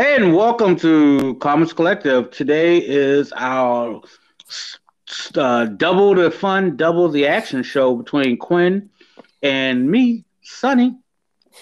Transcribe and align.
And 0.00 0.32
welcome 0.32 0.76
to 0.76 1.34
Comics 1.40 1.72
Collective. 1.72 2.30
Today 2.30 2.78
is 2.78 3.32
our 3.32 4.00
uh, 5.34 5.64
double 5.64 6.14
the 6.14 6.30
fun, 6.30 6.76
double 6.76 7.08
the 7.08 7.26
action 7.26 7.64
show 7.64 7.96
between 7.96 8.36
Quinn 8.36 8.90
and 9.42 9.90
me, 9.90 10.24
Sonny. 10.40 10.96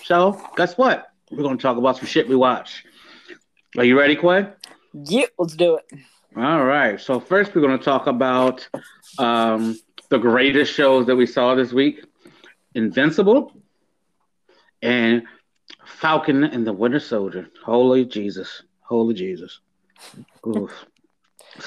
So, 0.04 0.38
guess 0.54 0.76
what? 0.76 1.12
We're 1.30 1.44
going 1.44 1.56
to 1.56 1.62
talk 1.62 1.78
about 1.78 1.96
some 1.96 2.04
shit 2.04 2.28
we 2.28 2.36
watch. 2.36 2.84
Are 3.78 3.84
you 3.84 3.98
ready, 3.98 4.14
Quinn? 4.14 4.52
Yeah, 4.92 5.24
let's 5.38 5.56
do 5.56 5.78
it. 5.78 5.98
All 6.36 6.62
right. 6.62 7.00
So, 7.00 7.18
first, 7.18 7.54
we're 7.54 7.62
going 7.62 7.78
to 7.78 7.82
talk 7.82 8.06
about 8.06 8.68
um, 9.18 9.80
the 10.10 10.18
greatest 10.18 10.74
shows 10.74 11.06
that 11.06 11.16
we 11.16 11.24
saw 11.24 11.54
this 11.54 11.72
week 11.72 12.04
Invincible 12.74 13.54
and 14.82 15.22
Falcon 16.00 16.44
and 16.44 16.66
the 16.66 16.72
Winter 16.72 17.00
Soldier. 17.00 17.48
Holy 17.64 18.04
Jesus. 18.04 18.62
Holy 18.82 19.14
Jesus. 19.14 19.60
Oof. 20.46 20.86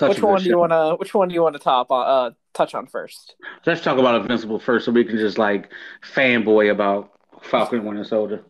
which 0.02 0.22
one 0.22 0.42
do 0.42 0.50
you 0.50 0.60
want 0.60 0.72
to? 0.72 0.96
Which 1.00 1.14
one 1.14 1.30
do 1.30 1.34
you 1.34 1.42
want 1.42 1.54
to 1.54 1.60
top 1.60 1.92
on? 1.92 2.08
Uh, 2.08 2.32
touch 2.54 2.76
on 2.76 2.86
first. 2.86 3.36
Let's 3.66 3.82
talk 3.82 3.98
about 3.98 4.22
Invincible 4.22 4.60
first, 4.60 4.86
so 4.86 4.92
we 4.92 5.04
can 5.04 5.18
just 5.18 5.40
like 5.40 5.72
fanboy 6.14 6.72
about 6.72 7.12
Falcon 7.42 7.80
and 7.80 7.88
Winter 7.88 8.04
Soldier. 8.04 8.44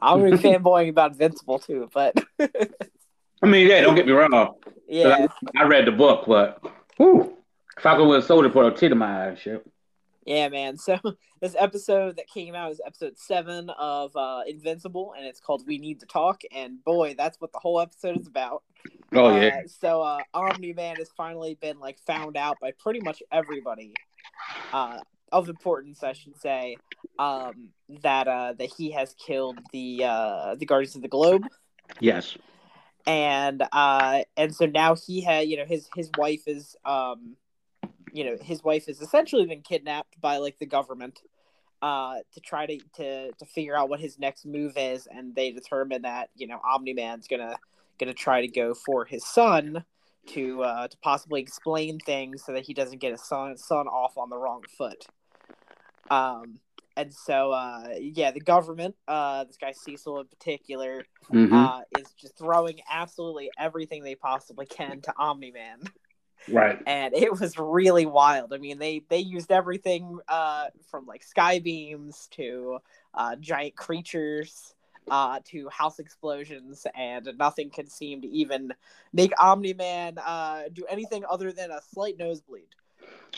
I'm 0.00 0.20
gonna 0.20 0.38
be 0.38 0.42
fanboying 0.42 0.88
about 0.88 1.12
Invincible 1.12 1.58
too, 1.58 1.90
but 1.92 2.14
I 2.40 3.46
mean, 3.46 3.68
yeah, 3.68 3.82
don't 3.82 3.94
get 3.94 4.06
me 4.06 4.12
wrong. 4.12 4.54
Yeah, 4.88 5.26
I, 5.54 5.62
I, 5.62 5.64
read 5.64 5.86
the 5.86 5.92
book, 5.92 6.24
but 6.26 6.64
whew, 6.96 7.36
Falcon 7.78 8.08
Winter 8.08 8.26
Soldier 8.26 8.48
put 8.48 8.72
a 8.72 8.74
tear 8.74 8.88
to 8.88 8.94
my 8.94 9.28
eyes. 9.28 9.38
Shit. 9.38 9.66
Yeah, 10.26 10.48
man. 10.48 10.76
So 10.76 10.98
this 11.40 11.54
episode 11.58 12.16
that 12.16 12.26
came 12.26 12.54
out 12.54 12.72
is 12.72 12.80
episode 12.84 13.16
seven 13.16 13.70
of 13.70 14.14
uh, 14.16 14.42
Invincible, 14.46 15.14
and 15.16 15.24
it's 15.24 15.40
called 15.40 15.64
"We 15.66 15.78
Need 15.78 16.00
to 16.00 16.06
Talk." 16.06 16.42
And 16.52 16.84
boy, 16.84 17.14
that's 17.16 17.40
what 17.40 17.52
the 17.52 17.60
whole 17.60 17.80
episode 17.80 18.20
is 18.20 18.26
about. 18.26 18.64
Oh 19.12 19.34
yeah. 19.40 19.60
Uh, 19.64 19.68
so 19.68 20.02
uh, 20.02 20.18
Omni 20.34 20.72
Man 20.72 20.96
has 20.96 21.08
finally 21.16 21.56
been 21.60 21.78
like 21.78 21.98
found 22.00 22.36
out 22.36 22.56
by 22.60 22.72
pretty 22.72 23.00
much 23.00 23.22
everybody 23.30 23.94
uh, 24.72 24.98
of 25.30 25.48
importance, 25.48 26.02
I 26.02 26.12
should 26.12 26.36
say, 26.40 26.76
um, 27.20 27.68
that 28.02 28.26
uh, 28.26 28.54
that 28.54 28.70
he 28.76 28.90
has 28.90 29.14
killed 29.14 29.60
the 29.72 30.02
uh, 30.04 30.54
the 30.56 30.66
Guardians 30.66 30.96
of 30.96 31.02
the 31.02 31.08
Globe. 31.08 31.42
Yes. 32.00 32.36
And 33.06 33.62
uh, 33.70 34.22
and 34.36 34.52
so 34.52 34.66
now 34.66 34.96
he 34.96 35.20
had, 35.20 35.46
you 35.46 35.56
know, 35.56 35.64
his 35.64 35.88
his 35.94 36.10
wife 36.18 36.42
is 36.48 36.74
um 36.84 37.36
you 38.12 38.24
know 38.24 38.36
his 38.40 38.62
wife 38.62 38.86
has 38.86 39.00
essentially 39.00 39.46
been 39.46 39.62
kidnapped 39.62 40.20
by 40.20 40.38
like 40.38 40.58
the 40.58 40.66
government 40.66 41.20
uh 41.82 42.16
to 42.32 42.40
try 42.40 42.66
to 42.66 42.78
to 42.94 43.32
to 43.32 43.44
figure 43.46 43.76
out 43.76 43.88
what 43.88 44.00
his 44.00 44.18
next 44.18 44.46
move 44.46 44.72
is 44.76 45.06
and 45.10 45.34
they 45.34 45.50
determine 45.50 46.02
that 46.02 46.30
you 46.34 46.46
know 46.46 46.58
omni-man's 46.64 47.28
gonna 47.28 47.56
gonna 47.98 48.14
try 48.14 48.40
to 48.40 48.48
go 48.48 48.74
for 48.74 49.04
his 49.04 49.24
son 49.24 49.84
to 50.26 50.62
uh 50.62 50.88
to 50.88 50.96
possibly 50.98 51.40
explain 51.40 51.98
things 51.98 52.44
so 52.44 52.52
that 52.52 52.64
he 52.64 52.74
doesn't 52.74 52.98
get 52.98 53.12
his 53.12 53.22
son 53.22 53.56
son 53.56 53.86
off 53.86 54.16
on 54.16 54.30
the 54.30 54.36
wrong 54.36 54.62
foot 54.76 55.06
um 56.10 56.58
and 56.96 57.12
so 57.12 57.52
uh 57.52 57.88
yeah 58.00 58.30
the 58.30 58.40
government 58.40 58.94
uh 59.06 59.44
this 59.44 59.58
guy 59.58 59.72
cecil 59.72 60.18
in 60.20 60.26
particular 60.26 61.04
mm-hmm. 61.30 61.54
uh 61.54 61.80
is 61.98 62.12
just 62.18 62.36
throwing 62.38 62.80
absolutely 62.90 63.50
everything 63.58 64.02
they 64.02 64.14
possibly 64.14 64.66
can 64.66 65.00
to 65.00 65.12
omni-man 65.18 65.78
right. 66.48 66.80
and 66.86 67.14
it 67.14 67.38
was 67.38 67.58
really 67.58 68.06
wild. 68.06 68.52
I 68.52 68.58
mean 68.58 68.78
they 68.78 69.02
they 69.08 69.18
used 69.18 69.50
everything 69.50 70.18
uh 70.28 70.66
from 70.90 71.06
like 71.06 71.22
sky 71.22 71.58
beams 71.58 72.28
to 72.32 72.78
uh 73.14 73.36
giant 73.36 73.76
creatures 73.76 74.74
uh 75.10 75.40
to 75.44 75.68
house 75.68 75.98
explosions 75.98 76.86
and 76.94 77.28
nothing 77.38 77.70
can 77.70 77.86
seem 77.86 78.22
to 78.22 78.28
even 78.28 78.72
make 79.12 79.32
omni-man 79.40 80.18
uh 80.18 80.62
do 80.72 80.84
anything 80.88 81.24
other 81.30 81.52
than 81.52 81.70
a 81.70 81.80
slight 81.92 82.18
nosebleed 82.18 82.68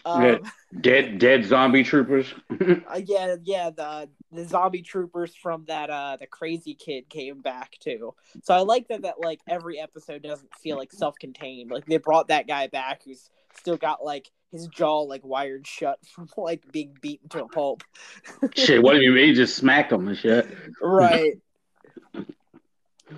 um, 0.05 0.41
dead, 0.80 1.19
dead 1.19 1.44
zombie 1.44 1.84
troopers. 1.84 2.27
uh, 2.51 3.01
yeah, 3.05 3.36
yeah. 3.42 3.70
The 3.70 4.08
the 4.33 4.45
zombie 4.45 4.83
troopers 4.83 5.34
from 5.34 5.64
that 5.67 5.90
uh 5.90 6.17
the 6.18 6.27
crazy 6.27 6.74
kid 6.74 7.08
came 7.08 7.40
back 7.40 7.77
too. 7.80 8.14
So 8.42 8.55
I 8.55 8.61
like 8.61 8.89
that 8.89 9.02
that 9.02 9.20
like 9.20 9.40
every 9.48 9.79
episode 9.80 10.23
doesn't 10.23 10.55
feel 10.56 10.77
like 10.77 10.92
self 10.92 11.18
contained. 11.18 11.70
Like 11.70 11.86
they 11.86 11.98
brought 11.98 12.29
that 12.29 12.46
guy 12.46 12.67
back 12.67 13.02
who's 13.05 13.30
still 13.56 13.77
got 13.77 14.05
like 14.05 14.30
his 14.52 14.67
jaw 14.68 15.01
like 15.01 15.24
wired 15.24 15.67
shut 15.67 15.98
from 16.06 16.29
like 16.36 16.70
being 16.73 16.96
beaten 17.00 17.29
to 17.30 17.45
a 17.45 17.48
pulp. 17.48 17.83
shit, 18.55 18.83
what 18.83 18.95
do 18.95 19.02
you 19.02 19.12
mean? 19.12 19.35
Just 19.35 19.56
smack 19.56 19.92
him 19.92 20.08
and 20.08 20.18
shit. 20.18 20.48
right. 20.83 21.35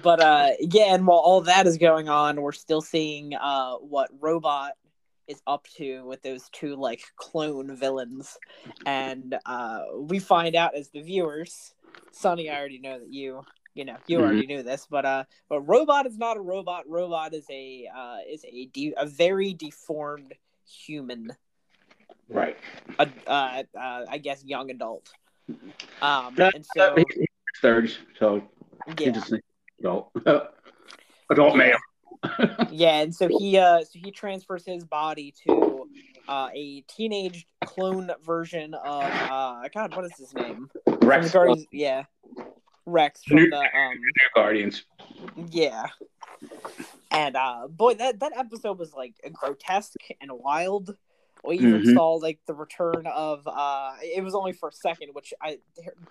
But 0.02 0.20
uh 0.20 0.50
yeah, 0.60 0.94
and 0.94 1.06
while 1.06 1.18
all 1.18 1.40
that 1.42 1.66
is 1.66 1.76
going 1.78 2.08
on, 2.08 2.40
we're 2.40 2.52
still 2.52 2.80
seeing 2.80 3.34
uh 3.34 3.74
what 3.74 4.10
robot 4.20 4.74
is 5.30 5.40
up 5.46 5.66
to 5.76 6.04
with 6.04 6.22
those 6.22 6.48
two 6.50 6.76
like 6.76 7.02
clone 7.16 7.76
villains. 7.76 8.36
And 8.84 9.38
uh 9.46 9.82
we 9.96 10.18
find 10.18 10.56
out 10.56 10.74
as 10.74 10.90
the 10.90 11.00
viewers 11.00 11.74
sonny 12.12 12.48
i 12.48 12.56
already 12.56 12.78
know 12.78 12.98
that 12.98 13.12
you 13.12 13.44
you 13.74 13.84
know 13.84 13.96
you 14.06 14.18
mm-hmm. 14.18 14.26
already 14.26 14.46
knew 14.46 14.62
this 14.62 14.86
but 14.90 15.04
uh 15.04 15.24
but 15.48 15.60
robot 15.60 16.06
is 16.06 16.18
not 16.18 16.36
a 16.36 16.40
robot. 16.40 16.88
Robot 16.88 17.34
is 17.34 17.46
a 17.50 17.88
uh 17.94 18.18
is 18.28 18.44
a 18.44 18.66
de- 18.66 18.94
a 18.96 19.06
very 19.06 19.54
deformed 19.54 20.34
human. 20.66 21.32
Right. 22.28 22.56
A, 22.98 23.08
uh, 23.26 23.62
uh 23.78 24.04
i 24.08 24.18
guess 24.18 24.44
young 24.44 24.70
adult. 24.70 25.10
Um 26.02 26.34
and 26.38 26.66
so 26.76 26.96
third 27.62 27.92
so 28.18 28.42
yeah. 28.98 29.12
adult. 29.80 30.10
Adult 31.30 31.56
man 31.56 31.74
yeah, 32.70 33.00
and 33.00 33.14
so 33.14 33.28
he 33.28 33.56
uh 33.58 33.80
so 33.80 33.98
he 34.02 34.10
transfers 34.10 34.64
his 34.66 34.84
body 34.84 35.34
to 35.46 35.88
uh, 36.28 36.48
a 36.54 36.82
teenage 36.82 37.46
clone 37.64 38.10
version 38.24 38.74
of 38.74 39.04
uh 39.04 39.68
God, 39.74 39.94
what 39.96 40.04
is 40.04 40.16
his 40.18 40.34
name? 40.34 40.70
Rex. 41.02 41.32
Guardians, 41.32 41.66
yeah, 41.72 42.04
Rex 42.86 43.24
from 43.24 43.38
New, 43.38 43.50
the 43.50 43.56
um 43.56 43.94
New 43.94 44.28
Guardians. 44.34 44.84
Yeah, 45.50 45.86
and 47.10 47.36
uh 47.36 47.68
boy, 47.68 47.94
that 47.94 48.20
that 48.20 48.32
episode 48.36 48.78
was 48.78 48.92
like 48.92 49.14
grotesque 49.32 49.96
and 50.20 50.30
wild. 50.32 50.96
We 51.44 51.56
even 51.56 51.82
mm-hmm. 51.82 51.94
saw 51.94 52.14
like 52.14 52.38
the 52.46 52.54
return 52.54 53.06
of 53.06 53.46
uh 53.46 53.92
it 54.02 54.22
was 54.22 54.34
only 54.34 54.52
for 54.52 54.68
a 54.68 54.72
second, 54.72 55.10
which 55.12 55.32
I 55.40 55.58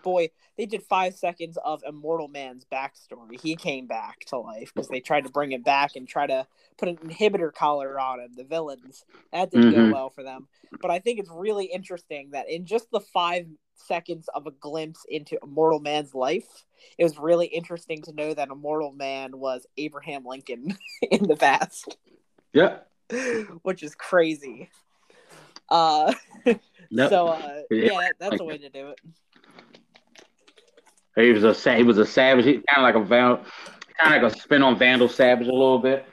boy, 0.03 0.29
they 0.57 0.65
did 0.65 0.83
five 0.83 1.15
seconds 1.15 1.57
of 1.63 1.83
Immortal 1.87 2.27
Man's 2.27 2.65
backstory. 2.65 3.39
He 3.39 3.55
came 3.55 3.87
back 3.87 4.19
to 4.27 4.37
life 4.37 4.71
because 4.73 4.87
they 4.87 4.99
tried 4.99 5.25
to 5.25 5.31
bring 5.31 5.51
him 5.51 5.61
back 5.61 5.95
and 5.95 6.07
try 6.07 6.27
to 6.27 6.47
put 6.77 6.89
an 6.89 6.97
inhibitor 6.97 7.53
collar 7.53 7.99
on 7.99 8.19
him, 8.19 8.31
the 8.35 8.43
villains. 8.43 9.05
That 9.31 9.51
didn't 9.51 9.71
mm-hmm. 9.73 9.89
go 9.89 9.93
well 9.93 10.09
for 10.09 10.23
them. 10.23 10.47
But 10.81 10.91
I 10.91 10.99
think 10.99 11.19
it's 11.19 11.31
really 11.31 11.65
interesting 11.65 12.31
that 12.31 12.49
in 12.49 12.65
just 12.65 12.89
the 12.91 12.99
five 12.99 13.47
seconds 13.75 14.29
of 14.33 14.47
a 14.47 14.51
glimpse 14.51 15.05
into 15.07 15.37
Immortal 15.41 15.79
Man's 15.79 16.13
life, 16.13 16.65
it 16.97 17.03
was 17.03 17.17
really 17.17 17.47
interesting 17.47 18.01
to 18.03 18.13
know 18.13 18.33
that 18.33 18.49
Immortal 18.49 18.91
Man 18.91 19.37
was 19.37 19.65
Abraham 19.77 20.25
Lincoln 20.25 20.77
in 21.01 21.27
the 21.27 21.35
past. 21.35 21.97
Yeah. 22.53 22.79
Which 23.63 23.83
is 23.83 23.95
crazy. 23.95 24.69
Uh, 25.69 26.13
nope. 26.91 27.09
So 27.09 27.27
uh, 27.27 27.61
yeah, 27.71 27.89
that, 27.89 28.13
that's 28.19 28.39
a 28.39 28.43
way 28.43 28.57
to 28.57 28.69
do 28.69 28.89
it. 28.89 28.99
He 31.15 31.31
was 31.31 31.43
a 31.43 31.75
he 31.75 31.83
was 31.83 31.97
a 31.97 32.05
savage. 32.05 32.45
He 32.45 32.53
kind 32.53 32.77
of 32.77 32.83
like 32.83 32.95
a 32.95 33.03
Val, 33.03 33.37
kind 33.97 34.15
of 34.15 34.23
like 34.23 34.33
a 34.33 34.39
spin 34.39 34.63
on 34.63 34.77
Vandal 34.77 35.09
Savage 35.09 35.47
a 35.47 35.51
little 35.51 35.79
bit. 35.79 36.05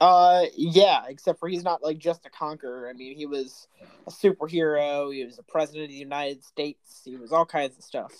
Uh, 0.00 0.46
yeah, 0.56 1.02
except 1.08 1.38
for 1.38 1.48
he's 1.48 1.62
not 1.62 1.82
like 1.82 1.98
just 1.98 2.26
a 2.26 2.30
conqueror. 2.30 2.88
I 2.88 2.92
mean, 2.92 3.16
he 3.16 3.26
was 3.26 3.68
a 4.06 4.10
superhero. 4.10 5.14
He 5.14 5.24
was 5.24 5.36
the 5.36 5.42
president 5.44 5.84
of 5.84 5.90
the 5.90 5.96
United 5.96 6.42
States. 6.42 7.02
He 7.04 7.16
was 7.16 7.30
all 7.30 7.46
kinds 7.46 7.78
of 7.78 7.84
stuff. 7.84 8.12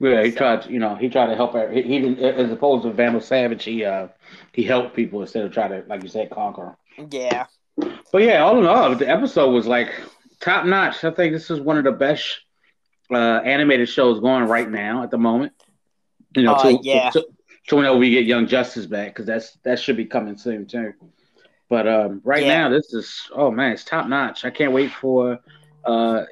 Yeah, 0.00 0.22
he 0.22 0.30
so. 0.30 0.38
tried. 0.38 0.62
To, 0.62 0.72
you 0.72 0.78
know, 0.78 0.94
he 0.94 1.08
tried 1.08 1.26
to 1.26 1.36
help. 1.36 1.54
He, 1.70 1.82
he 1.82 2.00
didn't, 2.00 2.18
as 2.18 2.50
opposed 2.50 2.84
to 2.84 2.92
Vandal 2.92 3.20
Savage, 3.20 3.64
he 3.64 3.84
uh 3.84 4.08
he 4.52 4.62
helped 4.62 4.96
people 4.96 5.20
instead 5.20 5.44
of 5.44 5.52
trying 5.52 5.70
to, 5.70 5.84
like 5.86 6.02
you 6.02 6.08
said, 6.08 6.30
conquer. 6.30 6.76
Yeah. 7.10 7.46
But 7.76 8.22
yeah, 8.22 8.42
all 8.42 8.58
in 8.58 8.66
all, 8.66 8.94
the 8.94 9.08
episode 9.08 9.50
was 9.50 9.66
like 9.66 9.88
top 10.40 10.66
notch. 10.66 11.04
I 11.04 11.10
think 11.10 11.32
this 11.32 11.50
is 11.50 11.60
one 11.60 11.78
of 11.78 11.84
the 11.84 11.92
best 11.92 12.40
uh, 13.10 13.40
animated 13.44 13.88
shows 13.88 14.20
going 14.20 14.44
right 14.44 14.70
now 14.70 15.02
at 15.02 15.10
the 15.10 15.18
moment. 15.18 15.52
You 16.36 16.42
know, 16.42 16.54
uh, 16.54 16.62
to, 16.62 16.78
yeah. 16.82 17.10
To, 17.10 17.26
to, 17.68 17.76
whenever 17.76 17.96
we 17.96 18.10
get 18.10 18.24
Young 18.24 18.46
Justice 18.46 18.86
back, 18.86 19.08
because 19.08 19.26
that's 19.26 19.58
that 19.64 19.78
should 19.78 19.96
be 19.96 20.04
coming 20.04 20.36
soon 20.36 20.66
too. 20.66 20.92
But 21.68 21.88
um, 21.88 22.20
right 22.24 22.44
yeah. 22.44 22.62
now, 22.62 22.68
this 22.68 22.92
is 22.92 23.28
oh 23.34 23.50
man, 23.50 23.72
it's 23.72 23.84
top 23.84 24.06
notch. 24.06 24.44
I 24.44 24.50
can't 24.50 24.72
wait 24.72 24.92
for. 24.92 25.38
Uh, 25.84 26.24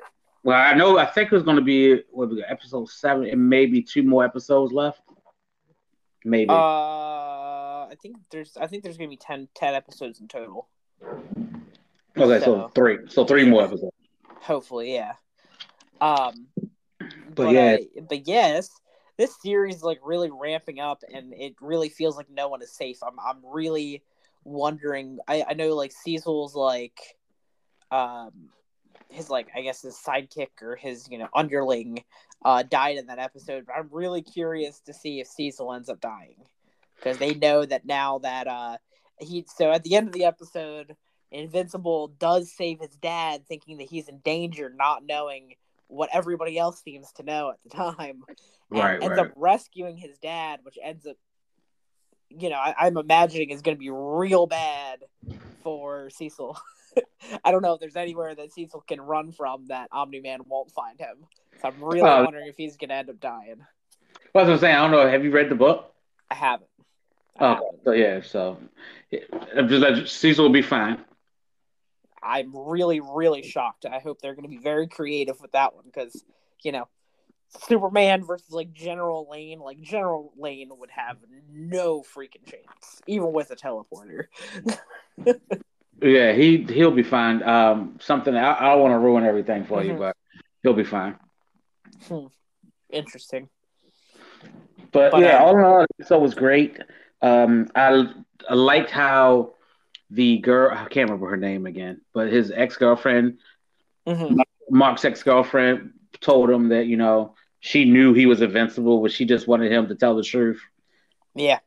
well, 0.42 0.58
I 0.58 0.74
know 0.74 0.98
I 0.98 1.06
think 1.06 1.32
it's 1.32 1.44
going 1.44 1.56
to 1.56 1.62
be 1.62 2.02
what 2.10 2.30
episode 2.48 2.88
seven, 2.88 3.26
and 3.26 3.48
maybe 3.48 3.82
two 3.82 4.02
more 4.02 4.24
episodes 4.24 4.72
left. 4.72 5.00
Maybe. 6.24 6.50
Uh, 6.50 6.54
I 7.90 7.94
think 8.00 8.16
there's 8.30 8.56
I 8.56 8.66
think 8.66 8.82
there's 8.82 8.96
going 8.96 9.08
to 9.08 9.12
be 9.12 9.18
10, 9.18 9.48
10 9.54 9.74
episodes 9.74 10.20
in 10.20 10.28
total. 10.28 10.68
Okay, 11.02 12.44
so, 12.44 12.44
so 12.44 12.70
three. 12.74 12.98
So 13.08 13.24
three 13.24 13.48
more 13.48 13.64
episodes. 13.64 13.92
Hopefully, 14.40 14.94
yeah. 14.94 15.14
Um, 16.00 16.48
but, 16.98 17.34
but 17.34 17.52
yeah, 17.52 17.76
uh, 17.98 18.00
but 18.08 18.26
yes, 18.26 18.70
this 19.16 19.34
series 19.40 19.76
is 19.76 19.82
like 19.82 19.98
really 20.02 20.30
ramping 20.30 20.80
up, 20.80 21.02
and 21.12 21.32
it 21.34 21.54
really 21.60 21.88
feels 21.88 22.16
like 22.16 22.30
no 22.30 22.48
one 22.48 22.62
is 22.62 22.72
safe. 22.72 22.98
I'm 23.02 23.18
I'm 23.20 23.38
really 23.44 24.02
wondering. 24.44 25.18
I 25.28 25.44
I 25.48 25.54
know 25.54 25.74
like 25.74 25.92
Cecil's 25.92 26.54
like, 26.54 26.98
um, 27.90 28.50
his 29.08 29.30
like 29.30 29.48
I 29.54 29.60
guess 29.60 29.82
his 29.82 29.96
sidekick 29.96 30.62
or 30.62 30.76
his 30.76 31.08
you 31.10 31.18
know 31.18 31.28
underling, 31.34 32.02
uh, 32.44 32.62
died 32.62 32.96
in 32.96 33.06
that 33.06 33.18
episode. 33.18 33.66
But 33.66 33.76
I'm 33.76 33.88
really 33.92 34.22
curious 34.22 34.80
to 34.80 34.94
see 34.94 35.20
if 35.20 35.26
Cecil 35.26 35.72
ends 35.72 35.88
up 35.88 36.00
dying 36.00 36.36
because 36.96 37.18
they 37.18 37.34
know 37.34 37.64
that 37.64 37.84
now 37.84 38.18
that 38.18 38.46
uh 38.46 38.76
he 39.20 39.44
so 39.54 39.70
at 39.70 39.82
the 39.84 39.96
end 39.96 40.08
of 40.08 40.14
the 40.14 40.24
episode 40.24 40.96
Invincible 41.32 42.08
does 42.08 42.52
save 42.52 42.80
his 42.80 42.96
dad, 42.96 43.46
thinking 43.46 43.78
that 43.78 43.88
he's 43.88 44.08
in 44.08 44.18
danger, 44.18 44.68
not 44.74 45.04
knowing 45.04 45.54
what 45.86 46.10
everybody 46.12 46.58
else 46.58 46.82
seems 46.82 47.12
to 47.12 47.22
know 47.22 47.50
at 47.50 47.56
the 47.64 47.70
time. 47.70 48.22
And 48.72 48.78
Right, 48.80 49.02
ends 49.02 49.18
right. 49.18 49.26
up 49.26 49.32
rescuing 49.36 49.96
his 49.96 50.18
dad, 50.18 50.60
which 50.62 50.78
ends 50.82 51.06
up, 51.06 51.16
you 52.30 52.48
know, 52.48 52.56
I, 52.56 52.74
I'm 52.78 52.96
imagining 52.96 53.50
is 53.50 53.62
going 53.62 53.76
to 53.76 53.80
be 53.80 53.90
real 53.90 54.46
bad 54.46 55.00
for 55.62 56.10
Cecil. 56.10 56.56
I 57.44 57.50
don't 57.52 57.62
know 57.62 57.74
if 57.74 57.80
there's 57.80 57.96
anywhere 57.96 58.34
that 58.34 58.52
Cecil 58.52 58.84
can 58.88 59.00
run 59.00 59.32
from 59.32 59.66
that 59.66 59.88
Omni 59.92 60.20
Man 60.20 60.40
won't 60.46 60.70
find 60.70 60.98
him. 60.98 61.16
So 61.60 61.68
I'm 61.68 61.82
really 61.82 62.08
Oh. 62.08 62.24
wondering 62.24 62.48
if 62.48 62.56
he's 62.56 62.76
going 62.76 62.88
to 62.90 62.94
end 62.96 63.10
up 63.10 63.20
dying. 63.20 63.56
Well, 64.34 64.44
that's 64.44 64.48
what 64.48 64.54
I'm 64.54 64.58
saying. 64.58 64.76
I 64.76 64.80
don't 64.82 64.90
know. 64.92 65.08
Have 65.08 65.24
you 65.24 65.30
read 65.30 65.48
the 65.48 65.54
book? 65.56 65.92
I 66.30 66.34
haven't. 66.34 66.69
Oh, 67.38 67.70
so 67.84 67.92
yeah. 67.92 68.20
So 68.22 68.58
yeah, 69.10 69.20
I'm 69.56 70.06
Cecil 70.06 70.44
will 70.44 70.52
be 70.52 70.62
fine. 70.62 70.98
I'm 72.22 72.52
really, 72.54 73.00
really 73.00 73.42
shocked. 73.42 73.86
I 73.86 73.98
hope 73.98 74.20
they're 74.20 74.34
going 74.34 74.44
to 74.44 74.50
be 74.50 74.58
very 74.58 74.86
creative 74.86 75.40
with 75.40 75.52
that 75.52 75.74
one 75.74 75.84
because, 75.86 76.22
you 76.62 76.70
know, 76.70 76.86
Superman 77.66 78.24
versus 78.24 78.50
like 78.50 78.72
General 78.72 79.26
Lane, 79.30 79.58
like 79.58 79.80
General 79.80 80.30
Lane 80.36 80.70
would 80.78 80.90
have 80.90 81.16
no 81.50 82.02
freaking 82.02 82.44
chance, 82.44 83.00
even 83.06 83.32
with 83.32 83.50
a 83.50 83.56
teleporter. 83.56 84.24
Yeah, 86.02 86.32
he 86.32 86.64
he'll 86.64 86.90
be 86.92 87.02
fine. 87.02 87.42
Um, 87.42 87.98
something 88.00 88.34
I, 88.34 88.56
I 88.58 88.72
don't 88.72 88.80
want 88.80 88.92
to 88.92 88.98
ruin 88.98 89.24
everything 89.24 89.66
for 89.66 89.84
you, 89.84 89.92
Mhm. 89.92 89.98
but 89.98 90.16
he'll 90.62 90.72
be 90.72 90.84
fine. 90.84 91.18
Hmm. 92.08 92.26
Interesting. 92.88 93.50
But, 94.92 95.12
But, 95.12 95.20
yeah, 95.20 95.36
um, 95.36 95.42
all 95.42 95.58
in 95.58 95.64
all, 95.64 95.80
the 95.80 95.86
episode 96.00 96.20
was 96.20 96.34
great. 96.34 96.78
Um, 97.22 97.68
I, 97.74 98.06
I 98.48 98.54
liked 98.54 98.90
how 98.90 99.54
the 100.10 100.38
girl 100.38 100.70
I 100.72 100.86
can't 100.88 101.08
remember 101.10 101.30
her 101.30 101.36
name 101.36 101.66
again, 101.66 102.00
but 102.14 102.28
his 102.32 102.50
ex 102.50 102.76
girlfriend, 102.76 103.38
hmm 104.06 104.34
Mark's 104.70 105.04
ex 105.04 105.22
girlfriend, 105.22 105.92
told 106.20 106.50
him 106.50 106.68
that 106.68 106.86
you 106.86 106.96
know 106.96 107.34
she 107.60 107.84
knew 107.84 108.12
he 108.14 108.26
was 108.26 108.40
invincible, 108.42 109.00
but 109.02 109.12
she 109.12 109.24
just 109.24 109.46
wanted 109.48 109.72
him 109.72 109.88
to 109.88 109.94
tell 109.94 110.16
the 110.16 110.22
truth. 110.22 110.60
Yeah. 111.34 111.60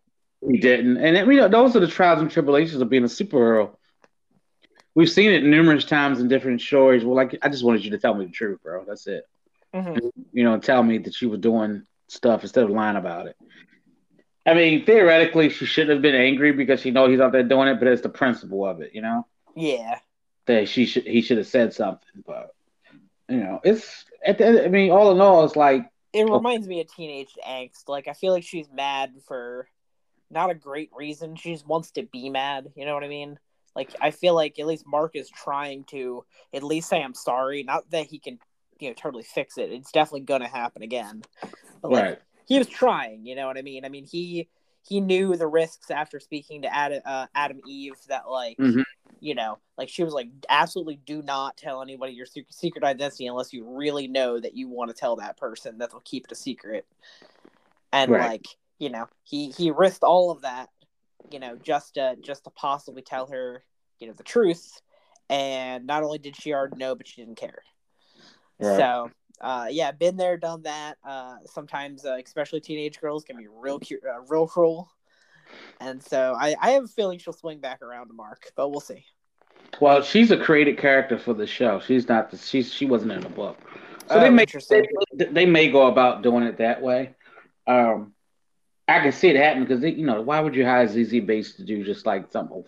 He 0.48 0.58
didn't, 0.58 0.98
and 0.98 1.16
you 1.32 1.38
know 1.40 1.48
those 1.48 1.76
are 1.76 1.80
the 1.80 1.88
trials 1.88 2.22
and 2.22 2.30
tribulations 2.30 2.82
of 2.82 2.90
being 2.90 3.04
a 3.04 3.08
superhero. 3.08 3.76
We've 4.96 5.10
seen 5.10 5.32
it 5.32 5.44
numerous 5.44 5.86
times 5.86 6.20
in 6.20 6.28
different 6.28 6.62
stories. 6.62 7.04
Well, 7.04 7.16
like 7.16 7.38
I 7.42 7.50
just 7.50 7.64
wanted 7.64 7.84
you 7.86 7.92
to 7.92 7.98
tell 8.00 8.14
me 8.14 8.26
the 8.26 8.32
truth, 8.32 8.62
bro. 8.64 8.84
That's 8.86 9.08
it. 9.08 9.24
hmm 9.74 9.98
you 10.32 10.44
know, 10.44 10.58
tell 10.60 10.84
me 10.84 10.98
that 11.00 11.22
you 11.22 11.30
were 11.30 11.38
doing 11.38 11.84
stuff 12.08 12.44
instead 12.44 12.64
of 12.64 12.70
lying 12.72 12.98
about 12.98 13.28
it. 13.28 13.36
I 14.46 14.54
mean, 14.54 14.86
theoretically, 14.86 15.50
she 15.50 15.66
shouldn't 15.66 15.92
have 15.92 16.02
been 16.02 16.16
angry 16.16 16.52
because 16.52 16.82
she 16.82 16.92
knows 16.92 17.10
he's 17.10 17.22
out 17.22 17.32
there 17.32 17.44
doing 17.44 17.70
it, 17.70 17.80
but 17.80 17.88
it's 17.88 18.02
the 18.02 18.10
principle 18.10 18.66
of 18.66 18.82
it, 18.82 18.92
you 18.94 19.02
know, 19.02 19.26
Yeah. 19.56 20.00
that 20.48 20.68
she 20.68 20.86
should 20.86 21.06
he 21.06 21.22
should 21.22 21.38
have 21.38 21.48
said 21.48 21.74
something. 21.74 22.24
But 22.26 22.54
you 23.30 23.38
know, 23.38 23.62
it's 23.64 24.06
at 24.26 24.38
the 24.38 24.46
end, 24.46 24.60
I 24.60 24.68
mean, 24.68 24.92
all 24.92 25.12
in 25.12 25.22
all, 25.22 25.46
it's 25.46 25.56
like 25.56 25.90
It 26.12 26.26
oh. 26.30 26.36
reminds 26.36 26.68
me 26.68 26.82
of 26.82 26.94
teenage 26.94 27.36
angst. 27.48 27.88
Like 27.88 28.08
I 28.08 28.14
feel 28.14 28.34
like 28.34 28.44
she's 28.44 28.70
mad 28.72 29.14
for 29.26 29.68
not 30.30 30.50
a 30.50 30.56
great 30.56 30.90
reason. 30.94 31.36
She 31.36 31.54
just 31.54 31.68
wants 31.68 31.92
to 31.92 32.04
be 32.04 32.30
mad. 32.30 32.72
You 32.76 32.86
know 32.86 32.94
what 32.96 33.04
I 33.04 33.08
mean? 33.08 33.40
Like 33.76 33.96
I 34.02 34.12
feel 34.12 34.36
like 34.36 34.60
at 34.60 34.68
least 34.68 34.86
Mark 34.86 35.16
is 35.16 35.30
trying 35.30 35.86
to 35.86 36.26
at 36.54 36.64
least 36.64 36.90
say 36.90 37.02
I'm 37.02 37.14
sorry. 37.14 37.64
Not 37.64 37.90
that 37.92 38.08
he 38.08 38.20
can, 38.20 38.40
you 38.80 38.90
know, 38.90 38.94
totally 38.94 39.24
fix 39.24 39.58
it. 39.58 39.72
It's 39.72 39.92
definitely 39.92 40.22
gonna 40.22 40.50
happen 40.50 40.82
again. 40.82 41.24
But 41.82 41.92
like, 41.92 42.04
right, 42.04 42.20
he 42.46 42.58
was 42.58 42.68
trying. 42.68 43.26
You 43.26 43.36
know 43.36 43.48
what 43.48 43.58
I 43.58 43.62
mean? 43.62 43.86
I 43.86 43.90
mean 43.90 44.06
he 44.06 44.48
he 44.88 45.00
knew 45.00 45.36
the 45.38 45.48
risks 45.48 45.90
after 45.92 46.20
speaking 46.20 46.64
to 46.64 46.76
Atom 46.76 47.02
uh, 47.06 47.28
Atom 47.36 47.62
Eve 47.68 47.96
that 48.10 48.30
like 48.30 48.58
Mhm. 48.58 48.84
you 49.20 49.36
know 49.36 49.58
like 49.78 49.90
she 49.90 50.04
was 50.04 50.14
like 50.14 50.28
absolutely 50.50 50.98
do 51.06 51.22
not 51.22 51.56
tell 51.56 51.82
anybody 51.82 52.14
your 52.14 52.26
secret 52.50 52.84
identity 52.84 53.28
unless 53.28 53.54
you 53.54 53.64
really 53.66 54.08
know 54.08 54.40
that 54.40 54.56
you 54.56 54.68
want 54.68 54.90
to 54.90 54.96
tell 54.96 55.16
that 55.18 55.38
person 55.38 55.78
that 55.78 55.92
they'll 55.92 56.02
keep 56.02 56.26
it 56.26 56.32
a 56.32 56.36
secret 56.36 56.86
and 57.92 58.12
Right. 58.12 58.22
like 58.22 58.48
you 58.80 58.90
know 58.90 59.08
he 59.24 59.52
he 59.52 59.72
risked 59.72 60.04
all 60.04 60.32
of 60.32 60.42
that 60.42 60.70
you 61.32 61.40
know 61.40 61.56
just 61.56 61.94
to 61.94 62.16
just 62.22 62.44
to 62.44 62.50
possibly 62.50 63.02
tell 63.02 63.28
her 63.28 63.64
you 64.00 64.08
know 64.08 64.14
the 64.14 64.24
truth 64.24 64.82
and 65.30 65.86
not 65.88 66.04
only 66.04 66.18
did 66.18 66.36
she 66.36 66.54
already 66.54 66.76
know 66.78 66.96
but 66.96 67.08
she 67.08 67.22
didn't 67.22 67.38
care 67.38 67.64
Right. 68.60 68.76
so 68.78 69.12
uh 69.42 69.68
yeah 69.70 69.92
been 69.92 70.16
there 70.16 70.38
done 70.38 70.62
that 70.62 70.98
uh 71.04 71.38
sometimes 71.46 72.06
uh, 72.06 72.18
especially 72.24 72.62
teenage 72.62 73.00
girls 73.00 73.24
can 73.24 73.36
be 73.38 73.48
real 73.48 73.80
cute 73.80 74.02
uh, 74.06 74.22
real 74.28 74.48
cruel 74.48 74.90
and 75.80 76.02
so 76.02 76.36
I, 76.38 76.56
I 76.62 76.72
have 76.72 76.86
a 76.86 76.88
feeling 76.88 77.20
she'll 77.20 77.34
swing 77.34 77.60
back 77.60 77.82
around 77.82 78.08
to 78.08 78.14
Mark, 78.14 78.52
but 78.56 78.70
we'll 78.70 78.80
see. 78.80 79.06
Well, 79.80 80.02
she's 80.02 80.32
a 80.32 80.38
created 80.38 80.78
character 80.78 81.18
for 81.18 81.34
the 81.34 81.48
show. 81.48 81.80
She's 81.80 82.08
not. 82.08 82.32
The, 82.32 82.38
she's 82.38 82.72
she 82.72 82.86
wasn't 82.86 83.14
in 83.14 83.22
the 83.22 83.30
book, 83.30 83.58
so 84.08 84.16
Oh, 84.16 84.20
they 84.20 84.30
may 84.30 84.46
they, 85.16 85.26
they 85.26 85.46
may 85.46 85.70
go 85.70 85.88
about 85.88 86.22
doing 86.22 86.44
it 86.44 86.58
that 86.58 86.82
way. 86.82 87.16
Um, 87.66 88.14
I 88.88 89.00
can 89.00 89.12
see 89.12 89.30
it 89.30 89.36
happen 89.36 89.64
because 89.64 89.84
you 89.84 90.06
know 90.06 90.22
why 90.22 90.40
would 90.40 90.56
you 90.56 90.66
hire 90.66 90.88
Zazie 90.88 91.26
Beetz 91.26 91.56
to 91.56 91.64
do 91.64 91.84
just 91.84 92.06
like 92.06 92.32
some 92.32 92.64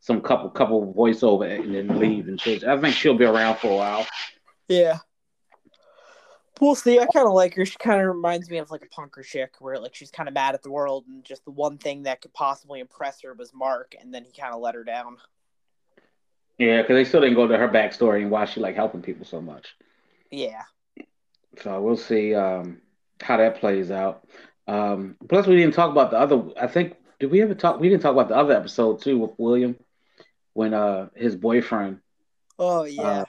some 0.00 0.20
couple 0.20 0.50
couple 0.50 0.92
voiceover 0.92 1.60
and 1.60 1.74
then 1.74 1.98
leave 1.98 2.26
and 2.26 2.40
shit. 2.40 2.64
I 2.64 2.80
think 2.80 2.96
she'll 2.96 3.16
be 3.16 3.26
around 3.26 3.58
for 3.58 3.68
a 3.68 3.76
while. 3.76 4.06
Yeah. 4.68 4.98
We'll 6.60 6.74
see. 6.74 6.98
I 6.98 7.06
kind 7.06 7.26
of 7.26 7.32
like 7.32 7.54
her. 7.54 7.64
She 7.64 7.76
kind 7.78 8.00
of 8.00 8.06
reminds 8.06 8.50
me 8.50 8.58
of 8.58 8.70
like 8.70 8.84
a 8.84 8.88
punker 8.88 9.24
chick, 9.24 9.54
where 9.60 9.78
like 9.78 9.94
she's 9.94 10.10
kind 10.10 10.28
of 10.28 10.34
mad 10.34 10.54
at 10.54 10.62
the 10.62 10.70
world, 10.70 11.04
and 11.08 11.24
just 11.24 11.44
the 11.44 11.50
one 11.50 11.78
thing 11.78 12.02
that 12.04 12.20
could 12.20 12.32
possibly 12.34 12.80
impress 12.80 13.22
her 13.22 13.32
was 13.34 13.54
Mark, 13.54 13.94
and 14.00 14.12
then 14.12 14.24
he 14.24 14.32
kind 14.32 14.54
of 14.54 14.60
let 14.60 14.74
her 14.74 14.84
down. 14.84 15.16
Yeah, 16.58 16.82
because 16.82 16.94
they 16.94 17.04
still 17.04 17.22
didn't 17.22 17.36
go 17.36 17.46
to 17.46 17.56
her 17.56 17.68
backstory 17.68 18.22
and 18.22 18.30
why 18.30 18.44
she 18.44 18.60
like 18.60 18.76
helping 18.76 19.00
people 19.00 19.24
so 19.24 19.40
much. 19.40 19.74
Yeah. 20.30 20.62
So 21.62 21.80
we'll 21.80 21.96
see 21.96 22.34
um, 22.34 22.82
how 23.22 23.38
that 23.38 23.58
plays 23.58 23.90
out. 23.90 24.26
Um, 24.68 25.16
plus, 25.28 25.46
we 25.46 25.56
didn't 25.56 25.74
talk 25.74 25.90
about 25.90 26.10
the 26.10 26.18
other. 26.18 26.42
I 26.60 26.66
think 26.66 26.96
did 27.18 27.30
we 27.30 27.40
ever 27.42 27.54
talk? 27.54 27.80
We 27.80 27.88
didn't 27.88 28.02
talk 28.02 28.12
about 28.12 28.28
the 28.28 28.36
other 28.36 28.54
episode 28.54 29.02
too 29.02 29.18
with 29.18 29.32
William 29.38 29.76
when 30.52 30.74
uh 30.74 31.08
his 31.14 31.36
boyfriend 31.36 32.00
Oh 32.60 32.84
yeah. 32.84 33.02
Uh, 33.02 33.24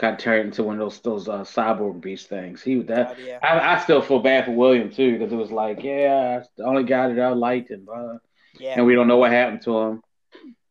got 0.00 0.18
turned 0.18 0.46
into 0.46 0.62
one 0.64 0.76
of 0.76 0.80
those 0.80 1.00
those 1.00 1.28
uh, 1.28 1.42
cyborg 1.42 2.00
beast 2.00 2.28
things. 2.28 2.62
He 2.62 2.76
that 2.82 3.16
God, 3.16 3.16
yeah. 3.24 3.38
I, 3.42 3.74
I 3.76 3.78
still 3.80 4.00
feel 4.00 4.18
bad 4.20 4.46
for 4.46 4.52
William 4.52 4.90
too 4.90 5.12
because 5.18 5.32
it 5.32 5.36
was 5.36 5.52
like 5.52 5.82
yeah, 5.82 6.42
the 6.56 6.64
only 6.64 6.84
guy 6.84 7.08
that 7.12 7.20
I 7.22 7.28
liked 7.30 7.70
and 7.70 7.88
uh, 7.88 8.18
Yeah. 8.58 8.74
and 8.76 8.86
we 8.86 8.94
don't 8.94 9.08
know 9.08 9.18
what 9.18 9.30
happened 9.30 9.62
to 9.62 9.78
him. 9.78 10.02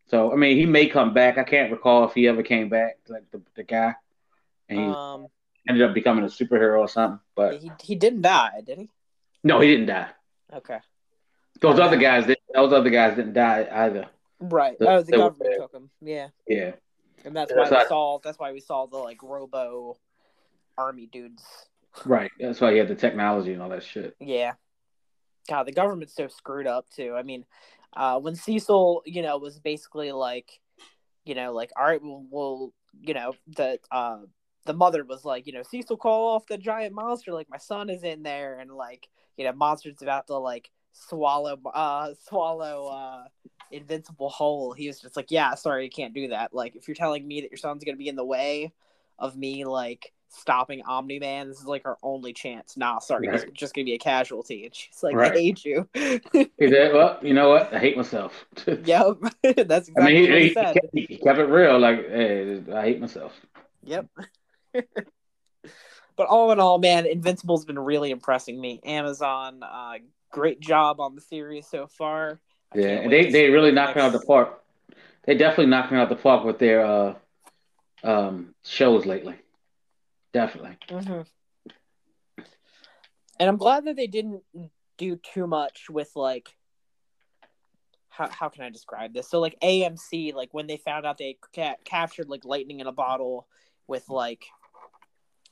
So 0.07 0.33
I 0.33 0.35
mean, 0.35 0.57
he 0.57 0.65
may 0.65 0.87
come 0.87 1.13
back. 1.13 1.37
I 1.37 1.43
can't 1.43 1.71
recall 1.71 2.05
if 2.05 2.13
he 2.13 2.27
ever 2.27 2.41
came 2.43 2.69
back, 2.69 2.97
like 3.07 3.29
the 3.31 3.41
the 3.55 3.63
guy, 3.63 3.93
and 4.67 4.79
he 4.79 4.85
Um. 4.85 5.27
ended 5.67 5.87
up 5.87 5.93
becoming 5.93 6.23
a 6.25 6.27
superhero 6.27 6.79
or 6.79 6.87
something. 6.89 7.19
But 7.35 7.61
He 7.61 7.71
he 7.83 7.95
didn't 7.95 8.21
die, 8.23 8.61
did 8.65 8.79
he? 8.79 8.89
no, 9.43 9.59
he 9.59 9.67
didn't 9.69 9.85
die. 9.87 10.09
Okay. 10.51 10.79
Those 11.61 11.77
Oh, 11.79 11.83
other 11.83 11.97
guys, 11.97 12.25
did, 12.25 12.37
those 12.53 12.73
other 12.73 12.89
guys 12.89 13.15
didn't 13.15 13.33
die 13.33 13.67
either. 13.71 14.07
Right. 14.39 14.79
The- 14.79 14.89
oh, 14.89 15.01
the 15.03 15.11
government 15.11 15.55
took 15.59 15.73
him. 15.73 15.89
Yeah. 16.01 16.29
Yeah, 16.47 16.71
And 17.25 17.35
that's 17.35 17.51
That's 17.53 17.71
why 17.71 17.77
we 17.77 17.81
not- 17.81 17.87
saw. 17.87 18.19
That's 18.23 18.39
why 18.39 18.51
we 18.53 18.59
saw 18.59 18.85
the 18.85 18.97
like 18.97 19.21
Robo 19.23 19.97
army 20.77 21.07
dudes. 21.07 21.43
right. 22.05 22.31
That's 22.39 22.61
why 22.61 22.71
he 22.71 22.77
had 22.77 22.87
the 22.87 22.95
technology 22.95 23.53
and 23.53 23.61
all 23.61 23.69
that 23.69 23.83
shit. 23.83 24.15
Yeah. 24.19 24.53
God, 25.49 25.63
the 25.63 25.71
government's 25.71 26.15
so 26.15 26.27
screwed 26.27 26.67
up 26.67 26.87
too. 26.89 27.15
I 27.17 27.23
mean, 27.23 27.45
uh, 27.95 28.19
when 28.19 28.35
Cecil, 28.35 29.01
you 29.05 29.21
know, 29.21 29.37
was 29.37 29.59
basically 29.59 30.11
like, 30.11 30.59
you 31.25 31.33
know, 31.35 31.53
like, 31.53 31.71
all 31.75 31.85
right, 31.85 32.01
we'll, 32.01 32.25
we'll 32.29 32.73
you 33.01 33.13
know, 33.13 33.33
the 33.47 33.79
uh, 33.91 34.19
the 34.65 34.73
mother 34.73 35.03
was 35.03 35.25
like, 35.25 35.47
you 35.47 35.53
know, 35.53 35.63
Cecil, 35.63 35.97
call 35.97 36.35
off 36.35 36.45
the 36.47 36.57
giant 36.57 36.93
monster. 36.93 37.33
Like, 37.33 37.49
my 37.49 37.57
son 37.57 37.89
is 37.89 38.03
in 38.03 38.23
there, 38.23 38.59
and 38.59 38.71
like, 38.71 39.09
you 39.37 39.43
know, 39.45 39.51
monster's 39.53 40.01
about 40.01 40.27
to 40.27 40.37
like 40.37 40.69
swallow, 40.91 41.59
uh, 41.73 42.13
swallow, 42.27 42.87
uh, 42.87 43.23
invincible 43.71 44.29
whole. 44.29 44.73
He 44.73 44.87
was 44.87 44.99
just 44.99 45.15
like, 45.15 45.31
yeah, 45.31 45.55
sorry, 45.55 45.83
you 45.85 45.89
can't 45.89 46.13
do 46.13 46.29
that. 46.29 46.53
Like, 46.53 46.75
if 46.75 46.87
you're 46.87 46.95
telling 46.95 47.27
me 47.27 47.41
that 47.41 47.51
your 47.51 47.57
son's 47.57 47.83
gonna 47.83 47.97
be 47.97 48.07
in 48.07 48.15
the 48.15 48.25
way 48.25 48.73
of 49.17 49.35
me, 49.37 49.65
like 49.65 50.13
stopping 50.29 50.81
Omni 50.83 51.19
Man. 51.19 51.49
This 51.49 51.59
is 51.59 51.65
like 51.65 51.85
our 51.85 51.97
only 52.03 52.33
chance. 52.33 52.77
Nah, 52.77 52.99
sorry, 52.99 53.29
he's 53.31 53.45
just 53.53 53.73
gonna 53.73 53.85
be 53.85 53.93
a 53.93 53.99
casualty. 53.99 54.65
And 54.65 54.75
she's 54.75 55.03
like, 55.03 55.15
Right. 55.15 55.31
I 55.31 55.35
hate 55.35 55.65
you. 55.65 55.87
He 55.93 56.49
said, 56.59 56.93
"Well, 56.93 57.19
you 57.21 57.33
know 57.33 57.49
what? 57.49 57.73
I 57.73 57.79
hate 57.79 57.97
myself." 57.97 58.45
yep, 58.85 59.17
that's 59.43 59.89
exactly 59.89 59.93
I 59.97 60.05
mean, 60.05 60.21
what 60.21 60.31
he, 60.31 60.39
he 60.39 60.47
he, 60.47 60.53
said. 60.53 60.73
kept, 60.73 60.87
he 60.93 61.17
kept 61.17 61.39
it 61.39 61.45
real. 61.45 61.79
Like, 61.79 62.07
hey, 62.09 62.63
I 62.73 62.81
hate 62.83 63.01
myself. 63.01 63.33
Yep. 63.83 64.07
but 64.73 66.27
all 66.27 66.51
in 66.51 66.59
all, 66.59 66.77
man, 66.77 67.05
Invincible's 67.05 67.65
been 67.65 67.79
really 67.79 68.11
impressing 68.11 68.59
me. 68.59 68.79
Amazon, 68.83 69.63
uh, 69.63 69.95
great 70.31 70.59
job 70.59 70.99
on 70.99 71.15
the 71.15 71.21
series 71.21 71.67
so 71.67 71.87
far. 71.87 72.39
yeah, 72.75 72.87
and 72.87 73.11
they 73.11 73.29
they 73.31 73.49
really 73.49 73.71
knocking 73.71 74.01
out 74.01 74.11
the 74.11 74.19
park. 74.21 74.61
They 75.25 75.35
definitely 75.35 75.67
knocking 75.67 75.97
out 75.97 76.09
the 76.09 76.15
park 76.15 76.43
with 76.43 76.59
their 76.59 76.85
uh, 76.85 77.13
um, 78.03 78.55
shows 78.63 79.05
lately. 79.05 79.35
Definitely. 80.33 80.77
Mm-hmm. 80.87 81.21
And 83.39 83.49
I'm 83.49 83.57
glad 83.57 83.85
that 83.85 83.95
they 83.95 84.07
didn't 84.07 84.43
do 84.97 85.15
too 85.15 85.47
much 85.47 85.89
with 85.89 86.11
like 86.15 86.49
how, 88.09 88.29
how 88.29 88.49
can 88.49 88.63
I 88.63 88.69
describe 88.69 89.13
this? 89.13 89.29
So 89.29 89.39
like 89.39 89.57
AMC, 89.61 90.33
like 90.33 90.49
when 90.53 90.67
they 90.67 90.77
found 90.77 91.05
out 91.05 91.17
they 91.17 91.37
ca- 91.55 91.77
captured 91.85 92.29
like 92.29 92.43
lightning 92.43 92.81
in 92.81 92.87
a 92.87 92.91
bottle 92.91 93.47
with 93.87 94.09
like 94.09 94.45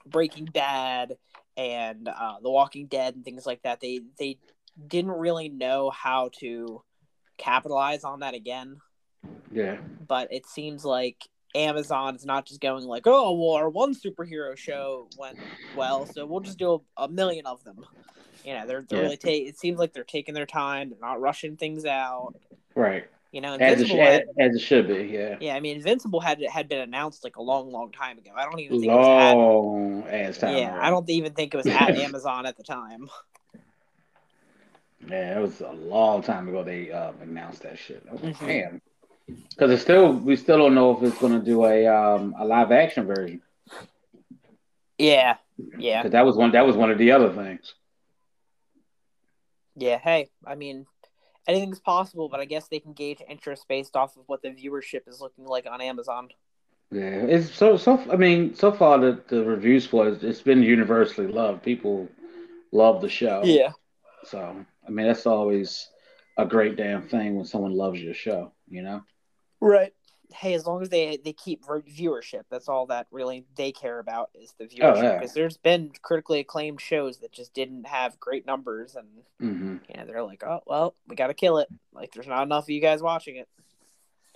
Breaking 0.05 0.46
Bad 0.46 1.17
and 1.55 2.10
uh, 2.10 2.36
The 2.41 2.50
Walking 2.50 2.88
Dead 2.88 3.15
and 3.15 3.24
things 3.24 3.46
like 3.46 3.62
that, 3.63 3.79
they 3.79 4.01
they 4.19 4.38
didn't 4.86 5.12
really 5.12 5.50
know 5.50 5.89
how 5.89 6.29
to 6.39 6.81
capitalize 7.38 8.03
on 8.03 8.19
that 8.22 8.34
again. 8.34 8.77
Yeah. 9.51 9.77
But 10.07 10.31
it 10.31 10.46
seems 10.46 10.86
like 10.86 11.17
Amazon 11.55 12.15
is 12.15 12.25
not 12.25 12.46
just 12.46 12.62
going 12.62 12.84
like, 12.86 13.03
oh, 13.07 13.34
well, 13.34 13.51
our 13.55 13.69
one 13.69 13.96
superhero 13.96 14.55
show 14.57 15.07
went 15.17 15.38
well, 15.75 16.05
so 16.05 16.25
we'll 16.25 16.41
just 16.41 16.60
do 16.60 16.84
a, 16.98 17.03
a 17.03 17.07
million 17.07 17.46
of 17.46 17.63
them. 17.63 17.86
You 18.46 18.53
know, 18.53 18.67
they're, 18.67 18.86
they're 18.88 19.00
Yeah. 19.00 19.03
really 19.05 19.17
ta- 19.17 19.29
it 19.29 19.57
seems 19.60 19.79
like 19.79 19.93
they're 19.93 20.03
taking 20.03 20.34
their 20.36 20.46
time. 20.46 20.89
They're 20.89 21.00
not 21.01 21.19
rushing 21.22 21.57
things 21.57 21.86
out. 21.86 22.34
Right. 22.75 23.07
You 23.31 23.41
know, 23.41 23.55
As 23.55 23.81
it, 23.81 23.88
had, 23.89 24.24
as 24.39 24.55
it 24.55 24.60
should 24.60 24.88
be. 24.88 25.03
Yeah. 25.12 25.36
yeah, 25.41 25.55
I 25.55 25.60
mean, 25.60 25.75
Invincible 25.75 26.22
had 26.22 26.41
had 26.50 26.69
been 26.69 26.79
announced 26.79 27.24
like 27.25 27.36
a 27.36 27.41
long, 27.41 27.72
long 27.72 27.91
time 27.91 28.17
ago. 28.17 28.31
I 28.36 28.43
don't 28.46 28.60
even 28.60 28.79
think 28.79 28.91
it 28.91 28.96
was 28.96 29.05
Long 29.36 30.03
ass 30.07 30.38
time. 30.38 30.55
yeah, 30.57 30.74
ago. 30.74 30.79
I 30.81 30.89
don't 30.89 31.10
even 31.10 31.34
think 31.34 31.53
it 31.53 31.57
was 31.57 31.67
at 31.67 31.89
Amazon 31.98 32.46
at 32.46 32.55
the 32.55 32.63
time. 32.63 33.10
Yeah, 35.09 35.37
it 35.37 35.41
was 35.41 35.61
a 35.61 35.71
long 35.71 36.21
time 36.21 36.47
ago 36.49 36.63
they 36.63 36.91
um, 36.91 37.15
announced 37.21 37.63
that 37.63 37.77
shit. 37.79 38.03
I 38.09 38.13
was 38.13 38.21
like, 38.23 38.35
Mhm. 38.37 38.47
Damn. 38.47 38.81
Because 39.49 39.71
it's 39.71 39.81
still 39.81 40.13
we 40.13 40.35
still 40.37 40.57
don't 40.57 40.73
know 40.75 40.95
if 40.95 41.03
it's 41.03 41.17
going 41.19 41.33
to 41.37 41.45
do 41.45 41.65
a 41.65 41.85
um, 41.87 42.33
a 42.39 42.45
live 42.45 42.71
action 42.71 43.05
version. 43.05 43.41
Yeah, 44.97 45.35
yeah, 45.77 46.01
Because 46.01 46.13
that 46.13 46.25
was 46.25 46.35
one 46.35 46.51
that 46.51 46.65
was 46.65 46.75
one 46.75 46.91
of 46.91 46.97
the 46.97 47.11
other 47.11 47.31
things. 47.33 47.73
yeah. 49.75 49.97
Hey, 49.99 50.29
I 50.45 50.55
mean, 50.55 50.85
anything's 51.47 51.79
possible, 51.79 52.29
but 52.29 52.39
I 52.39 52.45
guess 52.45 52.67
they 52.67 52.79
can 52.79 52.93
gauge 52.93 53.21
interest 53.27 53.67
based 53.67 53.95
off 53.95 54.15
of 54.17 54.23
what 54.27 54.41
the 54.41 54.49
viewership 54.49 55.07
is 55.07 55.21
looking 55.21 55.45
like 55.45 55.67
on 55.69 55.81
Amazon. 55.81 56.29
Yeah, 56.89 57.03
it's 57.25 57.53
so 57.53 57.75
so. 57.77 58.01
I 58.11 58.15
mean, 58.15 58.55
so 58.55 58.71
far 58.71 58.97
the, 58.97 59.21
the 59.27 59.43
reviews 59.43 59.85
for 59.85 60.07
it, 60.07 60.23
it's 60.23 60.41
been 60.41 60.63
universally 60.63 61.27
loved. 61.27 61.63
People 61.63 62.07
love 62.71 63.01
the 63.01 63.09
show. 63.09 63.41
Yeah. 63.43 63.71
So 64.23 64.65
I 64.88 64.91
mean, 64.91 65.08
that's 65.08 65.25
always 65.25 65.89
a 66.38 66.46
great 66.46 66.75
damn 66.77 67.08
thing 67.08 67.36
when 67.36 67.46
someone 67.46 67.74
loves 67.74 68.01
your 68.01 68.13
show. 68.13 68.51
You 68.70 68.82
know. 68.84 69.01
Right. 69.60 69.94
Hey, 70.34 70.53
as 70.56 70.65
long 70.67 70.82
as 70.82 70.89
they 70.89 71.17
they 71.24 71.32
keep 71.34 71.63
viewership, 71.65 72.44
that's 72.51 72.67
all 72.67 72.86
that 72.88 73.08
really 73.12 73.46
they 73.56 73.72
care 73.72 74.00
about 74.00 74.29
is 74.36 74.53
the 74.60 74.65
viewership. 74.65 75.01
yeah. 75.03 75.13
Because 75.17 75.34
there's 75.34 75.58
been 75.58 75.91
critically 76.01 76.39
acclaimed 76.41 76.82
shows 76.82 77.20
that 77.20 77.32
just 77.32 77.53
didn't 77.53 77.88
have 77.88 78.20
great 78.20 78.46
numbers, 78.46 78.96
and 78.96 79.08
Mm-hmm. 79.41 79.77
yeah, 79.89 80.03
they're 80.06 80.24
like, 80.24 80.44
oh 80.44 80.62
well, 80.65 80.96
we 81.08 81.15
got 81.15 81.27
to 81.27 81.34
kill 81.34 81.60
it. 81.60 81.70
Like, 81.94 82.12
there's 82.13 82.27
not 82.27 82.44
enough 82.44 82.65
of 82.65 82.70
you 82.70 82.82
guys 82.82 83.01
watching 83.01 83.38
it. 83.38 83.48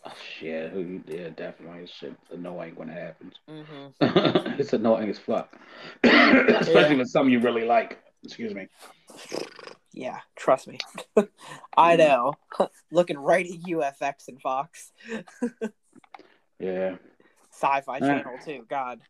Oh, 0.06 0.14
shit. 0.40 0.72
Who? 0.72 1.02
Yeah, 1.08 1.30
definitely. 1.30 1.84
It's 1.84 2.04
annoying 2.32 2.74
when 2.76 2.90
it 2.90 2.98
happens. 2.98 3.34
Mm-hmm. 3.50 4.56
it's 4.60 4.74
annoying 4.74 5.10
as 5.10 5.20
fuck, 5.20 5.56
especially 6.04 6.74
Yeah. 6.74 6.94
when 6.96 7.06
something 7.06 7.32
you 7.34 7.40
really 7.40 7.66
like. 7.66 8.00
Excuse 8.24 8.54
me. 8.56 8.68
Yeah, 9.94 10.20
trust 10.36 10.68
me, 10.68 10.80
I 11.78 11.96
know. 11.98 12.34
Looking 12.92 13.18
right 13.18 13.46
at 13.46 13.62
UFX 13.62 14.28
and 14.28 14.42
Fox, 14.42 14.92
Yeah, 16.60 16.96
Sci-Fi. 17.52 18.00
Channel 18.00 18.38
too. 18.46 18.66
God. 18.70 19.02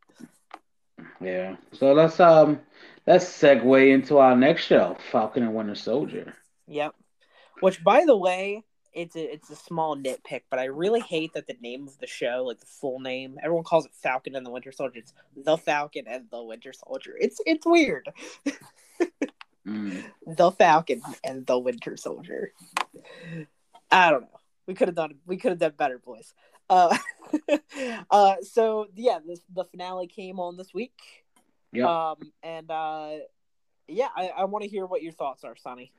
yeah. 1.19 1.55
So 1.73 1.93
let's 1.93 2.19
um 2.19 2.59
let's 3.05 3.25
segue 3.25 3.93
into 3.93 4.17
our 4.17 4.35
next 4.35 4.65
show, 4.65 4.97
Falcon 5.11 5.43
and 5.43 5.53
Winter 5.53 5.75
Soldier. 5.75 6.33
Yep. 6.67 6.95
Which, 7.59 7.83
by 7.83 8.05
the 8.05 8.17
way, 8.17 8.63
it's 8.93 9.15
a 9.15 9.33
it's 9.33 9.49
a 9.49 9.55
small 9.55 9.95
nitpick, 9.95 10.43
but 10.49 10.59
I 10.59 10.65
really 10.65 10.99
hate 11.01 11.33
that 11.33 11.47
the 11.47 11.57
name 11.61 11.87
of 11.87 11.97
the 11.99 12.07
show, 12.07 12.43
like 12.47 12.59
the 12.59 12.65
full 12.65 12.99
name, 12.99 13.37
everyone 13.43 13.63
calls 13.63 13.85
it 13.85 13.91
Falcon 13.93 14.35
and 14.35 14.45
the 14.45 14.49
Winter 14.51 14.71
Soldier. 14.71 14.99
It's 14.99 15.13
the 15.35 15.57
Falcon 15.57 16.05
and 16.07 16.25
the 16.31 16.43
Winter 16.43 16.73
Soldier. 16.73 17.15
It's 17.19 17.39
it's 17.45 17.65
weird. 17.65 18.09
Mm. 19.67 20.03
The 20.25 20.51
Falcon 20.51 21.01
and 21.23 21.45
the 21.45 21.57
Winter 21.57 21.97
Soldier. 21.97 22.53
I 23.91 24.09
don't 24.11 24.21
know. 24.23 24.39
We 24.67 24.73
could 24.73 24.87
have 24.87 24.95
done 24.95 25.15
we 25.25 25.37
could 25.37 25.51
have 25.51 25.59
done 25.59 25.73
better, 25.77 25.97
boys. 25.97 26.33
Uh, 26.69 26.95
uh, 28.11 28.35
so 28.41 28.87
yeah, 28.95 29.19
this, 29.25 29.41
the 29.53 29.65
finale 29.65 30.07
came 30.07 30.39
on 30.39 30.57
this 30.57 30.73
week. 30.73 30.97
Yep. 31.73 31.85
Um, 31.87 32.15
and 32.43 32.69
uh, 32.71 33.11
yeah, 33.87 34.09
I, 34.15 34.29
I 34.29 34.43
want 34.45 34.63
to 34.63 34.69
hear 34.69 34.85
what 34.85 35.01
your 35.01 35.11
thoughts 35.13 35.43
are, 35.43 35.55
Sonny. 35.55 35.91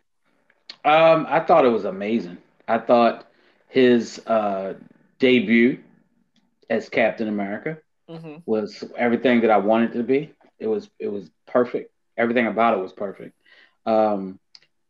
Um, 0.85 1.27
I 1.29 1.41
thought 1.41 1.65
it 1.65 1.71
was 1.71 1.85
amazing. 1.85 2.39
I 2.69 2.79
thought 2.79 3.27
his 3.69 4.19
uh 4.27 4.75
debut 5.19 5.79
as 6.71 6.89
Captain 6.89 7.29
America 7.29 7.79
Mm-hmm. 8.09 8.37
was 8.47 8.85
everything 8.97 9.41
that 9.43 9.51
I 9.51 9.59
wanted 9.59 9.91
it 9.95 9.99
to 9.99 10.05
be. 10.05 10.33
It 10.59 10.67
was 10.67 10.89
it 10.99 11.09
was 11.09 11.31
perfect. 11.47 11.91
Everything 12.17 12.47
about 12.47 12.77
it 12.77 12.81
was 12.83 12.93
perfect. 12.93 13.35
Um, 13.87 14.39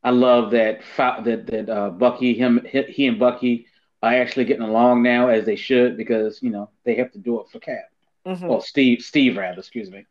I 0.05 0.11
love 0.11 0.51
that 0.53 0.81
that 0.97 1.47
that 1.47 1.69
uh, 1.69 1.91
Bucky 1.91 2.35
him 2.35 2.67
he, 2.69 3.07
and 3.07 3.19
Bucky 3.19 3.67
are 4.03 4.13
actually 4.13 4.47
getting 4.47 4.65
along 4.65 5.03
now 5.03 5.29
as 5.29 5.47
they 5.47 5.57
should 5.57 5.97
because 5.97 6.43
you 6.43 6.51
know 6.51 6.71
they 6.85 6.97
have 6.97 7.13
to 7.13 7.19
do 7.19 7.41
it 7.41 7.49
for 7.51 7.61
Cap. 7.61 7.91
Mm-hmm. 8.27 8.47
Well, 8.47 8.61
Steve 8.61 9.03
Steve 9.03 9.37
rather, 9.37 9.61
excuse 9.61 9.91
me. 9.91 10.05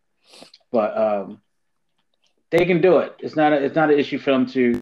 But 0.71 0.97
um, 0.97 1.41
they 2.49 2.65
can 2.65 2.81
do 2.81 2.99
it. 2.99 3.15
It's 3.19 3.35
not 3.35 3.53
a, 3.53 3.63
it's 3.63 3.75
not 3.75 3.91
an 3.91 3.99
issue 3.99 4.17
for 4.17 4.31
them 4.31 4.45
to 4.47 4.79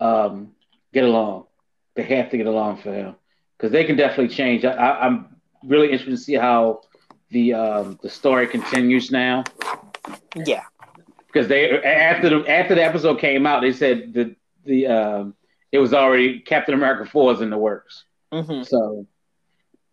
um, 0.00 0.52
get 0.92 1.04
along. 1.04 1.46
They 1.94 2.04
have 2.04 2.30
to 2.30 2.36
get 2.36 2.46
along 2.46 2.78
for 2.78 2.92
him 2.92 3.16
because 3.56 3.72
they 3.72 3.84
can 3.84 3.96
definitely 3.96 4.34
change. 4.34 4.64
I, 4.64 4.72
I, 4.72 5.06
I'm 5.06 5.36
really 5.64 5.86
interested 5.90 6.10
to 6.12 6.18
see 6.18 6.34
how 6.34 6.82
the 7.30 7.54
um, 7.54 7.98
the 8.02 8.10
story 8.10 8.46
continues 8.46 9.10
now 9.10 9.42
Yeah. 10.44 10.64
Because 11.36 11.48
they 11.48 11.70
after 11.82 12.30
the 12.30 12.50
after 12.50 12.74
the 12.74 12.82
episode 12.82 13.18
came 13.18 13.46
out, 13.46 13.60
they 13.60 13.72
said 13.72 14.14
the 14.14 14.34
the 14.64 14.86
um, 14.86 15.34
it 15.70 15.78
was 15.78 15.92
already 15.92 16.40
Captain 16.40 16.74
America 16.74 17.04
four 17.10 17.32
is 17.32 17.42
in 17.42 17.50
the 17.50 17.58
works. 17.58 18.04
Mm-hmm. 18.32 18.62
So, 18.62 19.06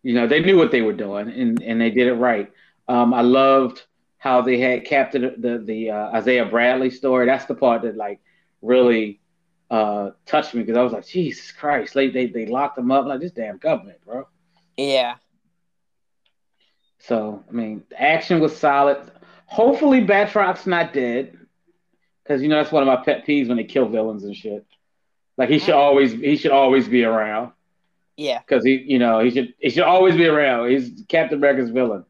you 0.02 0.14
know, 0.14 0.26
they 0.26 0.40
knew 0.40 0.56
what 0.56 0.70
they 0.70 0.80
were 0.80 0.94
doing 0.94 1.28
and, 1.28 1.62
and 1.62 1.80
they 1.80 1.90
did 1.90 2.06
it 2.06 2.14
right. 2.14 2.50
Um, 2.88 3.12
I 3.12 3.20
loved 3.20 3.82
how 4.16 4.40
they 4.40 4.58
had 4.58 4.86
Captain 4.86 5.34
the 5.38 5.58
the 5.58 5.90
uh, 5.90 6.12
Isaiah 6.12 6.46
Bradley 6.46 6.88
story. 6.88 7.26
That's 7.26 7.44
the 7.44 7.54
part 7.54 7.82
that 7.82 7.94
like 7.94 8.20
really 8.62 9.20
uh, 9.70 10.10
touched 10.24 10.54
me 10.54 10.62
because 10.62 10.78
I 10.78 10.82
was 10.82 10.94
like, 10.94 11.06
Jesus 11.06 11.52
Christ, 11.52 11.92
they, 11.92 12.08
they 12.08 12.26
they 12.26 12.46
locked 12.46 12.78
him 12.78 12.90
up 12.90 13.04
like 13.04 13.20
this 13.20 13.32
damn 13.32 13.58
government, 13.58 13.98
bro. 14.06 14.26
Yeah. 14.78 15.16
So 17.00 17.44
I 17.46 17.52
mean, 17.52 17.82
the 17.90 18.00
action 18.00 18.40
was 18.40 18.56
solid. 18.56 19.10
Hopefully, 19.46 20.00
Batroc's 20.00 20.66
not 20.66 20.92
dead 20.92 21.38
because 22.22 22.42
you 22.42 22.48
know 22.48 22.56
that's 22.56 22.72
one 22.72 22.82
of 22.82 22.86
my 22.86 23.04
pet 23.04 23.26
peeves 23.26 23.48
when 23.48 23.56
they 23.56 23.64
kill 23.64 23.88
villains 23.88 24.24
and 24.24 24.34
shit. 24.34 24.66
Like 25.36 25.48
he 25.48 25.58
should 25.58 25.74
always 25.74 26.12
he 26.12 26.36
should 26.36 26.52
always 26.52 26.88
be 26.88 27.04
around. 27.04 27.52
Yeah. 28.16 28.38
because 28.38 28.64
he, 28.64 28.76
you 28.76 28.98
know, 28.98 29.18
he 29.20 29.30
should 29.30 29.54
he 29.58 29.70
should 29.70 29.82
always 29.82 30.16
be 30.16 30.26
around. 30.26 30.70
He's 30.70 31.04
Captain 31.08 31.38
America's 31.38 31.70
villain. 31.70 32.04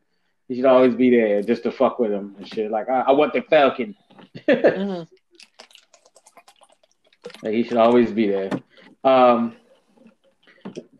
He 0.48 0.56
should 0.56 0.66
always 0.66 0.94
be 0.94 1.10
there 1.10 1.42
just 1.42 1.62
to 1.62 1.72
fuck 1.72 1.98
with 1.98 2.12
him 2.12 2.34
and 2.36 2.46
shit. 2.46 2.70
Like 2.70 2.88
I, 2.88 3.00
I 3.00 3.12
want 3.12 3.32
the 3.32 3.42
Falcon. 3.42 3.96
Mm-hmm. 4.36 5.02
Like, 7.42 7.54
he 7.54 7.64
should 7.64 7.78
always 7.78 8.12
be 8.12 8.28
there. 8.28 8.50
Um, 9.02 9.56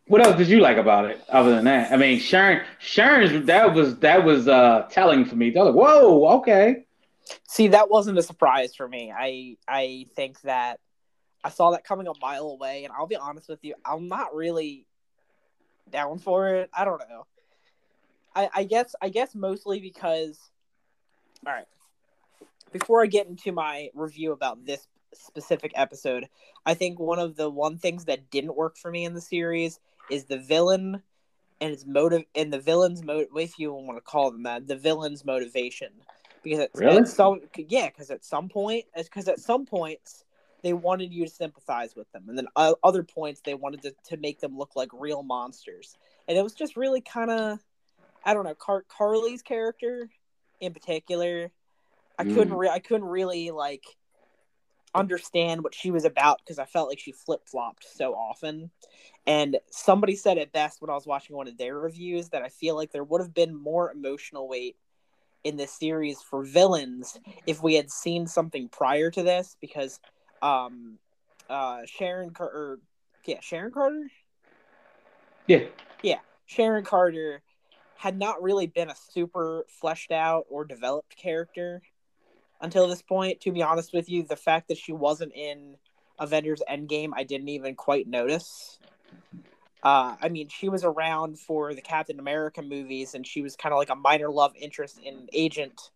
what 0.07 0.25
else 0.25 0.37
did 0.37 0.49
you 0.49 0.61
like 0.61 0.77
about 0.77 1.07
it 1.07 1.23
other 1.29 1.55
than 1.55 1.65
that? 1.65 1.93
I 1.93 1.97
mean, 1.97 2.19
Sharon, 2.19 2.65
Sharon's 2.79 3.47
that 3.47 3.75
was 3.75 3.97
that 3.99 4.25
was 4.25 4.49
uh 4.49 4.87
telling 4.91 5.25
for 5.25 5.37
me. 5.37 5.51
Was 5.51 5.67
like, 5.67 5.75
whoa, 5.75 6.39
okay. 6.39 6.85
See, 7.49 7.69
that 7.69 7.89
wasn't 7.89 8.19
a 8.19 8.23
surprise 8.23 8.75
for 8.75 8.87
me. 8.87 9.13
I 9.17 9.57
I 9.67 10.07
think 10.15 10.41
that 10.43 10.81
I 11.43 11.49
saw 11.49 11.71
that 11.71 11.85
coming 11.85 12.07
a 12.07 12.13
mile 12.21 12.49
away, 12.49 12.85
and 12.85 12.93
I'll 12.93 13.07
be 13.07 13.17
honest 13.17 13.49
with 13.49 13.65
you, 13.65 13.75
I'm 13.85 14.09
not 14.09 14.35
really 14.35 14.87
down 15.91 16.19
for 16.19 16.49
it. 16.55 16.71
I 16.73 16.85
don't 16.85 17.01
know. 17.09 17.27
I 18.35 18.51
I 18.55 18.65
guess 18.65 18.95
I 19.01 19.09
guess 19.09 19.35
mostly 19.35 19.81
because 19.81 20.39
all 21.47 21.53
right. 21.53 21.67
Before 22.73 23.03
I 23.03 23.07
get 23.07 23.29
into 23.29 23.53
my 23.53 23.89
review 23.95 24.33
about 24.33 24.67
this 24.67 24.87
specific 25.15 25.73
episode, 25.77 26.29
I 26.67 26.75
think 26.75 26.99
one 26.99 27.21
of 27.21 27.37
the 27.37 27.49
one 27.49 27.79
things 27.79 28.07
that 28.07 28.31
didn't 28.31 28.57
work 28.57 28.77
for 28.77 28.91
me 28.91 29.05
in 29.05 29.15
the 29.15 29.21
series 29.21 29.79
is 30.11 30.25
the 30.25 30.39
villain 30.39 31.03
and 31.61 31.73
its 31.73 31.87
motive 31.87 32.25
and 32.35 32.53
the 32.53 32.59
villain's 32.59 33.03
motive 33.03 33.29
if 33.37 33.59
you 33.59 33.73
want 33.73 33.97
to 33.97 34.03
call 34.03 34.31
them 34.31 34.43
that, 34.45 34.67
the 34.67 34.77
villain's 34.77 35.25
motivation. 35.25 35.89
because 36.43 36.61
at, 36.61 36.71
Really? 36.75 36.99
at 36.99 37.09
some 37.09 37.41
yeah, 37.57 37.89
because 37.89 38.11
at 38.11 38.25
some 38.25 38.49
point, 38.49 38.85
because 38.97 39.29
at 39.29 39.41
some 39.41 39.65
points 39.65 40.25
they 40.63 40.73
wanted 40.73 41.13
you 41.13 41.25
to 41.25 41.31
sympathize 41.31 41.95
with 41.95 42.11
them, 42.13 42.25
and 42.29 42.37
then 42.39 42.49
other 42.57 43.03
points 43.03 43.41
they 43.45 43.55
wanted 43.55 43.83
to, 43.83 43.95
to 44.05 44.17
make 44.17 44.41
them 44.41 44.57
look 44.57 44.77
like 44.77 44.89
real 44.93 45.23
monsters, 45.23 45.97
and 46.29 46.37
it 46.39 46.43
was 46.43 46.55
just 46.55 46.77
really 46.77 47.01
kind 47.03 47.31
of, 47.31 47.59
I 48.25 48.33
don't 48.35 48.45
know, 48.45 48.55
Car- 48.55 48.85
Carly's 48.89 49.43
character 49.43 50.09
in 50.61 50.73
particular, 50.73 51.51
I 52.19 52.25
couldn't 52.25 52.55
Mm. 52.55 52.59
re- 52.59 52.69
I 52.69 52.79
couldn't 52.79 53.07
really 53.09 53.51
like 53.51 53.85
understand 54.95 55.65
what 55.65 55.75
she 55.75 55.91
was 55.91 56.05
about 56.05 56.39
because 56.39 56.59
I 56.59 56.65
felt 56.65 56.89
like 56.89 56.99
she 56.99 57.13
flip 57.13 57.43
flopped 57.47 57.85
so 57.85 58.15
often. 58.15 58.71
And 59.27 59.59
somebody 59.71 60.17
said 60.17 60.39
it 60.39 60.53
best 60.53 60.81
when 60.81 60.91
I 60.91 60.95
was 60.95 61.07
watching 61.07 61.37
one 61.37 61.49
of 61.49 61.57
their 61.57 61.79
reviews 61.79 62.29
that 62.31 62.43
I 62.43 62.49
feel 62.49 62.77
like 62.77 62.93
there 62.93 63.05
would 63.05 63.21
have 63.21 63.35
been 63.35 63.55
more 63.55 63.91
emotional 63.91 64.49
weight 64.49 64.77
in 65.45 65.57
this 65.57 65.73
series 65.73 66.23
for 66.23 66.43
villains 66.43 67.19
if 67.47 67.63
we 67.63 67.75
had 67.75 67.91
seen 67.91 68.27
something 68.27 68.69
prior 68.69 69.11
to 69.11 69.23
this 69.23 69.57
because 69.61 70.01
um 70.41 70.99
uh 71.51 71.81
Sharon 71.85 72.31
Carter 72.31 72.81
yeah 73.27 73.41
Sharon 73.41 73.71
Carter 73.71 74.11
Yeah. 75.47 75.65
Yeah 76.03 76.21
Sharon 76.47 76.85
Carter 76.85 77.43
had 77.97 78.19
not 78.19 78.43
really 78.43 78.67
been 78.67 78.89
a 78.89 78.95
super 79.11 79.67
fleshed 79.69 80.11
out 80.11 80.47
or 80.49 80.65
developed 80.65 81.15
character 81.17 81.83
until 82.65 82.89
this 82.89 83.03
point. 83.03 83.43
To 83.43 83.53
be 83.53 83.63
honest 83.63 83.93
with 83.93 84.09
you, 84.09 84.25
the 84.25 84.37
fact 84.37 84.69
that 84.69 84.79
she 84.79 84.93
wasn't 84.93 85.33
in 85.35 85.77
Avengers 86.19 86.63
Endgame, 86.69 87.11
I 87.15 87.23
didn't 87.23 87.49
even 87.51 87.75
quite 87.77 88.09
notice. 88.09 88.79
Uh, 89.83 90.17
I 90.21 90.31
mean, 90.31 90.49
she 90.49 90.71
was 90.71 90.83
around 90.83 91.39
for 91.39 91.75
the 91.75 91.83
Captain 91.83 92.19
America 92.19 92.63
movies, 92.63 93.15
and 93.15 93.27
she 93.27 93.43
was 93.43 93.55
kind 93.55 93.73
of 93.73 93.79
like 93.79 93.91
a 93.91 93.95
minor 93.95 94.31
love 94.31 94.55
interest 94.59 94.99
in 94.99 95.29
Agent, 95.33 95.91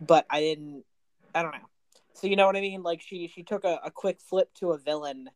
but 0.00 0.24
I 0.30 0.40
didn't. 0.40 0.84
I 1.34 1.42
don't 1.42 1.52
know. 1.52 1.68
So 2.14 2.28
you 2.28 2.36
know 2.36 2.46
what 2.46 2.56
I 2.56 2.60
mean? 2.60 2.82
Like 2.82 3.02
she 3.02 3.26
she 3.26 3.42
took 3.42 3.64
a, 3.64 3.80
a 3.84 3.90
quick 3.90 4.20
flip 4.20 4.54
to 4.60 4.70
a 4.70 4.78
villain. 4.78 5.28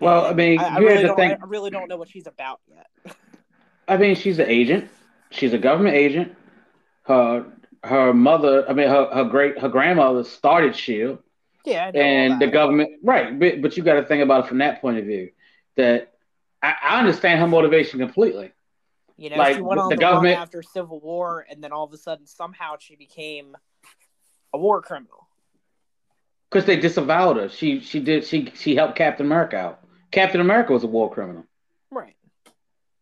Well, 0.00 0.26
I 0.26 0.32
mean, 0.32 0.58
I, 0.58 0.76
I 0.76 0.78
really 0.78 1.02
don't. 1.04 1.20
I 1.20 1.36
really 1.46 1.70
don't 1.70 1.88
know 1.88 1.96
what 1.96 2.08
she's 2.08 2.26
about 2.26 2.60
yet. 2.66 3.16
I 3.86 3.96
mean, 3.96 4.16
she's 4.16 4.38
an 4.40 4.48
agent. 4.48 4.90
She's 5.30 5.52
a 5.52 5.58
government 5.58 5.94
agent. 5.94 6.34
Her 7.04 7.46
her 7.84 8.12
mother, 8.12 8.68
I 8.68 8.72
mean, 8.72 8.88
her, 8.88 9.06
her 9.12 9.24
great 9.24 9.58
her 9.58 9.68
grandmother 9.68 10.24
started 10.24 10.76
Shield, 10.76 11.18
Yeah, 11.64 11.86
I 11.86 11.90
know 11.90 12.00
all 12.00 12.06
and 12.06 12.42
the 12.42 12.46
government, 12.46 12.90
right? 13.02 13.38
But, 13.38 13.62
but 13.62 13.76
you 13.76 13.82
got 13.82 13.94
to 13.94 14.04
think 14.04 14.22
about 14.22 14.44
it 14.44 14.48
from 14.48 14.58
that 14.58 14.80
point 14.80 14.98
of 14.98 15.04
view. 15.04 15.30
That 15.76 16.12
I, 16.62 16.74
I 16.82 16.98
understand 16.98 17.40
her 17.40 17.46
motivation 17.46 17.98
completely. 17.98 18.52
You 19.16 19.30
know, 19.30 19.36
Like, 19.36 19.56
she 19.56 19.62
went 19.62 19.80
on 19.80 19.88
the 19.90 19.96
the, 19.96 20.00
government- 20.00 20.38
after 20.38 20.62
Civil 20.62 21.00
War, 21.00 21.46
and 21.50 21.62
then 21.62 21.72
all 21.72 21.84
of 21.84 21.92
a 21.92 21.98
sudden, 21.98 22.26
somehow, 22.26 22.76
she 22.78 22.96
became 22.96 23.56
a 24.52 24.58
war 24.58 24.82
criminal. 24.82 25.26
Because 26.50 26.66
they 26.66 26.76
disavowed 26.76 27.36
her. 27.36 27.48
She 27.48 27.78
she 27.80 28.00
did 28.00 28.24
she 28.24 28.52
she 28.56 28.74
helped 28.74 28.96
Captain 28.96 29.24
America 29.24 29.56
out. 29.56 29.80
Captain 30.10 30.40
America 30.40 30.72
was 30.72 30.82
a 30.82 30.88
war 30.88 31.08
criminal. 31.08 31.44
Right. 31.92 32.16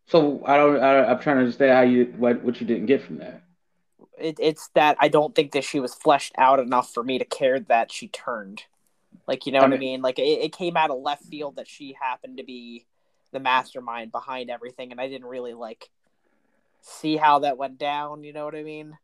So 0.06 0.42
I 0.44 0.56
don't. 0.58 0.78
I, 0.78 1.06
I'm 1.06 1.18
trying 1.18 1.36
to 1.36 1.40
understand 1.40 1.72
how 1.72 1.80
you 1.80 2.12
what 2.18 2.44
what 2.44 2.60
you 2.60 2.66
didn't 2.66 2.86
get 2.86 3.02
from 3.02 3.18
that. 3.18 3.42
It, 4.20 4.36
it's 4.40 4.68
that 4.74 4.96
I 5.00 5.08
don't 5.08 5.34
think 5.34 5.52
that 5.52 5.64
she 5.64 5.80
was 5.80 5.94
fleshed 5.94 6.34
out 6.38 6.58
enough 6.60 6.92
for 6.92 7.02
me 7.02 7.18
to 7.18 7.24
care 7.24 7.60
that 7.60 7.92
she 7.92 8.08
turned. 8.08 8.62
Like, 9.26 9.46
you 9.46 9.52
know 9.52 9.58
I 9.58 9.62
what 9.62 9.68
I 9.68 9.70
mean- 9.72 9.80
mean? 9.80 10.02
Like, 10.02 10.18
it, 10.18 10.22
it 10.40 10.52
came 10.52 10.76
out 10.76 10.90
of 10.90 11.00
left 11.00 11.24
field 11.24 11.56
that 11.56 11.68
she 11.68 11.96
happened 12.00 12.38
to 12.38 12.44
be 12.44 12.86
the 13.32 13.40
mastermind 13.40 14.10
behind 14.12 14.50
everything, 14.50 14.90
and 14.90 15.00
I 15.00 15.08
didn't 15.08 15.26
really 15.28 15.54
like 15.54 15.90
see 16.80 17.16
how 17.16 17.40
that 17.40 17.58
went 17.58 17.78
down. 17.78 18.24
You 18.24 18.32
know 18.32 18.44
what 18.44 18.54
I 18.54 18.62
mean? 18.62 18.96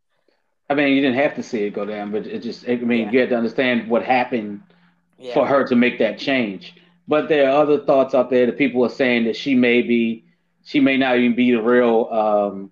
I 0.71 0.75
mean, 0.75 0.95
you 0.95 1.03
didn't 1.03 1.17
have 1.19 1.35
to 1.35 1.43
see 1.43 1.65
it 1.65 1.75
go 1.75 1.85
down, 1.85 2.11
but 2.11 2.27
it 2.27 2.43
just. 2.43 2.67
I 2.69 2.77
mean, 2.77 3.07
Yeah. 3.07 3.11
you 3.13 3.21
had 3.21 3.29
to 3.31 3.37
understand 3.37 3.89
what 3.89 4.03
happened 4.03 4.63
Yeah. 5.19 5.35
for 5.35 5.47
her 5.47 5.65
to 5.67 5.77
make 5.77 5.99
that 5.99 6.19
change. 6.19 6.75
But 7.07 7.29
there 7.29 7.51
are 7.51 7.61
other 7.63 7.85
thoughts 7.85 8.15
out 8.15 8.31
there 8.31 8.47
that 8.47 8.57
people 8.57 8.83
are 8.83 8.89
saying 8.89 9.25
that 9.25 9.37
she 9.37 9.55
may 9.55 9.83
be, 9.83 10.25
she 10.65 10.81
may 10.81 10.97
not 10.97 11.19
even 11.19 11.35
be 11.35 11.51
the 11.53 11.61
real 11.61 12.09
um, 12.11 12.71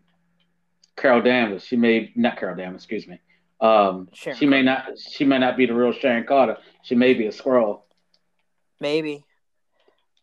Carol 1.02 1.20
Danvers. 1.20 1.64
She 1.64 1.76
may 1.76 2.12
not 2.14 2.38
Carol 2.38 2.56
Danvers, 2.56 2.82
excuse 2.82 3.06
me. 3.08 3.18
Um, 3.60 4.08
Sharon 4.12 4.38
she 4.38 4.46
may 4.46 4.62
not. 4.62 4.98
She 4.98 5.24
may 5.24 5.38
not 5.38 5.56
be 5.56 5.66
the 5.66 5.74
real 5.74 5.92
Sharon 5.92 6.24
Carter. 6.24 6.56
She 6.82 6.94
may 6.94 7.12
be 7.14 7.26
a 7.26 7.30
Skrull. 7.30 7.82
Maybe. 8.80 9.24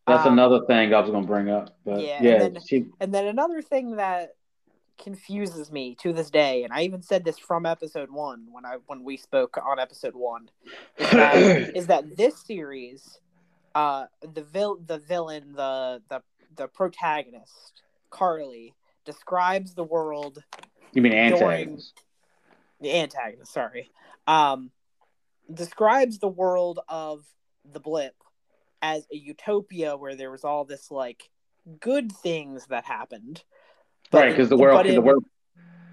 That's 0.08 0.26
Um, 0.26 0.34
another 0.34 0.66
thing 0.66 0.94
I 0.94 1.00
was 1.00 1.12
gonna 1.12 1.28
bring 1.28 1.50
up. 1.50 1.78
But 1.86 2.00
Yeah, 2.02 2.24
yeah, 2.24 2.44
and 2.44 2.56
then- 2.56 2.62
she. 2.66 2.86
And 3.00 3.14
then 3.14 3.28
another 3.28 3.62
thing 3.62 3.98
that 3.98 4.36
confuses 4.98 5.72
me 5.72 5.96
to 5.96 6.12
this 6.12 6.30
day, 6.30 6.64
and 6.64 6.74
I 6.74 6.82
even 6.84 7.02
said 7.02 7.24
this 7.24 7.38
from 7.40 7.66
episode 7.66 8.10
one 8.12 8.48
when 8.52 8.66
I 8.66 8.78
when 8.88 9.04
we 9.04 9.18
spoke 9.18 9.58
on 9.58 9.80
episode 9.80 10.16
one, 10.16 10.50
is 10.98 11.10
that, 11.12 11.36
is 11.76 11.88
that 11.88 12.18
this 12.18 12.40
series, 12.40 13.20
uh, 13.76 14.08
the 14.22 14.44
vil- 14.44 14.80
the 14.86 14.98
villain, 14.98 15.54
the 15.54 16.02
the 16.10 16.22
the 16.56 16.68
protagonist, 16.68 17.84
Carly, 18.10 18.74
describes 19.06 19.74
the 19.74 19.84
world 19.84 20.44
You 20.94 21.02
mean 21.02 21.14
antagonist? 21.14 22.00
the 22.82 22.96
antagonist, 22.96 23.52
sorry, 23.52 23.90
um, 24.28 24.72
describes 25.52 26.20
the 26.20 26.28
world 26.28 26.80
of 26.88 27.26
the 27.70 27.80
blip 27.80 28.16
as 28.82 29.06
a 29.12 29.16
utopia 29.16 29.98
where 29.98 30.16
there 30.16 30.32
was 30.32 30.44
all 30.44 30.66
this 30.66 30.90
like 30.92 31.30
good 31.80 32.12
things 32.12 32.68
that 32.68 32.86
happened. 32.86 33.44
But 34.12 34.20
Right, 34.20 34.30
because 34.32 34.50
the 34.50 34.58
world, 34.58 34.86
the 34.86 35.02
world. 35.02 35.26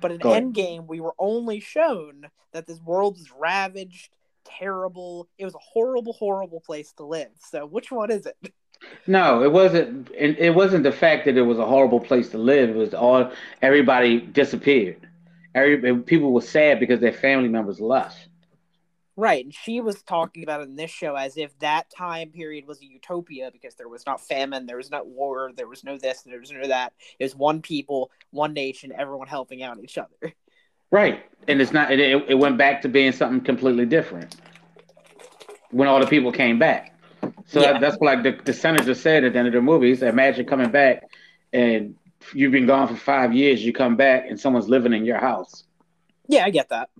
But 0.00 0.12
in 0.12 0.18
Endgame, 0.20 0.86
we 0.86 1.00
were 1.00 1.14
only 1.18 1.60
shown 1.60 2.26
that 2.52 2.66
this 2.66 2.80
world 2.80 3.16
was 3.18 3.32
ravaged, 3.36 4.10
terrible. 4.44 5.28
It 5.38 5.44
was 5.44 5.54
a 5.54 5.58
horrible, 5.58 6.12
horrible 6.12 6.60
place 6.60 6.92
to 6.98 7.04
live. 7.04 7.30
So 7.38 7.66
which 7.66 7.90
one 7.90 8.10
is 8.10 8.26
it? 8.26 8.36
No, 9.06 9.42
it 9.42 9.52
wasn't. 9.52 10.10
It, 10.14 10.54
wasn't 10.54 10.82
the 10.82 10.92
fact 10.92 11.24
that 11.26 11.36
it 11.36 11.42
was 11.42 11.58
a 11.58 11.66
horrible 11.66 12.00
place 12.00 12.28
to 12.30 12.38
live. 12.38 12.70
It 12.70 12.76
was 12.76 12.94
all 12.94 13.30
everybody 13.62 14.20
disappeared. 14.20 15.06
Every 15.54 15.98
people 16.02 16.32
were 16.32 16.42
sad 16.42 16.80
because 16.80 17.00
their 17.00 17.12
family 17.12 17.48
members 17.48 17.80
left. 17.80 18.28
Right, 19.18 19.42
and 19.42 19.54
she 19.54 19.80
was 19.80 20.02
talking 20.02 20.42
about 20.42 20.60
it 20.60 20.68
in 20.68 20.76
this 20.76 20.90
show 20.90 21.14
as 21.14 21.38
if 21.38 21.58
that 21.60 21.88
time 21.88 22.28
period 22.28 22.66
was 22.66 22.82
a 22.82 22.84
utopia 22.84 23.50
because 23.50 23.74
there 23.74 23.88
was 23.88 24.04
not 24.04 24.20
famine, 24.20 24.66
there 24.66 24.76
was 24.76 24.90
not 24.90 25.06
war, 25.06 25.52
there 25.56 25.66
was 25.66 25.82
no 25.84 25.96
this, 25.96 26.20
there 26.22 26.38
was 26.38 26.52
no 26.52 26.66
that. 26.66 26.92
It 27.18 27.24
was 27.24 27.34
one 27.34 27.62
people, 27.62 28.10
one 28.30 28.52
nation, 28.52 28.92
everyone 28.96 29.26
helping 29.26 29.62
out 29.62 29.78
each 29.82 29.96
other. 29.96 30.34
Right, 30.90 31.24
and 31.48 31.60
it's 31.60 31.72
not. 31.72 31.90
It, 31.90 32.00
it 32.28 32.38
went 32.38 32.58
back 32.58 32.82
to 32.82 32.88
being 32.88 33.12
something 33.12 33.40
completely 33.40 33.86
different 33.86 34.36
when 35.70 35.88
all 35.88 35.98
the 35.98 36.06
people 36.06 36.30
came 36.30 36.58
back. 36.58 36.95
So 37.46 37.61
Yeah. 37.61 37.78
that's 37.78 37.96
like 38.00 38.22
the, 38.22 38.38
the 38.44 38.52
senator 38.52 38.94
said 38.94 39.24
at 39.24 39.32
the 39.32 39.38
end 39.38 39.48
of 39.48 39.54
the 39.54 39.62
movie. 39.62 39.88
He 39.88 39.94
said, 39.96 40.09
"Imagine 40.09 40.46
coming 40.46 40.70
back 40.70 41.04
and 41.52 41.94
you've 42.35 42.52
been 42.52 42.66
gone 42.66 42.88
for 42.88 42.96
five 42.96 43.32
years. 43.32 43.64
You 43.64 43.72
come 43.72 43.96
back 43.96 44.26
and 44.28 44.38
someone's 44.38 44.68
living 44.68 44.92
in 44.92 45.04
your 45.04 45.18
house." 45.18 45.64
Yeah, 46.28 46.44
I 46.44 46.50
get 46.50 46.68
that. 46.70 46.90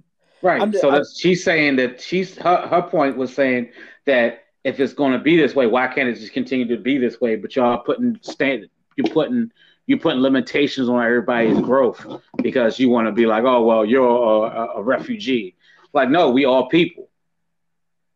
Right. 0.42 0.61
I'm- 0.61 0.72
so 0.72 0.88
I'm- 0.90 0.98
that's, 0.98 1.18
she's 1.18 1.42
saying 1.42 1.76
that 1.76 2.00
she's 2.00 2.37
her, 2.38 2.66
her 2.68 2.82
point 2.82 3.16
was 3.16 3.35
saying 3.35 3.70
that 4.04 4.44
if 4.62 4.78
it's 4.80 4.92
going 4.92 5.12
to 5.12 5.18
be 5.18 5.37
this 5.37 5.54
way, 5.54 5.66
why 5.66 5.87
can't 5.88 6.09
it 6.09 6.14
just 6.14 6.32
continue 6.32 6.66
to 6.68 6.76
be 6.76 6.98
this 6.98 7.20
way? 7.20 7.37
But 7.37 7.54
y'all 7.56 7.78
putting 7.78 8.18
standard, 8.22 8.70
you're 8.96 9.09
putting 9.12 9.50
you 9.88 9.96
putting 9.96 10.20
limitations 10.20 10.88
on 10.88 11.00
everybody's 11.02 11.61
growth 11.61 12.04
because 12.42 12.78
you 12.80 12.88
want 12.88 13.06
to 13.06 13.12
be 13.12 13.24
like, 13.26 13.44
oh 13.44 13.62
well, 13.64 13.85
you're 13.85 14.46
a, 14.46 14.78
a 14.78 14.82
refugee. 14.82 15.54
Like, 15.92 16.09
no, 16.11 16.30
we 16.30 16.44
all 16.44 16.68
people. 16.68 17.09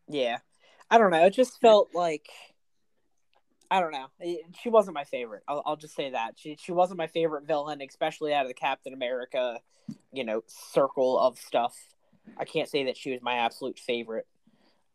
Yeah. 0.09 0.37
I 0.91 0.97
don't 0.97 1.09
know. 1.09 1.25
It 1.25 1.31
just 1.33 1.59
felt 1.61 1.95
like 1.95 2.27
I 3.71 3.79
don't 3.79 3.93
know. 3.93 4.07
It- 4.19 4.45
she 4.61 4.69
wasn't 4.69 4.95
my 4.95 5.05
favorite. 5.05 5.43
I'll, 5.47 5.63
I'll 5.65 5.75
just 5.77 5.95
say 5.95 6.11
that. 6.11 6.33
She 6.37 6.57
she 6.61 6.73
wasn't 6.73 6.97
my 6.97 7.07
favorite 7.07 7.47
villain, 7.47 7.81
especially 7.81 8.33
out 8.33 8.43
of 8.43 8.49
the 8.49 8.53
Captain 8.53 8.93
America, 8.93 9.59
you 10.11 10.25
know, 10.25 10.43
circle 10.47 11.17
of 11.17 11.39
stuff. 11.39 11.75
I 12.37 12.45
can't 12.45 12.69
say 12.69 12.83
that 12.85 12.97
she 12.97 13.11
was 13.11 13.21
my 13.21 13.35
absolute 13.35 13.79
favorite. 13.79 14.27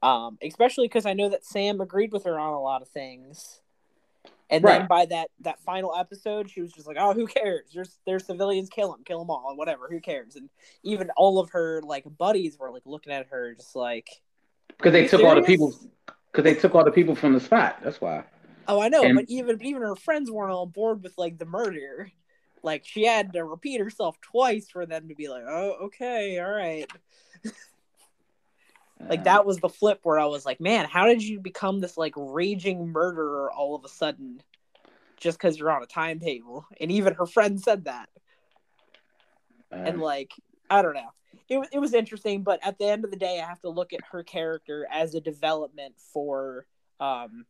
Um, 0.02 0.36
especially 0.42 0.86
because 0.86 1.06
I 1.06 1.14
know 1.14 1.30
that 1.30 1.44
Sam 1.44 1.80
agreed 1.80 2.12
with 2.12 2.24
her 2.24 2.38
on 2.38 2.52
a 2.52 2.60
lot 2.60 2.82
of 2.82 2.88
things. 2.88 3.60
And 4.50 4.62
then 4.78 4.86
by 4.86 5.06
that 5.06 5.30
that 5.40 5.58
final 5.62 5.96
episode, 5.96 6.50
she 6.50 6.60
was 6.60 6.70
just 6.72 6.86
like, 6.86 6.98
"Oh, 7.00 7.14
who 7.14 7.26
cares? 7.26 7.70
There's 7.74 7.98
there's 8.06 8.26
civilians, 8.26 8.68
kill 8.68 8.92
them, 8.92 9.02
kill 9.04 9.18
them 9.20 9.30
all, 9.30 9.54
whatever. 9.56 9.88
Who 9.90 10.00
cares?" 10.00 10.36
And 10.36 10.50
even 10.84 11.10
all 11.16 11.40
of 11.40 11.50
her 11.50 11.80
like 11.82 12.04
buddies 12.18 12.58
were 12.58 12.70
like 12.70 12.82
looking 12.84 13.12
at 13.12 13.26
her, 13.28 13.54
just 13.54 13.74
like, 13.74 14.08
Because 14.68 14.92
they 14.92 15.06
took 15.06 15.22
all 15.22 15.34
the 15.34 15.42
people. 15.42 15.74
Because 16.30 16.44
they 16.44 16.54
took 16.54 16.74
all 16.74 16.84
the 16.84 16.90
people 16.90 17.14
from 17.14 17.32
the 17.32 17.40
spot. 17.40 17.78
That's 17.82 18.00
why. 18.00 18.24
Oh, 18.68 18.80
I 18.80 18.88
know, 18.88 19.04
And- 19.04 19.14
but 19.16 19.26
even 19.28 19.62
even 19.62 19.82
her 19.82 19.96
friends 19.96 20.30
weren't 20.30 20.52
on 20.52 20.70
board 20.70 21.02
with 21.02 21.16
like 21.16 21.38
the 21.38 21.44
murder. 21.46 22.10
Like 22.62 22.84
she 22.84 23.04
had 23.04 23.32
to 23.34 23.44
repeat 23.44 23.80
herself 23.80 24.20
twice 24.20 24.68
for 24.68 24.86
them 24.86 25.08
to 25.08 25.14
be 25.14 25.28
like, 25.28 25.44
"Oh, 25.46 25.76
okay, 25.84 26.38
all 26.38 26.50
right." 26.50 26.86
Like 29.08 29.20
Uh, 29.20 29.24
that 29.24 29.46
was 29.46 29.58
the 29.58 29.68
flip 29.68 30.00
where 30.02 30.18
I 30.18 30.24
was 30.24 30.44
like, 30.44 30.58
"Man, 30.58 30.86
how 30.86 31.06
did 31.06 31.22
you 31.22 31.38
become 31.38 31.80
this 31.80 31.96
like 31.96 32.14
raging 32.16 32.88
murderer 32.88 33.52
all 33.52 33.76
of 33.76 33.84
a 33.84 33.88
sudden 33.88 34.42
just 35.18 35.38
cuz 35.38 35.58
you're 35.58 35.70
on 35.70 35.82
a 35.82 35.86
timetable?" 35.86 36.66
And 36.80 36.90
even 36.90 37.14
her 37.14 37.26
friend 37.26 37.60
said 37.60 37.84
that. 37.84 38.08
uh, 39.70 39.76
And 39.76 40.00
like, 40.00 40.32
I 40.70 40.82
don't 40.82 40.94
know. 40.94 41.12
It 41.48 41.58
was 41.58 41.68
it 41.72 41.78
was 41.78 41.94
interesting, 41.94 42.42
but 42.42 42.60
at 42.62 42.78
the 42.78 42.86
end 42.86 43.04
of 43.04 43.10
the 43.10 43.16
day, 43.16 43.40
I 43.40 43.46
have 43.46 43.60
to 43.60 43.68
look 43.68 43.92
at 43.92 44.00
her 44.12 44.22
character 44.22 44.86
as 44.90 45.14
a 45.14 45.20
development 45.20 45.94
for 46.12 46.66
um 47.00 47.46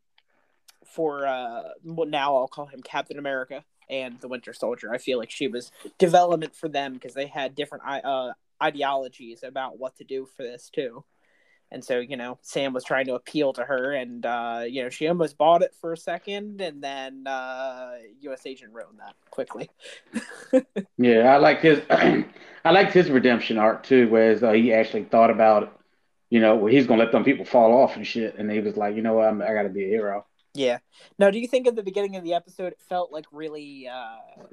for 0.84 1.26
uh 1.26 1.62
well 1.84 2.08
now 2.08 2.36
I'll 2.36 2.48
call 2.48 2.66
him 2.66 2.82
Captain 2.82 3.18
America 3.18 3.64
and 3.88 4.20
the 4.20 4.28
Winter 4.28 4.52
Soldier. 4.52 4.92
I 4.92 4.98
feel 4.98 5.18
like 5.18 5.30
she 5.30 5.48
was 5.48 5.70
development 5.98 6.54
for 6.54 6.68
them 6.68 6.94
because 6.94 7.14
they 7.14 7.26
had 7.26 7.54
different 7.54 7.84
uh 7.86 8.32
ideologies 8.62 9.42
about 9.42 9.78
what 9.78 9.96
to 9.96 10.04
do 10.04 10.26
for 10.36 10.42
this 10.42 10.70
too. 10.70 11.04
And 11.72 11.84
so, 11.84 11.98
you 11.98 12.16
know, 12.16 12.38
Sam 12.42 12.72
was 12.72 12.84
trying 12.84 13.06
to 13.06 13.14
appeal 13.14 13.52
to 13.54 13.64
her, 13.64 13.92
and 13.92 14.24
uh, 14.24 14.62
you 14.68 14.82
know, 14.82 14.88
she 14.88 15.08
almost 15.08 15.36
bought 15.36 15.62
it 15.62 15.74
for 15.80 15.92
a 15.92 15.96
second, 15.96 16.60
and 16.60 16.82
then 16.82 17.26
uh, 17.26 17.94
U.S. 18.20 18.46
Agent 18.46 18.72
ruined 18.72 19.00
that 19.00 19.14
quickly. 19.30 19.68
yeah, 20.96 21.34
I 21.34 21.38
like 21.38 21.60
his, 21.60 21.82
I 21.90 22.70
liked 22.70 22.92
his 22.92 23.10
redemption 23.10 23.58
arc 23.58 23.82
too, 23.82 24.08
whereas 24.08 24.44
uh, 24.44 24.52
he 24.52 24.72
actually 24.72 25.04
thought 25.04 25.30
about, 25.30 25.80
you 26.30 26.38
know, 26.38 26.54
where 26.54 26.70
he's 26.70 26.86
gonna 26.86 27.02
let 27.02 27.10
them 27.10 27.24
people 27.24 27.44
fall 27.44 27.72
off 27.72 27.96
and 27.96 28.06
shit, 28.06 28.36
and 28.38 28.50
he 28.50 28.60
was 28.60 28.76
like, 28.76 28.94
you 28.94 29.02
know 29.02 29.14
what, 29.14 29.28
I'm, 29.28 29.42
I 29.42 29.52
got 29.52 29.64
to 29.64 29.68
be 29.68 29.84
a 29.84 29.88
hero. 29.88 30.24
Yeah. 30.54 30.78
Now, 31.18 31.30
do 31.30 31.38
you 31.38 31.48
think 31.48 31.66
at 31.66 31.76
the 31.76 31.82
beginning 31.82 32.16
of 32.16 32.24
the 32.24 32.34
episode 32.34 32.72
it 32.72 32.80
felt 32.88 33.12
like 33.12 33.26
really 33.32 33.88
uh, 33.88 34.44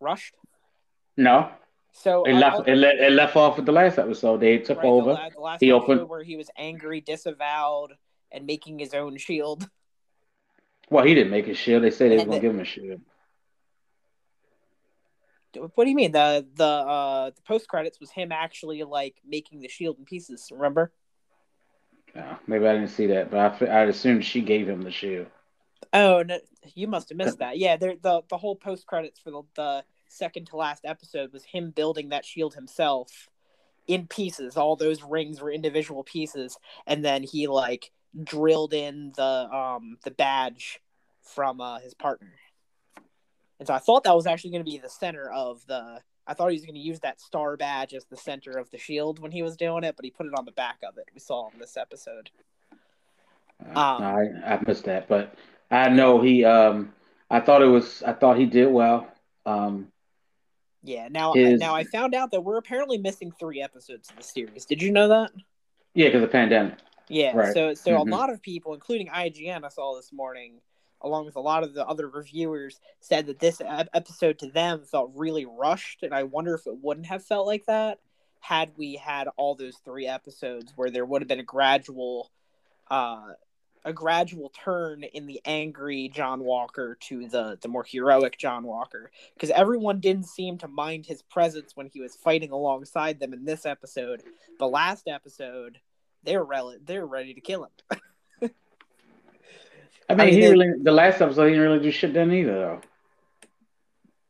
rushed? 0.00 0.34
No, 1.16 1.50
So 2.00 2.22
it 2.24 2.34
left 2.34 2.68
it, 2.68 2.78
it 2.78 3.12
left 3.12 3.34
off 3.34 3.56
with 3.56 3.66
the 3.66 3.72
last 3.72 3.98
episode. 3.98 4.40
They 4.40 4.58
took 4.58 4.78
right, 4.78 4.86
over. 4.86 5.12
la- 5.14 5.28
the 5.30 5.40
last 5.40 5.60
He 5.60 5.72
opened- 5.72 6.08
where 6.08 6.22
he 6.22 6.36
was 6.36 6.48
angry, 6.56 7.00
disavowed, 7.00 7.94
and 8.30 8.46
making 8.46 8.78
his 8.78 8.94
own 8.94 9.16
shield. 9.16 9.68
Well, 10.90 11.04
he 11.04 11.12
didn't 11.14 11.30
make 11.30 11.44
his 11.44 11.58
shield. 11.58 11.82
They 11.82 11.90
said 11.90 12.10
they 12.12 12.16
And 12.18 12.24
gonna 12.30 12.36
the- 12.38 12.40
give 12.40 12.54
him 12.54 12.60
a 12.60 12.64
shield. 12.64 13.02
What 15.74 15.84
do 15.84 15.90
you 15.90 15.96
mean? 15.96 16.12
The 16.12 16.46
the 16.54 16.64
uh 16.64 17.30
the 17.30 17.42
post 17.42 17.68
credits 17.68 17.98
was 18.00 18.10
him 18.10 18.32
actually 18.32 18.82
like 18.84 19.16
making 19.26 19.60
the 19.60 19.68
shield 19.68 19.98
in 19.98 20.04
pieces. 20.06 20.48
Remember? 20.50 20.92
No, 22.14 22.36
maybe 22.46 22.66
I 22.66 22.72
didn't 22.74 22.88
see 22.88 23.06
that, 23.08 23.30
but 23.30 23.62
I 23.62 23.66
I 23.66 23.82
assumed 23.84 24.24
she 24.24 24.40
gave 24.40 24.66
him 24.68 24.82
the 24.82 24.90
shield. 24.90 25.26
Oh 25.92 26.22
no, 26.22 26.38
you 26.74 26.86
must 26.86 27.08
have 27.10 27.18
missed 27.18 27.38
that. 27.40 27.58
Yeah, 27.58 27.76
the 27.76 28.22
the 28.28 28.38
whole 28.38 28.56
post 28.56 28.86
credits 28.86 29.20
for 29.20 29.30
the, 29.30 29.42
the 29.56 29.84
second 30.08 30.46
to 30.48 30.56
last 30.56 30.84
episode 30.84 31.32
was 31.32 31.44
him 31.44 31.70
building 31.70 32.10
that 32.10 32.24
shield 32.24 32.54
himself 32.54 33.28
in 33.86 34.06
pieces. 34.06 34.56
All 34.56 34.76
those 34.76 35.02
rings 35.02 35.40
were 35.40 35.50
individual 35.50 36.04
pieces, 36.04 36.58
and 36.86 37.04
then 37.04 37.22
he 37.22 37.46
like 37.46 37.90
drilled 38.24 38.74
in 38.74 39.12
the 39.16 39.22
um 39.22 39.98
the 40.04 40.10
badge 40.10 40.80
from 41.22 41.60
uh, 41.60 41.78
his 41.78 41.94
partner. 41.94 42.32
And 43.58 43.66
so 43.66 43.74
I 43.74 43.78
thought 43.78 44.04
that 44.04 44.14
was 44.14 44.26
actually 44.26 44.50
going 44.50 44.64
to 44.64 44.70
be 44.70 44.78
the 44.78 44.88
center 44.88 45.30
of 45.30 45.66
the. 45.66 46.00
I 46.26 46.34
thought 46.34 46.50
he 46.50 46.56
was 46.56 46.64
going 46.64 46.74
to 46.74 46.80
use 46.80 47.00
that 47.00 47.20
star 47.20 47.56
badge 47.56 47.94
as 47.94 48.04
the 48.04 48.16
center 48.16 48.58
of 48.58 48.70
the 48.70 48.78
shield 48.78 49.18
when 49.18 49.32
he 49.32 49.42
was 49.42 49.56
doing 49.56 49.82
it, 49.82 49.96
but 49.96 50.04
he 50.04 50.10
put 50.10 50.26
it 50.26 50.34
on 50.38 50.44
the 50.44 50.52
back 50.52 50.78
of 50.86 50.98
it. 50.98 51.08
We 51.14 51.20
saw 51.20 51.48
in 51.52 51.58
this 51.58 51.76
episode. 51.76 52.30
Uh, 53.74 53.78
Um, 53.78 54.02
I, 54.02 54.54
I 54.54 54.60
missed 54.66 54.84
that, 54.84 55.08
but 55.08 55.34
I 55.70 55.88
know 55.88 56.20
he. 56.20 56.44
Um, 56.44 56.92
I 57.30 57.40
thought 57.40 57.62
it 57.62 57.66
was. 57.66 58.02
I 58.02 58.12
thought 58.12 58.38
he 58.38 58.46
did 58.46 58.70
well. 58.70 59.08
Um, 59.46 59.88
Yeah. 60.82 61.08
Now, 61.08 61.32
His- 61.34 61.60
now 61.60 61.74
I 61.74 61.84
found 61.84 62.14
out 62.14 62.30
that 62.30 62.40
we're 62.42 62.58
apparently 62.58 62.98
missing 62.98 63.32
three 63.32 63.60
episodes 63.60 64.10
of 64.10 64.16
the 64.16 64.22
series. 64.22 64.64
Did 64.64 64.80
you 64.82 64.90
know 64.92 65.08
that? 65.08 65.32
yeah, 65.94 66.06
because 66.06 66.22
of 66.22 66.28
the 66.28 66.32
pandemic. 66.32 66.78
Yeah. 67.08 67.34
Right. 67.34 67.52
So, 67.54 67.74
so 67.74 67.92
Mhm. 67.92 68.06
a 68.12 68.16
lot 68.16 68.30
of 68.30 68.40
people, 68.40 68.74
including 68.74 69.08
IGN, 69.08 69.64
I 69.64 69.68
saw 69.68 69.96
this 69.96 70.12
morning, 70.12 70.60
along 71.00 71.24
with 71.24 71.34
a 71.36 71.40
lot 71.40 71.64
of 71.64 71.74
the 71.74 71.84
other 71.86 72.08
reviewers, 72.08 72.80
said 73.00 73.26
that 73.26 73.38
this 73.40 73.60
episode 73.64 74.38
to 74.40 74.50
them 74.50 74.84
felt 74.84 75.10
really 75.14 75.44
rushed, 75.46 76.02
and 76.02 76.14
I 76.14 76.22
wonder 76.24 76.54
if 76.54 76.66
it 76.66 76.76
wouldn't 76.76 77.06
have 77.06 77.24
felt 77.24 77.46
like 77.46 77.64
that 77.66 77.98
had 78.40 78.70
we 78.76 78.94
had 78.94 79.26
all 79.36 79.54
those 79.56 79.76
three 79.78 80.06
episodes 80.06 80.72
where 80.76 80.90
there 80.90 81.04
would 81.04 81.22
have 81.22 81.28
been 81.28 81.40
a 81.40 81.44
gradual, 81.44 82.30
uh, 82.88 83.32
a 83.84 83.92
gradual 83.92 84.50
turn 84.50 85.04
in 85.04 85.26
the 85.26 85.40
angry 85.44 86.10
John 86.12 86.40
Walker 86.40 86.96
to 87.02 87.28
the 87.28 87.58
the 87.60 87.68
more 87.68 87.84
heroic 87.84 88.36
John 88.38 88.64
Walker, 88.64 89.10
because 89.34 89.50
everyone 89.50 90.00
didn't 90.00 90.26
seem 90.26 90.58
to 90.58 90.68
mind 90.68 91.06
his 91.06 91.22
presence 91.22 91.72
when 91.74 91.86
he 91.86 92.00
was 92.00 92.14
fighting 92.16 92.50
alongside 92.50 93.20
them 93.20 93.32
in 93.32 93.44
this 93.44 93.64
episode. 93.66 94.22
The 94.58 94.68
last 94.68 95.08
episode, 95.08 95.78
they 96.24 96.36
were 96.36 96.44
rel- 96.44 96.76
they 96.84 96.98
were 96.98 97.06
ready 97.06 97.34
to 97.34 97.40
kill 97.40 97.64
him. 97.64 98.50
I 100.10 100.14
mean, 100.14 100.26
mean, 100.26 100.34
he 100.34 100.40
they- 100.40 100.50
really. 100.50 100.72
The 100.82 100.92
last 100.92 101.20
episode, 101.20 101.46
he 101.46 101.50
didn't 101.50 101.68
really 101.68 101.82
do 101.82 101.90
shit 101.90 102.14
then 102.14 102.32
either, 102.32 102.54
though. 102.54 102.80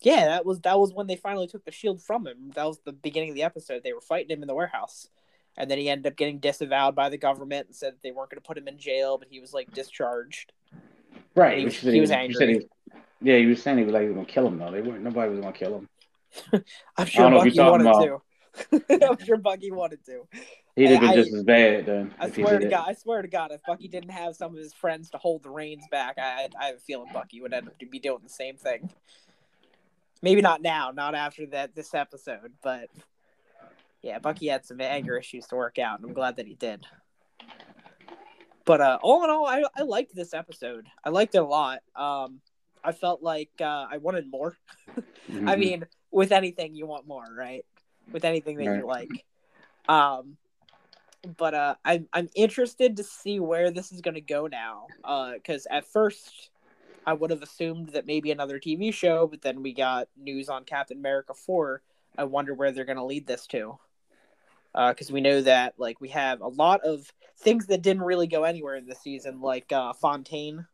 Yeah, 0.00 0.26
that 0.26 0.46
was 0.46 0.61
that 0.61 0.78
was 0.78 0.92
when 0.92 1.06
they 1.08 1.16
finally 1.16 1.48
took 1.48 1.64
the 1.64 1.72
shield 1.72 2.00
from 2.02 2.26
him. 2.26 2.52
That 2.54 2.66
was 2.66 2.78
the 2.84 2.92
beginning 2.92 3.30
of 3.30 3.34
the 3.34 3.42
episode. 3.42 3.82
They 3.82 3.92
were 3.92 4.00
fighting 4.00 4.30
him 4.30 4.42
in 4.42 4.48
the 4.48 4.54
warehouse, 4.54 5.08
and 5.58 5.70
then 5.70 5.76
he 5.76 5.90
ended 5.90 6.10
up 6.10 6.16
getting 6.16 6.38
disavowed 6.38 6.94
by 6.94 7.10
the 7.10 7.18
government 7.18 7.66
and 7.66 7.76
said 7.76 7.92
that 7.92 8.02
they 8.02 8.12
weren't 8.12 8.30
going 8.30 8.40
to 8.40 8.46
put 8.46 8.56
him 8.56 8.68
in 8.68 8.78
jail, 8.78 9.18
but 9.18 9.28
he 9.30 9.40
was 9.40 9.52
like 9.52 9.70
discharged. 9.74 10.52
Right. 11.34 11.58
He 11.58 11.64
was- 11.66 11.82
you 11.84 11.92
he 11.92 12.00
was 12.00 12.10
angry. 12.10 12.54
he- 12.54 12.66
yeah, 13.20 13.36
he 13.36 13.46
was 13.46 13.60
saying 13.60 13.78
he 13.78 13.84
was 13.84 13.92
like 13.92 14.02
he 14.02 14.08
was 14.08 14.14
gonna 14.14 14.26
kill 14.28 14.46
him 14.46 14.58
though. 14.58 14.70
They 14.70 14.80
weren't. 14.80 15.02
Nobody 15.02 15.30
was 15.30 15.40
gonna 15.40 15.52
kill 15.52 15.74
him. 15.78 15.88
I'm 16.96 17.06
sure 17.06 17.28
don't 17.28 17.32
know 17.32 17.42
if 17.42 17.54
Bucky 17.56 17.60
wanted 17.70 17.84
talking 17.84 18.80
to. 18.80 19.08
I'm 19.10 19.24
sure 19.26 19.36
Bucky 19.38 19.70
wanted 19.72 20.04
to. 20.06 20.28
He'd 20.76 20.90
have 20.90 21.00
been 21.00 21.10
I- 21.10 21.14
just 21.16 21.34
as 21.34 21.42
bad 21.42 21.86
then. 21.86 22.14
I 22.20 22.30
swear 22.30 22.60
to 22.60 22.66
it. 22.66 22.70
God, 22.70 22.84
I 22.88 22.92
swear 22.94 23.20
to 23.22 23.26
God, 23.26 23.50
if 23.50 23.60
Bucky 23.66 23.88
didn't 23.88 24.10
have 24.10 24.36
some 24.36 24.52
of 24.52 24.58
his 24.58 24.72
friends 24.72 25.10
to 25.10 25.18
hold 25.18 25.42
the 25.42 25.50
reins 25.50 25.82
back, 25.90 26.16
I 26.18 26.48
I 26.60 26.66
have 26.66 26.76
a 26.76 26.78
feeling 26.78 27.10
Bucky 27.12 27.40
would 27.40 27.52
end 27.52 27.66
up 27.66 27.76
to 27.80 27.86
be 27.86 27.98
doing 27.98 28.20
the 28.22 28.28
same 28.28 28.56
thing. 28.56 28.88
Maybe 30.22 30.40
not 30.40 30.62
now, 30.62 30.92
not 30.92 31.16
after 31.16 31.46
that 31.46 31.74
this 31.74 31.94
episode, 31.94 32.52
but 32.62 32.88
yeah, 34.02 34.18
Bucky 34.18 34.48
had 34.48 34.64
some 34.64 34.80
anger 34.80 35.16
issues 35.16 35.46
to 35.48 35.56
work 35.56 35.78
out, 35.78 35.98
and 35.98 36.08
I'm 36.08 36.14
glad 36.14 36.37
that 36.37 36.46
he 36.46 36.54
did. 36.54 36.84
But 38.64 38.80
uh, 38.80 38.98
all 39.02 39.24
in 39.24 39.30
all, 39.30 39.46
I 39.46 39.64
I 39.76 39.82
liked 39.82 40.14
this 40.14 40.34
episode. 40.34 40.87
I 41.04 41.08
liked 41.11 41.34
it 41.34 41.38
a 41.38 41.44
lot. 41.44 41.80
Um, 41.96 42.40
I 42.84 42.92
felt 42.92 43.22
like 43.22 43.50
uh, 43.61 43.87
I 43.90 43.96
wanted 43.98 44.30
more. 44.30 44.56
I 44.96 45.00
Mhm. 45.56 45.58
mean, 45.58 45.87
with 46.11 46.32
anything 46.32 46.74
you 46.74 46.87
want 46.87 47.06
more, 47.06 47.24
right? 47.37 47.64
With 48.12 48.24
anything 48.24 48.56
that 48.58 48.64
you 48.78 48.87
like. 48.87 49.24
Um 49.88 50.37
but 51.37 51.52
uh 51.52 51.74
I'm 51.84 52.08
I'm 52.12 52.28
interested 52.34 52.96
to 52.96 53.04
see 53.04 53.40
where 53.40 53.70
this 53.70 53.90
is 53.92 54.00
gonna 54.00 54.20
go 54.20 54.46
now. 54.46 54.87
Uh 55.04 55.32
because 55.32 55.66
at 55.70 55.84
first 55.84 56.50
I 57.06 57.12
would 57.14 57.30
have 57.30 57.42
assumed 57.42 57.90
that 57.90 58.06
maybe 58.06 58.30
another 58.30 58.58
TV 58.58 58.92
show, 58.92 59.26
but 59.26 59.42
then 59.42 59.62
we 59.62 59.72
got 59.72 60.08
news 60.16 60.48
on 60.48 60.64
Captain 60.64 60.98
America 60.98 61.34
4. 61.34 61.82
I 62.16 62.24
wonder 62.24 62.54
where 62.54 62.70
they're 62.70 62.84
gonna 62.84 63.04
lead 63.04 63.26
this 63.26 63.46
to. 63.48 63.78
Uh, 64.78 64.92
because 64.92 65.10
we 65.10 65.20
know 65.20 65.42
that 65.42 65.74
like 65.76 66.00
we 66.00 66.08
have 66.08 66.40
a 66.40 66.46
lot 66.46 66.80
of 66.84 67.12
things 67.38 67.66
that 67.66 67.82
didn't 67.82 68.04
really 68.04 68.28
go 68.28 68.44
anywhere 68.44 68.76
in 68.76 68.86
this 68.86 69.00
season, 69.00 69.40
like 69.40 69.72
uh 69.72 69.92
Fontaine. 69.92 70.66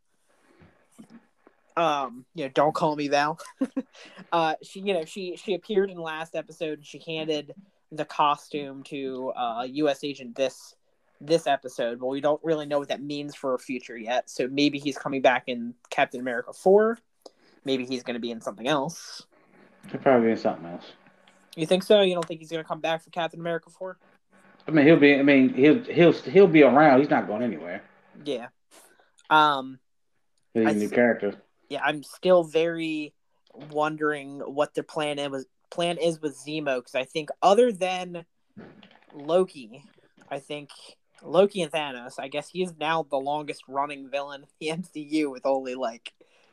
Um, 1.75 2.27
you 2.35 2.45
know, 2.45 2.51
don't 2.55 2.75
call 2.75 2.97
me 2.97 3.09
Val. 3.09 3.41
uh 4.33 4.57
she 4.63 4.81
you 4.81 4.93
know 4.93 5.07
she 5.07 5.37
she 5.37 5.55
appeared 5.55 5.89
in 5.89 5.97
the 5.97 6.03
last 6.03 6.37
episode 6.37 6.81
and 6.81 6.87
she 6.87 7.03
handed 7.07 7.55
the 7.91 8.05
costume 8.05 8.83
to 8.83 9.33
uh 9.35 9.67
US 9.73 10.05
agent 10.05 10.37
this 10.37 10.75
this 11.21 11.47
episode 11.47 11.99
but 11.99 12.09
we 12.09 12.21
don't 12.21 12.43
really 12.45 12.67
know 12.67 12.79
what 12.79 12.89
that 12.89 13.01
means 13.01 13.35
for 13.35 13.57
future 13.57 13.97
yet 13.97 14.29
so 14.29 14.49
maybe 14.49 14.79
he's 14.79 14.99
coming 14.99 15.23
back 15.23 15.45
in 15.47 15.73
Captain 15.89 16.21
America 16.21 16.53
4 16.53 16.99
maybe 17.65 17.87
he's 17.87 18.03
going 18.03 18.15
to 18.15 18.21
be 18.21 18.33
in 18.33 18.41
something 18.41 18.67
else 18.67 19.23
probably 20.03 20.27
be 20.27 20.33
in 20.33 20.37
something 20.37 20.67
else. 20.67 20.85
You 21.57 21.67
think 21.67 21.83
so 21.83 22.01
you 22.03 22.15
don't 22.15 22.27
think 22.27 22.41
he's 22.41 22.51
going 22.51 22.63
to 22.63 22.69
come 22.69 22.81
back 22.81 23.03
for 23.03 23.11
Captain 23.11 23.41
America 23.41 23.71
4 23.71 23.99
I 24.67 24.71
mean, 24.71 24.87
he'll 24.87 24.97
be. 24.97 25.15
I 25.15 25.23
mean, 25.23 25.53
he'll 25.53 25.83
he'll 25.85 26.13
he'll 26.13 26.47
be 26.47 26.63
around. 26.63 27.01
He's 27.01 27.11
not 27.11 27.27
going 27.27 27.43
anywhere. 27.43 27.83
yeah 28.25 28.49
um 29.31 29.79
He's 30.55 30.67
a 30.67 30.75
new 30.75 30.89
character. 30.89 31.35
yeah 31.69 31.83
I'm 31.85 32.03
still 32.03 32.45
very 32.45 33.13
wondering 33.71 34.41
what 34.41 34.75
their 34.75 34.85
plan 34.85 35.19
is 35.19 35.47
plan 35.71 35.99
is 35.99 36.21
with 36.21 36.37
Zemo 36.37 36.79
because 36.79 36.95
I 36.95 37.05
think 37.05 37.31
other 37.43 37.73
than 37.73 38.25
Loki 39.15 39.85
I 40.31 40.39
think 40.39 40.71
Loki 41.23 41.63
and 41.63 41.73
Thanos, 41.73 42.15
I 42.19 42.29
guess 42.29 42.49
he's 42.49 42.75
now 42.79 43.03
the 43.09 43.17
longest 43.17 43.63
running 43.69 44.11
villain 44.11 44.43
in 44.43 44.49
the 44.61 44.83
MCU 44.83 45.31
with 45.31 45.47
only 45.47 45.75
like 45.75 46.13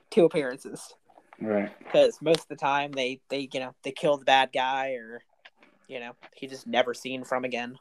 two 0.09 0.25
appearances. 0.25 0.93
Right. 1.41 1.71
Because 1.80 2.21
most 2.21 2.41
of 2.41 2.47
the 2.47 2.56
time 2.56 2.91
they, 2.91 3.19
they 3.30 3.49
you 3.51 3.60
know, 3.60 3.73
they 3.84 3.91
kill 3.91 4.17
the 4.17 4.25
bad 4.25 4.51
guy 4.54 4.91
or 4.91 5.21
you 5.88 5.99
know, 5.99 6.13
he 6.36 6.47
just 6.47 6.67
never 6.67 6.93
seen 6.93 7.23
from 7.23 7.43
again. 7.43 7.77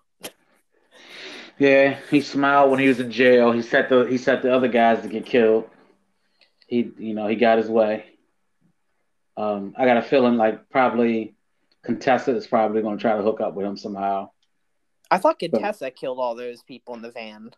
Yeah, 1.58 1.98
he 2.10 2.22
smiled 2.22 2.70
when 2.70 2.80
he 2.80 2.88
was 2.88 2.98
in 3.00 3.10
jail. 3.12 3.52
He 3.52 3.62
set 3.62 3.88
the 3.88 4.04
he 4.04 4.18
set 4.18 4.42
the 4.42 4.52
other 4.52 4.68
guys 4.68 5.02
to 5.02 5.08
get 5.08 5.26
killed. 5.26 5.68
He 6.66 6.90
you 6.98 7.14
know 7.14 7.26
he 7.28 7.36
got 7.36 7.58
his 7.58 7.68
way. 7.68 8.06
Um, 9.36 9.74
I 9.76 9.84
got 9.84 9.98
a 9.98 10.02
feeling 10.02 10.36
like 10.36 10.68
probably 10.70 11.34
Contessa 11.82 12.34
is 12.34 12.46
probably 12.46 12.82
going 12.82 12.96
to 12.98 13.00
try 13.00 13.16
to 13.16 13.22
hook 13.22 13.40
up 13.40 13.54
with 13.54 13.66
him 13.66 13.76
somehow. 13.76 14.30
I 15.10 15.18
thought 15.18 15.38
Contessa 15.38 15.90
killed 15.90 16.18
all 16.18 16.34
those 16.34 16.62
people 16.62 16.94
in 16.94 17.02
the 17.02 17.10
van. 17.10 17.50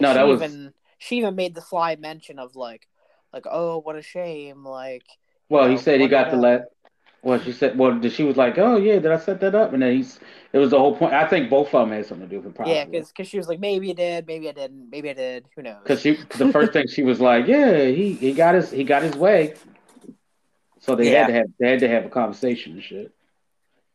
No, 0.00 0.14
that 0.14 0.26
was- 0.26 0.40
even 0.40 0.72
she 0.98 1.18
even 1.18 1.34
made 1.36 1.54
the 1.54 1.62
sly 1.62 1.96
mention 1.96 2.38
of 2.38 2.56
like 2.56 2.88
like, 3.32 3.46
oh 3.50 3.78
what 3.78 3.96
a 3.96 4.02
shame, 4.02 4.64
like 4.64 5.04
Well, 5.48 5.68
he 5.68 5.78
said 5.78 6.00
he 6.00 6.08
got 6.08 6.30
the 6.30 6.36
last. 6.36 6.64
Well, 7.22 7.40
she 7.40 7.52
said, 7.52 7.76
well, 7.76 8.00
she 8.08 8.22
was 8.22 8.36
like, 8.36 8.58
oh 8.58 8.76
yeah, 8.76 9.00
did 9.00 9.10
I 9.10 9.18
set 9.18 9.40
that 9.40 9.54
up? 9.54 9.72
And 9.72 9.82
then 9.82 9.96
he's, 9.96 10.20
it 10.52 10.58
was 10.58 10.70
the 10.70 10.78
whole 10.78 10.96
point. 10.96 11.12
I 11.12 11.26
think 11.26 11.50
both 11.50 11.74
of 11.74 11.88
them 11.88 11.90
had 11.90 12.06
something 12.06 12.28
to 12.28 12.34
do 12.34 12.40
with 12.40 12.58
it. 12.58 12.66
Yeah, 12.66 12.84
because 12.84 13.08
because 13.08 13.28
she 13.28 13.38
was 13.38 13.48
like, 13.48 13.58
maybe 13.58 13.90
I 13.90 13.94
did, 13.94 14.26
maybe 14.26 14.48
I 14.48 14.52
didn't, 14.52 14.88
maybe 14.88 15.10
I 15.10 15.14
did. 15.14 15.46
Who 15.56 15.62
knows? 15.62 15.78
Because 15.82 16.00
she, 16.00 16.12
the 16.36 16.52
first 16.52 16.72
thing 16.72 16.86
she 16.86 17.02
was 17.02 17.20
like, 17.20 17.48
yeah, 17.48 17.86
he 17.86 18.12
he 18.12 18.32
got 18.32 18.54
his 18.54 18.70
he 18.70 18.84
got 18.84 19.02
his 19.02 19.16
way. 19.16 19.54
So 20.80 20.94
they 20.94 21.10
yeah. 21.10 21.22
had 21.22 21.26
to 21.26 21.32
have 21.32 21.46
they 21.58 21.70
had 21.70 21.80
to 21.80 21.88
have 21.88 22.04
a 22.04 22.08
conversation 22.08 22.74
and 22.74 22.82
shit. 22.82 23.12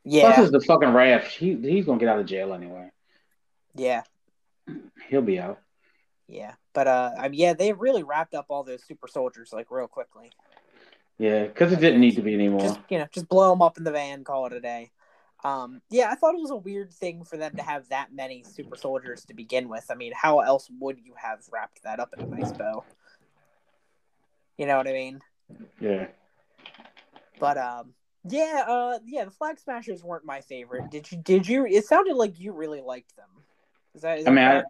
Yeah. 0.03 0.33
Plus, 0.33 0.47
is 0.47 0.51
the 0.51 0.59
fucking 0.59 0.91
Raft. 0.93 1.31
He 1.31 1.55
he's 1.55 1.85
gonna 1.85 1.99
get 1.99 2.09
out 2.09 2.19
of 2.19 2.25
jail 2.25 2.53
anyway. 2.53 2.91
Yeah. 3.73 4.03
He'll 5.09 5.21
be 5.21 5.39
out. 5.39 5.59
Yeah, 6.27 6.53
but 6.73 6.87
uh, 6.87 7.11
I 7.17 7.29
mean, 7.29 7.39
yeah, 7.39 7.53
they 7.53 7.73
really 7.73 8.03
wrapped 8.03 8.33
up 8.33 8.47
all 8.49 8.63
those 8.63 8.83
super 8.83 9.07
soldiers 9.07 9.51
like 9.53 9.71
real 9.71 9.87
quickly. 9.87 10.31
Yeah, 11.17 11.43
because 11.43 11.71
it 11.71 11.79
didn't 11.79 12.01
need 12.01 12.15
to 12.15 12.21
be 12.21 12.33
anymore. 12.33 12.61
Just, 12.61 12.79
you 12.89 12.97
know, 12.97 13.07
just 13.11 13.27
blow 13.27 13.51
them 13.51 13.61
up 13.61 13.77
in 13.77 13.83
the 13.83 13.91
van, 13.91 14.23
call 14.23 14.47
it 14.47 14.53
a 14.53 14.59
day. 14.59 14.91
Um, 15.43 15.81
yeah, 15.89 16.09
I 16.09 16.15
thought 16.15 16.35
it 16.35 16.41
was 16.41 16.51
a 16.51 16.55
weird 16.55 16.93
thing 16.93 17.25
for 17.25 17.37
them 17.37 17.55
to 17.57 17.61
have 17.61 17.89
that 17.89 18.13
many 18.13 18.43
super 18.43 18.77
soldiers 18.77 19.25
to 19.25 19.33
begin 19.33 19.67
with. 19.67 19.85
I 19.89 19.95
mean, 19.95 20.13
how 20.15 20.39
else 20.39 20.69
would 20.79 20.99
you 20.99 21.13
have 21.17 21.39
wrapped 21.51 21.83
that 21.83 21.99
up 21.99 22.13
in 22.17 22.23
a 22.23 22.27
nice 22.27 22.51
bow? 22.53 22.83
You 24.57 24.65
know 24.65 24.77
what 24.77 24.87
I 24.87 24.93
mean? 24.93 25.21
Yeah. 25.81 26.07
But 27.39 27.57
um, 27.57 27.93
yeah, 28.23 28.63
uh, 28.67 28.99
yeah, 29.05 29.25
the 29.25 29.31
Flag 29.31 29.59
Smashers 29.59 30.03
weren't 30.03 30.25
my 30.25 30.41
favorite. 30.41 30.89
Did 30.89 31.11
you? 31.11 31.17
Did 31.17 31.47
you? 31.47 31.65
It 31.65 31.85
sounded 31.85 32.15
like 32.15 32.39
you 32.39 32.53
really 32.53 32.81
liked 32.81 33.15
them. 33.17 33.27
Is 33.95 34.03
that? 34.03 34.19
Is 34.19 34.27
I 34.27 34.29
mean, 34.29 34.45
I, 34.45 34.63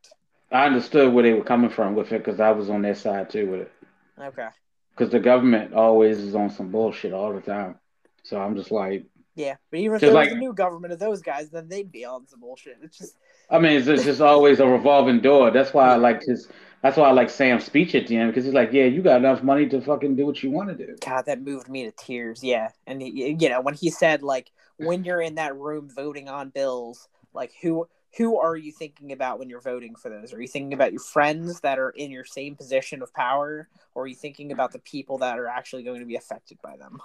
I 0.51 0.65
understood 0.65 1.13
where 1.13 1.23
they 1.23 1.34
were 1.34 1.43
coming 1.43 1.69
from 1.69 1.93
with 1.93 2.12
it 2.12 2.23
because 2.23 2.39
I 2.39 2.51
was 2.51 2.69
on 2.69 2.82
their 2.82 2.95
side 2.95 3.29
too 3.29 3.49
with 3.49 3.60
it. 3.62 3.71
Okay 4.19 4.47
because 4.95 5.12
the 5.12 5.19
government 5.19 5.73
always 5.73 6.19
is 6.19 6.36
on 6.36 6.49
some 6.49 6.69
bullshit 6.69 7.13
all 7.13 7.34
the 7.34 7.41
time. 7.41 7.75
So 8.23 8.39
I'm 8.39 8.56
just 8.56 8.71
like, 8.71 9.06
yeah, 9.36 9.56
but 9.71 9.79
even 9.79 9.95
if 9.95 10.01
there 10.01 10.12
like, 10.12 10.29
was 10.29 10.38
a 10.38 10.39
new 10.39 10.53
government 10.53 10.93
of 10.93 10.99
those 10.99 11.21
guys, 11.21 11.49
then 11.49 11.67
they'd 11.67 11.91
be 11.91 12.06
on 12.06 12.27
some 12.27 12.39
bullshit. 12.39 12.77
It's 12.84 12.97
just, 12.97 13.17
I 13.49 13.58
mean, 13.58 13.73
it's, 13.73 13.88
it's 13.88 14.03
just 14.03 14.21
always 14.21 14.60
a 14.60 14.67
revolving 14.67 15.21
door. 15.21 15.49
That's 15.49 15.73
why 15.73 15.89
I 15.89 15.95
like 15.95 16.23
his. 16.23 16.47
That's 16.84 16.97
why 16.97 17.08
I 17.08 17.12
like 17.13 17.29
Sam's 17.29 17.63
speech 17.63 17.95
at 17.95 18.08
the 18.08 18.17
end 18.17 18.29
because 18.29 18.43
he's 18.43 18.53
like, 18.53 18.73
yeah, 18.73 18.84
you 18.84 19.01
got 19.01 19.17
enough 19.17 19.41
money 19.41 19.69
to 19.69 19.79
fucking 19.82 20.17
do 20.17 20.25
what 20.25 20.43
you 20.43 20.51
want 20.51 20.69
to 20.69 20.75
do. 20.75 20.97
God, 21.03 21.25
that 21.27 21.41
moved 21.41 21.69
me 21.69 21.86
to 21.86 21.91
tears. 21.91 22.43
Yeah, 22.43 22.69
and 22.86 23.01
he, 23.01 23.36
you 23.39 23.49
know 23.49 23.62
when 23.62 23.73
he 23.73 23.89
said 23.89 24.21
like, 24.21 24.51
when 24.77 25.03
you're 25.03 25.21
in 25.21 25.36
that 25.36 25.56
room 25.56 25.89
voting 25.89 26.29
on 26.29 26.49
bills, 26.49 27.08
like 27.34 27.53
who 27.62 27.88
who 28.17 28.38
are 28.38 28.56
you 28.56 28.71
thinking 28.71 29.12
about 29.12 29.39
when 29.39 29.49
you're 29.49 29.62
voting 29.62 29.95
for 29.95 30.10
those? 30.10 30.34
Are 30.34 30.41
you 30.41 30.47
thinking 30.47 30.73
about 30.73 30.91
your 30.91 31.02
friends 31.02 31.60
that 31.62 31.80
are 31.80 31.89
in 31.91 32.12
your 32.12 32.26
same 32.26 32.56
position 32.56 33.02
of 33.02 33.13
power, 33.13 33.67
or 33.95 34.04
are 34.04 34.08
you 34.08 34.15
thinking 34.15 34.52
about 34.52 34.71
the 34.71 34.80
people 34.80 35.17
that 35.19 35.39
are 35.39 35.47
actually 35.47 35.84
going 35.84 35.99
to 35.99 36.06
be 36.06 36.15
affected 36.15 36.60
by 36.62 36.78
them? 36.78 36.99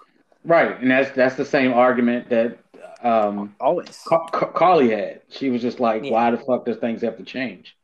Right, 0.44 0.81
and 0.81 0.90
that's 0.90 1.11
that's 1.12 1.35
the 1.35 1.44
same 1.44 1.73
argument 1.73 2.29
that 2.31 2.59
um, 3.03 3.55
always 3.61 4.03
Ca- 4.07 4.27
Ca- 4.29 4.53
Carly 4.53 4.90
had. 4.90 5.23
She 5.31 5.51
was 5.51 5.62
just 5.62 5.81
like, 5.81 6.05
yeah. 6.05 6.11
"Why 6.11 6.31
the 6.31 6.38
fuck 6.38 6.64
does 6.64 6.77
things 6.77 7.03
have 7.03 7.16
to 7.16 7.25
change?" 7.25 7.77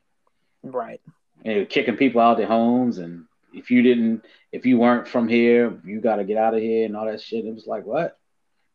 Right, 0.63 1.01
and 1.45 1.57
you're 1.57 1.67
kicking 1.67 1.97
people 1.97 2.21
out 2.21 2.37
their 2.37 2.47
homes, 2.47 2.99
and 2.99 3.25
if 3.53 3.71
you 3.71 3.83
didn't, 3.83 4.25
if 4.53 4.67
you 4.67 4.79
weren't 4.79 5.09
from 5.09 5.29
here, 5.29 5.79
you 5.85 6.01
got 6.01 6.17
to 6.17 6.25
get 6.25 6.37
out 6.37 6.55
of 6.55 6.61
here, 6.61 6.87
and 6.87 6.97
all 6.97 7.07
that 7.07 7.21
shit. 7.21 7.45
It 7.45 7.55
was 7.55 7.67
like, 7.67 7.85
what? 7.85 8.19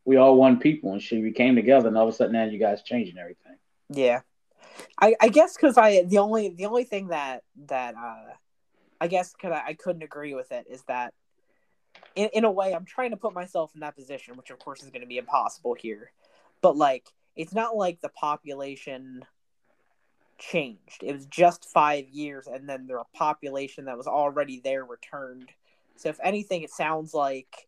We 0.05 0.17
all 0.17 0.35
one 0.35 0.59
people, 0.59 0.91
and 0.91 1.01
shit. 1.01 1.21
We 1.21 1.31
came 1.31 1.55
together, 1.55 1.87
and 1.87 1.97
all 1.97 2.07
of 2.07 2.13
a 2.13 2.17
sudden 2.17 2.33
now 2.33 2.45
you 2.45 2.59
guys 2.59 2.81
changing 2.83 3.17
everything. 3.17 3.55
Yeah, 3.89 4.21
I, 5.01 5.15
I 5.19 5.29
guess 5.29 5.55
because 5.55 5.77
I 5.77 6.03
the 6.03 6.17
only 6.17 6.49
the 6.49 6.65
only 6.65 6.83
thing 6.83 7.07
that 7.07 7.43
that 7.67 7.95
uh, 7.95 8.33
I 9.01 9.07
guess 9.07 9.33
because 9.33 9.51
I, 9.51 9.69
I 9.69 9.73
couldn't 9.73 10.03
agree 10.03 10.33
with 10.33 10.51
it 10.51 10.65
is 10.69 10.83
that 10.83 11.13
in, 12.15 12.29
in 12.33 12.43
a 12.43 12.51
way 12.51 12.73
I'm 12.73 12.85
trying 12.85 13.11
to 13.11 13.17
put 13.17 13.33
myself 13.33 13.71
in 13.73 13.81
that 13.81 13.95
position, 13.95 14.35
which 14.35 14.49
of 14.49 14.59
course 14.59 14.83
is 14.83 14.89
going 14.89 15.01
to 15.01 15.07
be 15.07 15.17
impossible 15.17 15.73
here. 15.73 16.11
But 16.61 16.75
like, 16.75 17.07
it's 17.35 17.53
not 17.53 17.75
like 17.75 18.01
the 18.01 18.09
population 18.09 19.23
changed. 20.37 21.03
It 21.03 21.13
was 21.13 21.25
just 21.25 21.65
five 21.65 22.09
years, 22.09 22.47
and 22.47 22.67
then 22.67 22.87
the 22.87 23.03
population 23.13 23.85
that 23.85 23.97
was 23.97 24.07
already 24.07 24.61
there 24.63 24.83
returned. 24.83 25.49
So 25.95 26.09
if 26.09 26.19
anything, 26.23 26.63
it 26.63 26.71
sounds 26.71 27.13
like. 27.13 27.67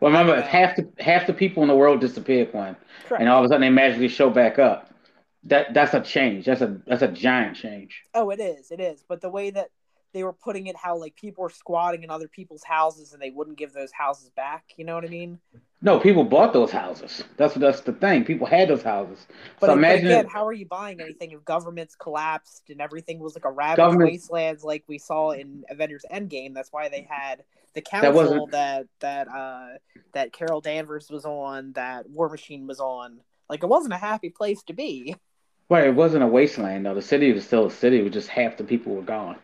Well, 0.00 0.10
remember, 0.10 0.34
uh, 0.34 0.42
half 0.42 0.76
the 0.76 0.88
half 0.98 1.26
the 1.26 1.32
people 1.32 1.62
in 1.62 1.68
the 1.68 1.76
world 1.76 2.00
disappeared, 2.00 2.52
one, 2.52 2.76
and 3.18 3.28
all 3.28 3.38
of 3.38 3.44
a 3.44 3.48
sudden 3.48 3.60
they 3.60 3.70
magically 3.70 4.08
show 4.08 4.30
back 4.30 4.58
up. 4.58 4.91
That 5.44 5.74
that's 5.74 5.94
a 5.94 6.00
change. 6.00 6.46
That's 6.46 6.60
a 6.60 6.80
that's 6.86 7.02
a 7.02 7.08
giant 7.08 7.56
change. 7.56 8.02
Oh, 8.14 8.30
it 8.30 8.40
is. 8.40 8.70
It 8.70 8.80
is. 8.80 9.04
But 9.06 9.20
the 9.20 9.28
way 9.28 9.50
that 9.50 9.70
they 10.12 10.22
were 10.24 10.32
putting 10.32 10.66
it, 10.66 10.76
how 10.76 10.96
like 10.96 11.16
people 11.16 11.42
were 11.42 11.50
squatting 11.50 12.02
in 12.02 12.10
other 12.10 12.28
people's 12.28 12.62
houses 12.62 13.12
and 13.12 13.20
they 13.20 13.30
wouldn't 13.30 13.56
give 13.56 13.72
those 13.72 13.92
houses 13.92 14.30
back. 14.36 14.64
You 14.76 14.84
know 14.84 14.94
what 14.94 15.04
I 15.04 15.08
mean? 15.08 15.38
No, 15.80 15.98
people 15.98 16.22
bought 16.22 16.52
those 16.52 16.70
houses. 16.70 17.24
That's 17.36 17.54
that's 17.54 17.80
the 17.80 17.92
thing. 17.92 18.24
People 18.24 18.46
had 18.46 18.68
those 18.68 18.82
houses. 18.82 19.26
But, 19.58 19.66
so 19.66 19.72
imagine 19.72 20.06
again, 20.06 20.26
how 20.26 20.46
are 20.46 20.52
you 20.52 20.66
buying 20.66 21.00
anything 21.00 21.32
if 21.32 21.44
governments 21.44 21.96
collapsed 21.96 22.70
and 22.70 22.80
everything 22.80 23.18
was 23.18 23.34
like 23.34 23.44
a 23.44 23.50
ravaged 23.50 23.98
wastelands 23.98 24.62
like 24.62 24.84
we 24.86 24.98
saw 24.98 25.30
in 25.30 25.64
Avengers 25.68 26.04
Endgame? 26.10 26.54
That's 26.54 26.72
why 26.72 26.88
they 26.88 27.06
had 27.08 27.42
the 27.74 27.80
council 27.80 28.46
that 28.48 28.86
that 29.00 29.26
that 29.26 29.28
uh, 29.28 29.68
that 30.12 30.32
Carol 30.32 30.60
Danvers 30.60 31.10
was 31.10 31.24
on, 31.24 31.72
that 31.72 32.08
War 32.08 32.28
Machine 32.28 32.66
was 32.66 32.78
on. 32.78 33.18
Like 33.48 33.64
it 33.64 33.68
wasn't 33.68 33.94
a 33.94 33.98
happy 33.98 34.30
place 34.30 34.62
to 34.64 34.72
be. 34.72 35.16
Right, 35.68 35.86
it 35.86 35.94
wasn't 35.94 36.24
a 36.24 36.26
wasteland 36.26 36.84
though. 36.84 36.94
The 36.94 37.02
city 37.02 37.32
was 37.32 37.46
still 37.46 37.66
a 37.66 37.70
city. 37.70 37.98
It 37.98 38.04
was 38.04 38.12
just 38.12 38.28
half 38.28 38.56
the 38.56 38.64
people 38.64 38.94
were 38.94 39.02
gone. 39.02 39.36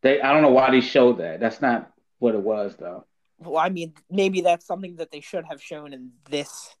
They, 0.00 0.20
I 0.20 0.32
don't 0.32 0.42
know 0.42 0.50
why 0.50 0.70
they 0.70 0.80
showed 0.80 1.18
that. 1.18 1.40
That's 1.40 1.60
not 1.60 1.92
what 2.18 2.34
it 2.34 2.40
was 2.40 2.76
though. 2.76 3.04
Well, 3.38 3.58
I 3.58 3.68
mean, 3.68 3.94
maybe 4.10 4.40
that's 4.40 4.66
something 4.66 4.96
that 4.96 5.10
they 5.10 5.20
should 5.20 5.44
have 5.44 5.62
shown 5.62 5.92
in 5.92 6.12
this 6.30 6.74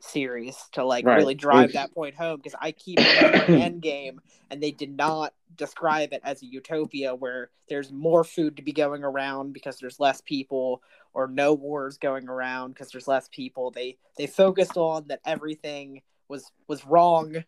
series 0.00 0.56
to 0.72 0.84
like 0.84 1.04
right. 1.04 1.16
really 1.16 1.34
drive 1.34 1.72
that 1.72 1.92
point 1.92 2.14
home 2.14 2.36
because 2.36 2.54
I 2.60 2.72
keep 2.72 2.98
Endgame 2.98 4.18
and 4.50 4.62
they 4.62 4.70
did 4.70 4.96
not 4.96 5.34
describe 5.56 6.12
it 6.12 6.20
as 6.24 6.42
a 6.42 6.46
utopia 6.46 7.14
where 7.14 7.50
there's 7.68 7.90
more 7.90 8.24
food 8.24 8.56
to 8.56 8.62
be 8.62 8.72
going 8.72 9.04
around 9.04 9.52
because 9.52 9.78
there's 9.78 9.98
less 9.98 10.20
people 10.20 10.82
or 11.14 11.26
no 11.26 11.54
wars 11.54 11.98
going 11.98 12.28
around 12.28 12.72
because 12.72 12.90
there's 12.90 13.08
less 13.08 13.28
people. 13.28 13.70
They 13.70 13.98
they 14.16 14.26
focused 14.26 14.76
on 14.76 15.08
that 15.08 15.20
everything 15.24 16.02
was 16.28 16.50
was 16.68 16.84
wrong 16.84 17.44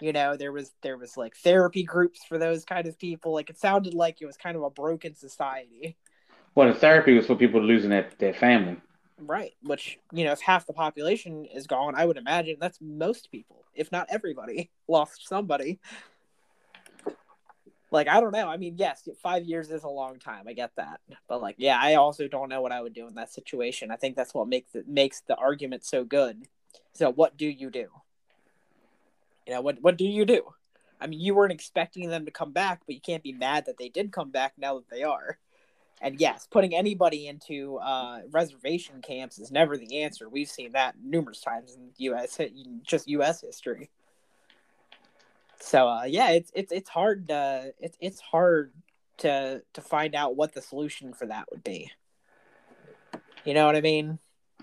you 0.00 0.12
know 0.12 0.36
there 0.36 0.52
was 0.52 0.72
there 0.82 0.96
was 0.96 1.16
like 1.16 1.36
therapy 1.36 1.82
groups 1.82 2.24
for 2.24 2.38
those 2.38 2.64
kind 2.64 2.86
of 2.86 2.98
people. 2.98 3.32
Like 3.32 3.50
it 3.50 3.58
sounded 3.58 3.94
like 3.94 4.20
it 4.20 4.26
was 4.26 4.36
kind 4.36 4.56
of 4.56 4.62
a 4.62 4.70
broken 4.70 5.14
society. 5.14 5.96
Well 6.54 6.68
the 6.68 6.78
therapy 6.78 7.14
was 7.14 7.26
for 7.26 7.36
people 7.36 7.62
losing 7.62 7.90
their, 7.90 8.08
their 8.18 8.34
family. 8.34 8.76
Right 9.20 9.54
which 9.62 9.98
you 10.12 10.24
know 10.24 10.32
if 10.32 10.40
half 10.40 10.66
the 10.66 10.72
population 10.72 11.44
is 11.44 11.66
gone 11.66 11.96
i 11.96 12.06
would 12.06 12.16
imagine 12.16 12.56
that's 12.60 12.78
most 12.80 13.32
people 13.32 13.64
if 13.74 13.90
not 13.90 14.06
everybody 14.10 14.70
lost 14.88 15.26
somebody. 15.28 15.80
Like 17.90 18.06
i 18.06 18.20
don't 18.20 18.32
know. 18.32 18.48
I 18.48 18.56
mean 18.56 18.74
yes 18.76 19.08
five 19.22 19.44
years 19.44 19.70
is 19.70 19.82
a 19.82 19.88
long 19.88 20.18
time. 20.18 20.46
I 20.46 20.52
get 20.52 20.72
that. 20.76 21.00
But 21.28 21.42
like 21.42 21.56
yeah 21.58 21.78
i 21.80 21.94
also 21.94 22.28
don't 22.28 22.48
know 22.48 22.60
what 22.60 22.72
i 22.72 22.80
would 22.80 22.94
do 22.94 23.08
in 23.08 23.14
that 23.14 23.32
situation. 23.32 23.90
I 23.90 23.96
think 23.96 24.14
that's 24.14 24.34
what 24.34 24.46
makes 24.46 24.74
it 24.74 24.86
makes 24.86 25.20
the 25.22 25.34
argument 25.36 25.84
so 25.84 26.04
good. 26.04 26.46
So 26.92 27.10
what 27.10 27.36
do 27.36 27.46
you 27.46 27.70
do 27.70 27.88
you 29.48 29.54
know, 29.54 29.62
what 29.62 29.78
what 29.80 29.96
do 29.96 30.04
you 30.04 30.26
do? 30.26 30.42
I 31.00 31.06
mean, 31.06 31.20
you 31.20 31.34
weren't 31.34 31.52
expecting 31.52 32.10
them 32.10 32.26
to 32.26 32.30
come 32.30 32.52
back, 32.52 32.82
but 32.84 32.94
you 32.94 33.00
can't 33.00 33.22
be 33.22 33.32
mad 33.32 33.64
that 33.66 33.78
they 33.78 33.88
did 33.88 34.12
come 34.12 34.30
back 34.30 34.52
now 34.58 34.74
that 34.74 34.90
they 34.90 35.04
are. 35.04 35.38
And 36.02 36.20
yes, 36.20 36.46
putting 36.50 36.74
anybody 36.74 37.26
into 37.26 37.76
uh, 37.78 38.20
reservation 38.30 39.00
camps 39.00 39.38
is 39.38 39.50
never 39.50 39.78
the 39.78 40.02
answer. 40.02 40.28
We've 40.28 40.50
seen 40.50 40.72
that 40.72 40.96
numerous 41.02 41.40
times 41.40 41.74
in 41.74 41.88
U.S. 41.96 42.38
just 42.82 43.08
U.S. 43.08 43.40
history. 43.40 43.90
So 45.60 45.88
uh, 45.88 46.04
yeah, 46.04 46.30
it's 46.30 46.52
it's 46.54 46.70
it's 46.70 46.90
hard 46.90 47.28
to 47.28 47.72
it's 47.80 47.96
it's 48.00 48.20
hard 48.20 48.72
to 49.18 49.62
to 49.72 49.80
find 49.80 50.14
out 50.14 50.36
what 50.36 50.52
the 50.52 50.60
solution 50.60 51.14
for 51.14 51.26
that 51.26 51.46
would 51.50 51.64
be. 51.64 51.90
You 53.46 53.54
know 53.54 53.64
what 53.64 53.76
I 53.76 53.80
mean? 53.80 54.18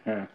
Yeah. 0.06 0.28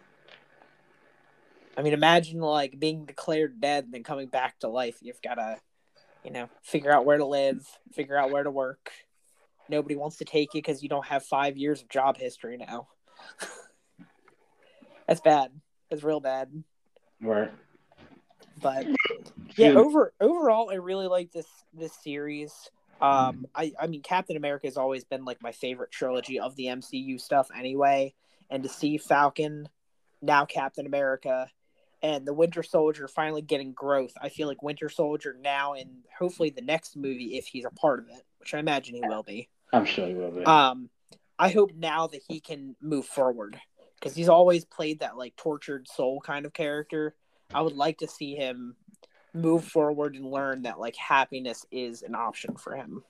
I 1.77 1.81
mean, 1.81 1.93
imagine 1.93 2.39
like 2.39 2.79
being 2.79 3.05
declared 3.05 3.61
dead 3.61 3.85
and 3.85 3.93
then 3.93 4.03
coming 4.03 4.27
back 4.27 4.59
to 4.59 4.67
life. 4.67 4.97
You've 5.01 5.21
got 5.21 5.35
to, 5.35 5.57
you 6.23 6.31
know, 6.31 6.49
figure 6.63 6.91
out 6.91 7.05
where 7.05 7.17
to 7.17 7.25
live, 7.25 7.65
figure 7.93 8.17
out 8.17 8.31
where 8.31 8.43
to 8.43 8.51
work. 8.51 8.91
Nobody 9.69 9.95
wants 9.95 10.17
to 10.17 10.25
take 10.25 10.53
you 10.53 10.61
because 10.61 10.83
you 10.83 10.89
don't 10.89 11.05
have 11.05 11.23
five 11.23 11.57
years 11.57 11.81
of 11.81 11.89
job 11.89 12.17
history 12.17 12.57
now. 12.57 12.87
That's 15.07 15.21
bad. 15.21 15.51
That's 15.89 16.03
real 16.03 16.19
bad. 16.19 16.63
Right. 17.21 17.51
But 18.61 18.87
yeah, 19.57 19.69
over 19.69 20.13
overall, 20.19 20.69
I 20.71 20.75
really 20.75 21.07
like 21.07 21.31
this 21.31 21.47
this 21.73 21.93
series. 22.03 22.53
Um, 23.01 23.47
I 23.55 23.73
I 23.79 23.87
mean, 23.87 24.01
Captain 24.01 24.37
America 24.37 24.67
has 24.67 24.77
always 24.77 25.03
been 25.03 25.25
like 25.25 25.41
my 25.41 25.51
favorite 25.51 25.91
trilogy 25.91 26.39
of 26.39 26.55
the 26.55 26.65
MCU 26.65 27.19
stuff, 27.19 27.49
anyway. 27.57 28.13
And 28.49 28.63
to 28.63 28.69
see 28.69 28.97
Falcon, 28.97 29.69
now 30.21 30.45
Captain 30.45 30.85
America, 30.85 31.49
and 32.03 32.25
the 32.25 32.33
Winter 32.33 32.63
Soldier 32.63 33.07
finally 33.07 33.41
getting 33.41 33.73
growth. 33.73 34.13
I 34.21 34.29
feel 34.29 34.47
like 34.47 34.63
Winter 34.63 34.89
Soldier 34.89 35.35
now 35.39 35.73
and 35.73 35.89
hopefully 36.17 36.49
the 36.49 36.61
next 36.61 36.95
movie, 36.95 37.37
if 37.37 37.47
he's 37.47 37.65
a 37.65 37.69
part 37.69 37.99
of 37.99 38.09
it, 38.09 38.23
which 38.39 38.53
I 38.53 38.59
imagine 38.59 38.95
he 38.95 39.01
will 39.05 39.23
be. 39.23 39.49
I'm 39.73 39.85
sure 39.85 40.07
he 40.07 40.13
will 40.13 40.31
be. 40.31 40.43
Um, 40.43 40.89
I 41.37 41.49
hope 41.49 41.73
now 41.75 42.07
that 42.07 42.21
he 42.27 42.39
can 42.39 42.75
move 42.81 43.05
forward 43.05 43.59
because 43.99 44.15
he's 44.15 44.29
always 44.29 44.65
played 44.65 44.99
that 44.99 45.17
like 45.17 45.35
tortured 45.35 45.87
soul 45.87 46.19
kind 46.21 46.45
of 46.45 46.53
character. 46.53 47.15
I 47.53 47.61
would 47.61 47.75
like 47.75 47.99
to 47.99 48.07
see 48.07 48.35
him 48.35 48.75
move 49.33 49.63
forward 49.63 50.15
and 50.15 50.29
learn 50.29 50.63
that 50.63 50.79
like 50.79 50.95
happiness 50.95 51.65
is 51.71 52.01
an 52.01 52.15
option 52.15 52.55
for 52.55 52.75
him. 52.75 53.03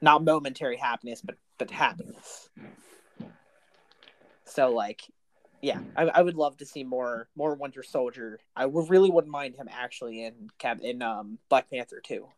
Not 0.00 0.24
momentary 0.24 0.76
happiness, 0.76 1.22
but 1.22 1.36
but 1.58 1.70
happiness. 1.70 2.48
So 4.44 4.70
like, 4.70 5.02
yeah, 5.66 5.80
I, 5.96 6.04
I 6.04 6.22
would 6.22 6.36
love 6.36 6.56
to 6.58 6.64
see 6.64 6.84
more 6.84 7.26
more 7.34 7.56
Winter 7.56 7.82
Soldier. 7.82 8.38
I 8.54 8.66
would 8.66 8.88
really 8.88 9.10
wouldn't 9.10 9.32
mind 9.32 9.56
him 9.56 9.68
actually 9.68 10.22
in 10.22 10.48
Cap 10.58 10.78
in 10.80 11.02
um 11.02 11.38
Black 11.48 11.68
Panther 11.68 12.00
too. 12.00 12.28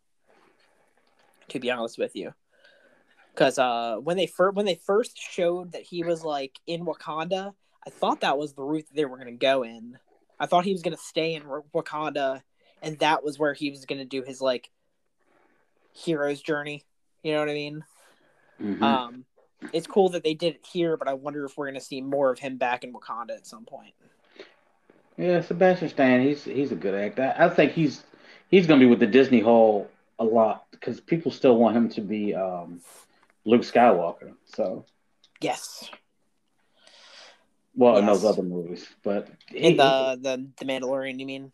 To 1.49 1.61
be 1.61 1.71
honest 1.71 1.99
with 1.99 2.17
you, 2.17 2.33
because 3.35 3.59
uh 3.59 3.97
when 3.97 4.17
they 4.17 4.27
first 4.27 4.57
when 4.57 4.65
they 4.65 4.77
first 4.77 5.19
showed 5.19 5.73
that 5.73 5.83
he 5.83 6.03
was 6.03 6.25
like 6.25 6.59
in 6.67 6.87
Wakanda, 6.87 7.53
I 7.87 7.91
thought 7.91 8.23
that 8.23 8.39
was 8.39 8.55
the 8.55 8.63
route 8.63 8.87
that 8.89 8.97
they 8.97 9.05
were 9.05 9.19
gonna 9.19 9.33
go 9.33 9.63
in. 9.63 9.99
I 10.41 10.47
thought 10.47 10.65
he 10.65 10.73
was 10.73 10.83
gonna 10.83 10.97
stay 10.97 11.35
in 11.35 11.43
Wakanda, 11.43 12.43
and 12.81 12.99
that 13.01 13.23
was 13.23 13.39
where 13.39 13.53
he 13.53 13.71
was 13.71 13.85
gonna 13.85 14.07
do 14.07 14.23
his 14.23 14.41
like 14.41 14.71
hero's 15.93 16.41
journey. 16.41 16.87
You 17.23 17.33
know 17.33 17.41
what 17.41 17.51
I 17.51 17.55
mean? 17.55 17.85
Mhm. 18.59 18.83
Um, 18.83 19.25
it's 19.73 19.87
cool 19.87 20.09
that 20.11 20.23
they 20.25 20.35
did 20.35 20.55
it 20.57 20.67
here, 20.71 20.97
but 20.97 21.09
I 21.09 21.15
wonder 21.15 21.45
if 21.45 21.57
we're 21.57 21.67
gonna 21.67 21.81
see 21.81 22.01
more 22.01 22.31
of 22.31 22.39
him 22.39 22.57
back 22.57 22.85
in 22.85 22.93
Wakanda 22.93 23.31
at 23.37 23.47
some 23.47 23.65
point. 23.65 23.95
yeah, 25.17 25.41
Sebastian 25.41 25.89
Stan, 25.89 26.23
he's 26.23 26.45
he's 26.45 26.73
a 26.73 26.77
good 26.77 26.95
actor. 26.95 27.35
I 27.39 27.49
think 27.49 27.73
he's 27.73 28.05
he's 28.51 28.67
gonna 28.67 28.81
be 28.81 28.87
with 28.87 29.01
the 29.01 29.07
Disney 29.07 29.41
Hall 29.41 29.91
a 30.19 30.25
lot 30.25 30.67
because 30.71 31.01
people 31.01 31.31
still 31.31 31.57
want 31.57 31.77
him 31.77 31.89
to 31.91 32.01
be 32.01 32.35
um, 32.35 32.81
Luke 33.45 33.63
Skywalker. 33.63 34.33
So, 34.47 34.85
Yes, 35.41 35.89
well, 37.77 37.97
in 37.99 38.07
those 38.07 38.25
other 38.25 38.43
movies, 38.43 38.87
but 39.05 39.29
in 39.55 39.73
he- 39.73 39.77
the 39.77 40.19
the 40.21 40.49
the 40.59 40.65
Mandalorian, 40.65 41.19
you 41.21 41.27
mean? 41.27 41.53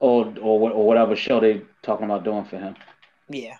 or 0.00 0.26
or 0.40 0.70
or 0.70 0.86
whatever 0.86 1.14
show 1.16 1.40
they 1.40 1.62
talking 1.82 2.04
about 2.04 2.24
doing 2.24 2.44
for 2.44 2.58
him. 2.58 2.74
Yeah, 3.28 3.56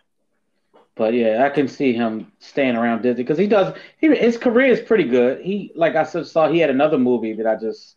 But 0.96 1.12
yeah, 1.14 1.44
I 1.44 1.50
can 1.50 1.66
see 1.66 1.92
him 1.92 2.30
staying 2.38 2.76
around 2.76 3.02
Disney 3.02 3.24
because 3.24 3.38
he 3.38 3.48
does. 3.48 3.76
He, 3.98 4.14
his 4.14 4.38
career 4.38 4.68
is 4.68 4.80
pretty 4.80 5.04
good. 5.04 5.40
He 5.40 5.72
like 5.74 5.96
I 5.96 6.04
said, 6.04 6.26
saw 6.26 6.48
he 6.48 6.60
had 6.60 6.70
another 6.70 6.98
movie 6.98 7.32
that 7.34 7.46
I 7.46 7.56
just 7.56 7.96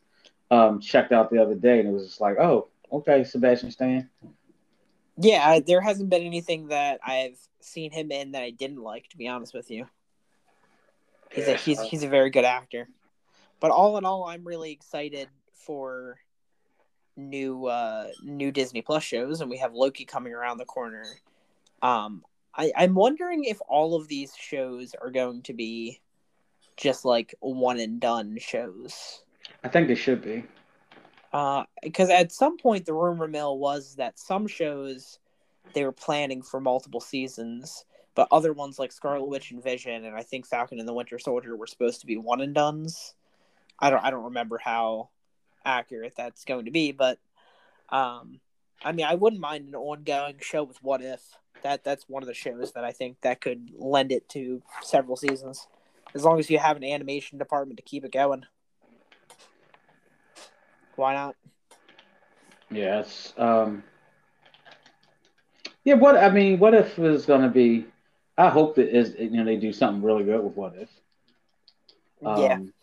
um, 0.49 0.79
checked 0.79 1.11
out 1.11 1.29
the 1.29 1.41
other 1.41 1.53
day, 1.55 1.79
and 1.79 1.87
it 1.87 1.91
was 1.91 2.05
just 2.05 2.21
like, 2.21 2.37
oh, 2.39 2.69
okay, 2.91 3.23
Sebastian 3.23 3.69
Stan. 3.71 4.09
yeah. 5.17 5.47
I, 5.47 5.59
there 5.59 5.81
hasn't 5.81 6.09
been 6.09 6.23
anything 6.23 6.69
that 6.69 6.99
I've 7.05 7.37
seen 7.59 7.91
him 7.91 8.11
in 8.11 8.31
that 8.31 8.41
I 8.41 8.49
didn't 8.49 8.81
like. 8.81 9.09
To 9.09 9.17
be 9.17 9.27
honest 9.27 9.53
with 9.53 9.69
you, 9.69 9.87
he's 11.31 11.47
a 11.47 11.53
he's 11.55 11.79
he's 11.81 12.03
a 12.03 12.09
very 12.09 12.31
good 12.31 12.45
actor. 12.45 12.87
But 13.59 13.71
all 13.71 13.97
in 13.97 14.05
all, 14.05 14.25
I'm 14.25 14.43
really 14.43 14.71
excited 14.71 15.27
for 15.53 16.17
new 17.15 17.65
uh 17.65 18.07
new 18.23 18.51
Disney 18.51 18.81
Plus 18.81 19.03
shows, 19.03 19.41
and 19.41 19.51
we 19.51 19.57
have 19.57 19.73
Loki 19.73 20.05
coming 20.05 20.33
around 20.33 20.57
the 20.57 20.65
corner. 20.65 21.03
Um, 21.83 22.23
I, 22.57 22.71
I'm 22.75 22.95
wondering 22.95 23.43
if 23.43 23.59
all 23.67 23.95
of 23.95 24.07
these 24.07 24.35
shows 24.35 24.95
are 24.99 25.11
going 25.11 25.43
to 25.43 25.53
be 25.53 26.01
just 26.75 27.05
like 27.05 27.35
one 27.39 27.79
and 27.79 27.99
done 27.99 28.37
shows. 28.39 29.21
I 29.63 29.69
think 29.69 29.87
they 29.87 29.95
should 29.95 30.21
be. 30.21 30.43
because 31.83 32.09
at 32.09 32.31
some 32.31 32.57
point 32.57 32.85
the 32.85 32.93
rumor 32.93 33.27
mill 33.27 33.57
was 33.57 33.95
that 33.95 34.19
some 34.19 34.47
shows 34.47 35.19
they 35.73 35.83
were 35.83 35.91
planning 35.91 36.41
for 36.41 36.59
multiple 36.59 37.01
seasons, 37.01 37.85
but 38.15 38.27
other 38.31 38.53
ones 38.53 38.79
like 38.79 38.91
Scarlet 38.91 39.27
Witch 39.27 39.51
and 39.51 39.63
Vision, 39.63 40.05
and 40.05 40.15
I 40.15 40.23
think 40.23 40.47
Falcon 40.47 40.79
and 40.79 40.87
the 40.87 40.93
Winter 40.93 41.19
Soldier 41.19 41.55
were 41.55 41.67
supposed 41.67 42.01
to 42.01 42.07
be 42.07 42.17
one 42.17 42.41
and 42.41 42.55
duns. 42.55 43.13
I 43.79 43.89
don't 43.89 44.03
I 44.03 44.09
don't 44.09 44.25
remember 44.25 44.57
how 44.57 45.09
accurate 45.65 46.13
that's 46.15 46.45
going 46.45 46.65
to 46.65 46.71
be, 46.71 46.91
but 46.91 47.19
um, 47.89 48.39
I 48.83 48.91
mean 48.93 49.05
I 49.05 49.15
wouldn't 49.15 49.41
mind 49.41 49.67
an 49.67 49.75
ongoing 49.75 50.37
show 50.41 50.63
with 50.63 50.81
What 50.81 51.03
If. 51.03 51.21
That 51.63 51.83
that's 51.83 52.05
one 52.07 52.23
of 52.23 52.27
the 52.27 52.33
shows 52.33 52.71
that 52.73 52.83
I 52.83 52.91
think 52.91 53.17
that 53.21 53.41
could 53.41 53.71
lend 53.77 54.11
it 54.11 54.29
to 54.29 54.61
several 54.83 55.15
seasons, 55.15 55.67
as 56.13 56.23
long 56.23 56.39
as 56.39 56.49
you 56.49 56.59
have 56.59 56.77
an 56.77 56.83
animation 56.83 57.37
department 57.37 57.77
to 57.77 57.83
keep 57.83 58.05
it 58.05 58.11
going. 58.11 58.45
Why 60.95 61.13
not? 61.13 61.35
Yes. 62.69 63.33
Um, 63.37 63.83
yeah. 65.83 65.95
What 65.95 66.17
I 66.17 66.29
mean, 66.29 66.59
what 66.59 66.73
if 66.73 66.97
is 66.99 67.25
going 67.25 67.41
to 67.41 67.49
be? 67.49 67.85
I 68.37 68.49
hope 68.49 68.75
that 68.75 68.95
is 68.95 69.15
you 69.17 69.31
know 69.31 69.45
they 69.45 69.57
do 69.57 69.73
something 69.73 70.03
really 70.03 70.23
good 70.23 70.43
with 70.43 70.55
what 70.55 70.75
if. 70.75 70.89
yeah. 72.21 72.53
Um, 72.53 72.73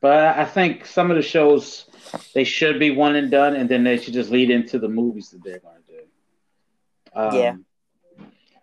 But 0.00 0.38
I 0.38 0.44
think 0.44 0.86
some 0.86 1.10
of 1.10 1.16
the 1.16 1.22
shows 1.22 1.86
they 2.34 2.44
should 2.44 2.78
be 2.78 2.90
one 2.90 3.16
and 3.16 3.30
done, 3.30 3.56
and 3.56 3.68
then 3.68 3.84
they 3.84 3.96
should 3.96 4.14
just 4.14 4.30
lead 4.30 4.50
into 4.50 4.78
the 4.78 4.88
movies 4.88 5.30
that 5.30 5.42
they're 5.42 5.58
going 5.58 5.76
to 5.86 5.92
do. 5.92 6.02
Um, 7.14 7.34
Yeah. 7.34 7.54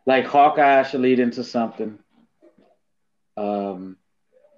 Like 0.06 0.26
Hawkeye 0.26 0.84
should 0.84 1.02
lead 1.02 1.20
into 1.20 1.44
something. 1.44 1.98
Um, 3.38 3.98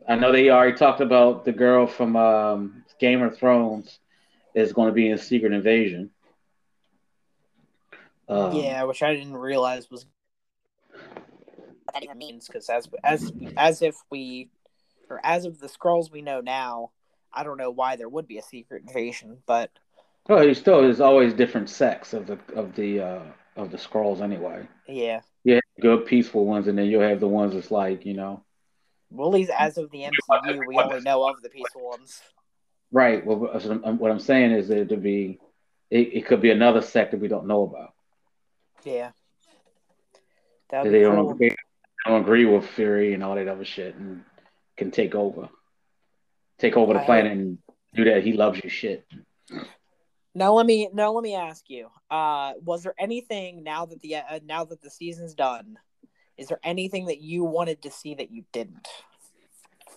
I 0.08 0.16
know 0.16 0.32
they 0.32 0.50
already 0.50 0.78
talked 0.78 1.02
about 1.02 1.46
the 1.46 1.52
girl 1.52 1.88
from 1.88 2.16
um, 2.16 2.84
Game 3.00 3.22
of 3.22 3.38
Thrones 3.38 4.00
is 4.54 4.74
going 4.74 4.88
to 4.88 4.94
be 4.94 5.10
in 5.10 5.18
Secret 5.18 5.54
Invasion. 5.54 6.12
Um, 8.28 8.56
yeah, 8.56 8.84
which 8.84 9.04
I 9.04 9.14
didn't 9.14 9.38
realize 9.38 9.90
was 9.92 10.06
what 10.94 11.94
that 11.94 12.04
even 12.04 12.18
means 12.18 12.48
because 12.48 12.70
as 12.70 12.88
as 13.04 13.32
as 13.56 13.82
if 13.82 13.96
we 14.10 14.50
or 15.10 15.20
as 15.24 15.46
of 15.46 15.60
the 15.60 15.68
Skrulls 15.68 16.12
we 16.12 16.24
know 16.24 16.42
now, 16.42 16.90
I 17.32 17.44
don't 17.44 17.58
know 17.58 17.70
why 17.70 17.96
there 17.96 18.10
would 18.10 18.28
be 18.28 18.40
a 18.40 18.42
secret 18.42 18.84
invasion, 18.88 19.38
but 19.46 19.70
Well, 20.28 20.44
you 20.44 20.56
still 20.56 20.82
there's 20.82 21.02
always 21.02 21.34
different 21.34 21.70
sects 21.70 22.14
of 22.14 22.26
the 22.26 22.40
of 22.56 22.76
the 22.76 23.00
uh, 23.00 23.24
of 23.56 23.70
the 23.70 23.78
Skrulls 23.78 24.22
anyway. 24.22 24.68
yeah. 24.88 25.22
Good 25.80 26.06
peaceful 26.06 26.46
ones, 26.46 26.68
and 26.68 26.78
then 26.78 26.86
you'll 26.86 27.02
have 27.02 27.20
the 27.20 27.28
ones 27.28 27.54
that's 27.54 27.72
like 27.72 28.06
you 28.06 28.14
know, 28.14 28.44
Well, 29.10 29.28
at 29.28 29.34
least 29.34 29.52
as 29.58 29.78
of 29.78 29.92
the 29.92 30.04
MCU, 30.04 30.68
we 30.68 30.78
only 30.78 31.02
know 31.02 31.28
of 31.28 31.42
the 31.42 31.50
peaceful 31.50 31.86
ones. 31.90 32.22
right. 32.92 33.26
Well, 33.26 33.38
what 33.38 33.66
I'm, 33.66 33.84
um, 33.84 33.98
what 33.98 34.12
I'm 34.12 34.20
saying 34.20 34.52
is 34.52 34.70
that 34.70 34.90
to 34.90 34.98
be, 34.98 35.40
it, 35.90 36.14
it 36.14 36.26
could 36.28 36.42
be 36.42 36.52
another 36.52 36.82
sect 36.82 37.12
that 37.12 37.20
we 37.20 37.28
don't 37.28 37.48
know 37.48 37.64
about. 37.64 37.94
Yeah. 38.84 39.12
That 40.70 40.86
they 40.86 41.02
don't, 41.02 41.38
they 41.38 41.56
don't 42.06 42.22
agree 42.22 42.46
with 42.46 42.66
Fury 42.68 43.14
and 43.14 43.24
all 43.24 43.36
that 43.36 43.48
other 43.48 43.66
shit, 43.66 43.96
and 43.96 44.24
can 44.78 44.92
take 44.92 45.14
over, 45.14 45.50
take 46.58 46.78
over 46.78 46.94
the 46.94 47.02
I 47.02 47.06
planet 47.06 47.32
and 47.34 47.58
do 47.94 48.06
that. 48.06 48.24
He 48.24 48.34
loves 48.34 48.62
you 48.64 48.70
shit. 48.70 49.06
Now 50.38 50.54
let 50.54 50.66
me 50.66 50.90
now 50.94 51.14
let 51.14 51.24
me 51.24 51.34
ask 51.34 51.70
you. 51.70 51.88
Uh, 52.12 52.54
was 52.64 52.84
there 52.84 52.94
anything 53.00 53.64
now 53.64 53.86
that 53.86 54.02
the 54.02 54.18
uh, 54.18 54.40
now 54.46 54.66
that 54.66 54.82
the 54.82 54.90
season's 54.90 55.34
done? 55.34 55.80
Is 56.38 56.50
there 56.50 56.60
anything 56.64 57.06
that 57.06 57.22
you 57.22 57.46
wanted 57.46 57.82
to 57.84 57.90
see 57.90 58.16
that 58.16 58.30
you 58.30 58.44
didn't? 58.52 58.88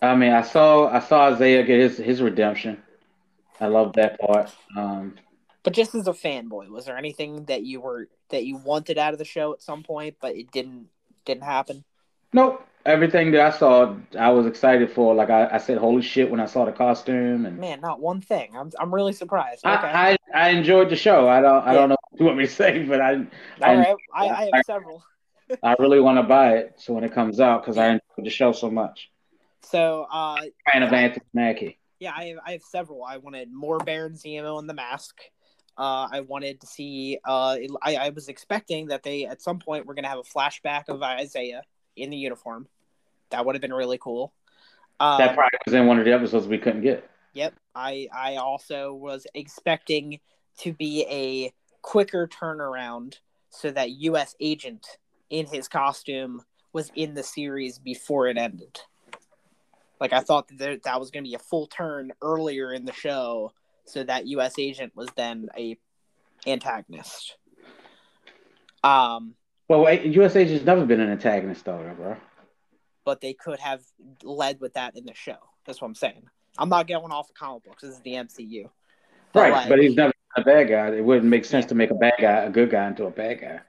I 0.01 0.15
mean, 0.15 0.31
I 0.31 0.41
saw 0.41 0.87
I 0.87 0.99
saw 0.99 1.33
Isaiah 1.33 1.63
get 1.63 1.79
his 1.81 1.97
his 1.97 2.21
redemption. 2.21 2.81
I 3.59 3.67
love 3.67 3.91
that 3.93 4.17
part. 4.21 4.49
Um, 4.77 5.15
But 5.63 5.73
just 5.73 5.93
as 5.93 6.07
a 6.07 6.13
fanboy, 6.13 6.69
was 6.69 6.85
there 6.85 6.97
anything 6.97 7.43
that 7.45 7.63
you 7.63 7.81
were 7.81 8.07
that 8.29 8.45
you 8.45 8.55
wanted 8.55 8.97
out 8.97 9.11
of 9.11 9.19
the 9.19 9.25
show 9.25 9.51
at 9.51 9.61
some 9.61 9.83
point, 9.83 10.15
but 10.21 10.37
it 10.37 10.51
didn't 10.51 10.87
didn't 11.25 11.43
happen? 11.43 11.83
Nope. 12.31 12.65
Everything 12.85 13.31
that 13.31 13.41
I 13.41 13.49
saw, 13.57 13.95
I 14.17 14.29
was 14.31 14.45
excited 14.45 14.89
for. 14.91 15.13
Like 15.13 15.29
I, 15.29 15.47
I 15.51 15.57
said, 15.57 15.77
holy 15.77 16.01
shit 16.01 16.29
when 16.31 16.39
I 16.39 16.45
saw 16.45 16.65
the 16.65 16.71
costume, 16.71 17.45
and 17.45 17.57
Man, 17.57 17.81
not 17.81 17.99
one 17.99 18.21
thing. 18.21 18.55
I'm 18.55 18.71
I'm 18.79 18.93
really 18.93 19.13
surprised. 19.13 19.65
Okay, 19.65 19.75
I, 19.87 20.11
I, 20.11 20.17
I 20.33 20.49
enjoyed 20.51 20.89
the 20.89 20.95
show. 20.95 21.27
I 21.27 21.41
don't 21.41 21.63
I 21.63 21.73
Yeah. 21.73 21.79
don't 21.79 21.89
know 21.89 21.97
what 22.09 22.19
you 22.19 22.25
want 22.25 22.37
me 22.37 22.45
to 22.45 22.51
say, 22.63 22.83
but 22.83 23.01
I 23.01 23.13
all 23.61 23.75
right. 23.75 23.95
I, 24.13 24.27
I 24.27 24.27
I- 24.27 24.45
have 24.55 24.65
several. 24.65 25.03
I 25.63 25.75
really 25.79 25.99
want 25.99 26.17
to 26.19 26.23
buy 26.23 26.57
it. 26.57 26.73
So 26.77 26.93
when 26.93 27.03
it 27.03 27.11
comes 27.11 27.39
out, 27.39 27.63
because 27.63 27.77
I 27.77 27.87
enjoyed 27.87 28.01
the 28.23 28.29
show 28.29 28.51
so 28.51 28.69
much. 28.69 29.09
So, 29.63 30.05
uh, 30.09 30.41
Fan 30.71 30.83
of 30.83 30.93
Anthony 30.93 31.25
Mackie. 31.33 31.79
yeah, 31.99 32.13
I 32.15 32.25
have, 32.25 32.37
I 32.45 32.51
have 32.53 32.61
several. 32.61 33.03
I 33.03 33.17
wanted 33.17 33.51
more 33.51 33.77
Baron 33.79 34.13
Zemo 34.13 34.59
in 34.59 34.67
the 34.67 34.73
mask. 34.73 35.15
Uh, 35.77 36.07
I 36.11 36.21
wanted 36.21 36.61
to 36.61 36.67
see. 36.67 37.17
Uh, 37.25 37.57
I, 37.81 37.95
I 37.95 38.09
was 38.09 38.29
expecting 38.29 38.87
that 38.87 39.03
they 39.03 39.25
at 39.25 39.41
some 39.41 39.59
point 39.59 39.85
were 39.85 39.95
going 39.95 40.03
to 40.03 40.09
have 40.09 40.19
a 40.19 40.23
flashback 40.23 40.87
of 40.87 41.01
Isaiah 41.01 41.63
in 42.01 42.09
the 42.09 42.17
uniform. 42.17 42.67
That 43.29 43.45
would 43.45 43.55
have 43.55 43.61
been 43.61 43.73
really 43.73 43.97
cool. 43.97 44.33
Um, 44.99 45.19
That 45.19 45.35
probably 45.35 45.59
was 45.65 45.73
in 45.73 45.87
one 45.87 45.99
of 45.99 46.05
the 46.05 46.13
episodes 46.13 46.47
we 46.47 46.57
couldn't 46.57 46.81
get. 46.81 47.09
Yep. 47.33 47.53
I 47.75 48.07
I 48.13 48.35
also 48.35 48.93
was 48.93 49.25
expecting 49.33 50.19
to 50.59 50.73
be 50.73 51.05
a 51.09 51.53
quicker 51.81 52.27
turnaround 52.27 53.19
so 53.49 53.71
that 53.71 53.91
US 53.91 54.35
agent 54.39 54.85
in 55.29 55.45
his 55.45 55.67
costume 55.67 56.41
was 56.73 56.91
in 56.95 57.13
the 57.13 57.23
series 57.23 57.79
before 57.79 58.27
it 58.27 58.37
ended. 58.37 58.79
Like 59.99 60.13
I 60.13 60.21
thought 60.21 60.47
that 60.49 60.57
there, 60.57 60.77
that 60.83 60.99
was 60.99 61.11
going 61.11 61.23
to 61.23 61.29
be 61.29 61.35
a 61.35 61.39
full 61.39 61.67
turn 61.67 62.11
earlier 62.21 62.73
in 62.73 62.85
the 62.85 62.93
show 62.93 63.53
so 63.85 64.03
that 64.03 64.27
US 64.27 64.55
agent 64.57 64.95
was 64.95 65.09
then 65.15 65.49
a 65.57 65.77
antagonist. 66.45 67.37
Um 68.83 69.35
Well, 69.69 69.81
wait, 69.81 70.03
U.S. 70.15 70.35
Agent's 70.35 70.65
never 70.65 70.85
been 70.85 70.99
an 70.99 71.09
antagonist, 71.11 71.63
though, 71.63 71.93
bro. 71.95 72.17
but 73.05 73.21
they 73.21 73.33
could 73.33 73.59
have 73.59 73.81
led 74.23 74.59
with 74.59 74.73
that 74.73 74.97
in 74.97 75.05
the 75.05 75.13
show. 75.13 75.37
That's 75.65 75.79
what 75.79 75.87
I'm 75.87 75.95
saying. 75.95 76.23
I'm 76.57 76.69
not 76.69 76.87
going 76.87 77.11
off 77.11 77.29
of 77.29 77.35
comic 77.35 77.63
books. 77.63 77.83
This 77.83 77.91
is 77.91 77.99
the 78.01 78.13
MCU. 78.13 78.69
But, 79.31 79.39
right, 79.41 79.51
like- 79.51 79.69
but 79.69 79.79
he's 79.79 79.95
never 79.95 80.11
been 80.35 80.41
a 80.43 80.45
bad 80.45 80.69
guy. 80.69 80.97
It 80.97 81.03
wouldn't 81.05 81.29
make 81.29 81.45
sense 81.45 81.67
to 81.67 81.75
make 81.75 81.91
a 81.91 81.95
bad 81.95 82.13
guy 82.19 82.43
a 82.43 82.49
good 82.49 82.69
guy 82.71 82.87
into 82.87 83.05
a 83.05 83.11
bad 83.11 83.39
guy. 83.41 83.59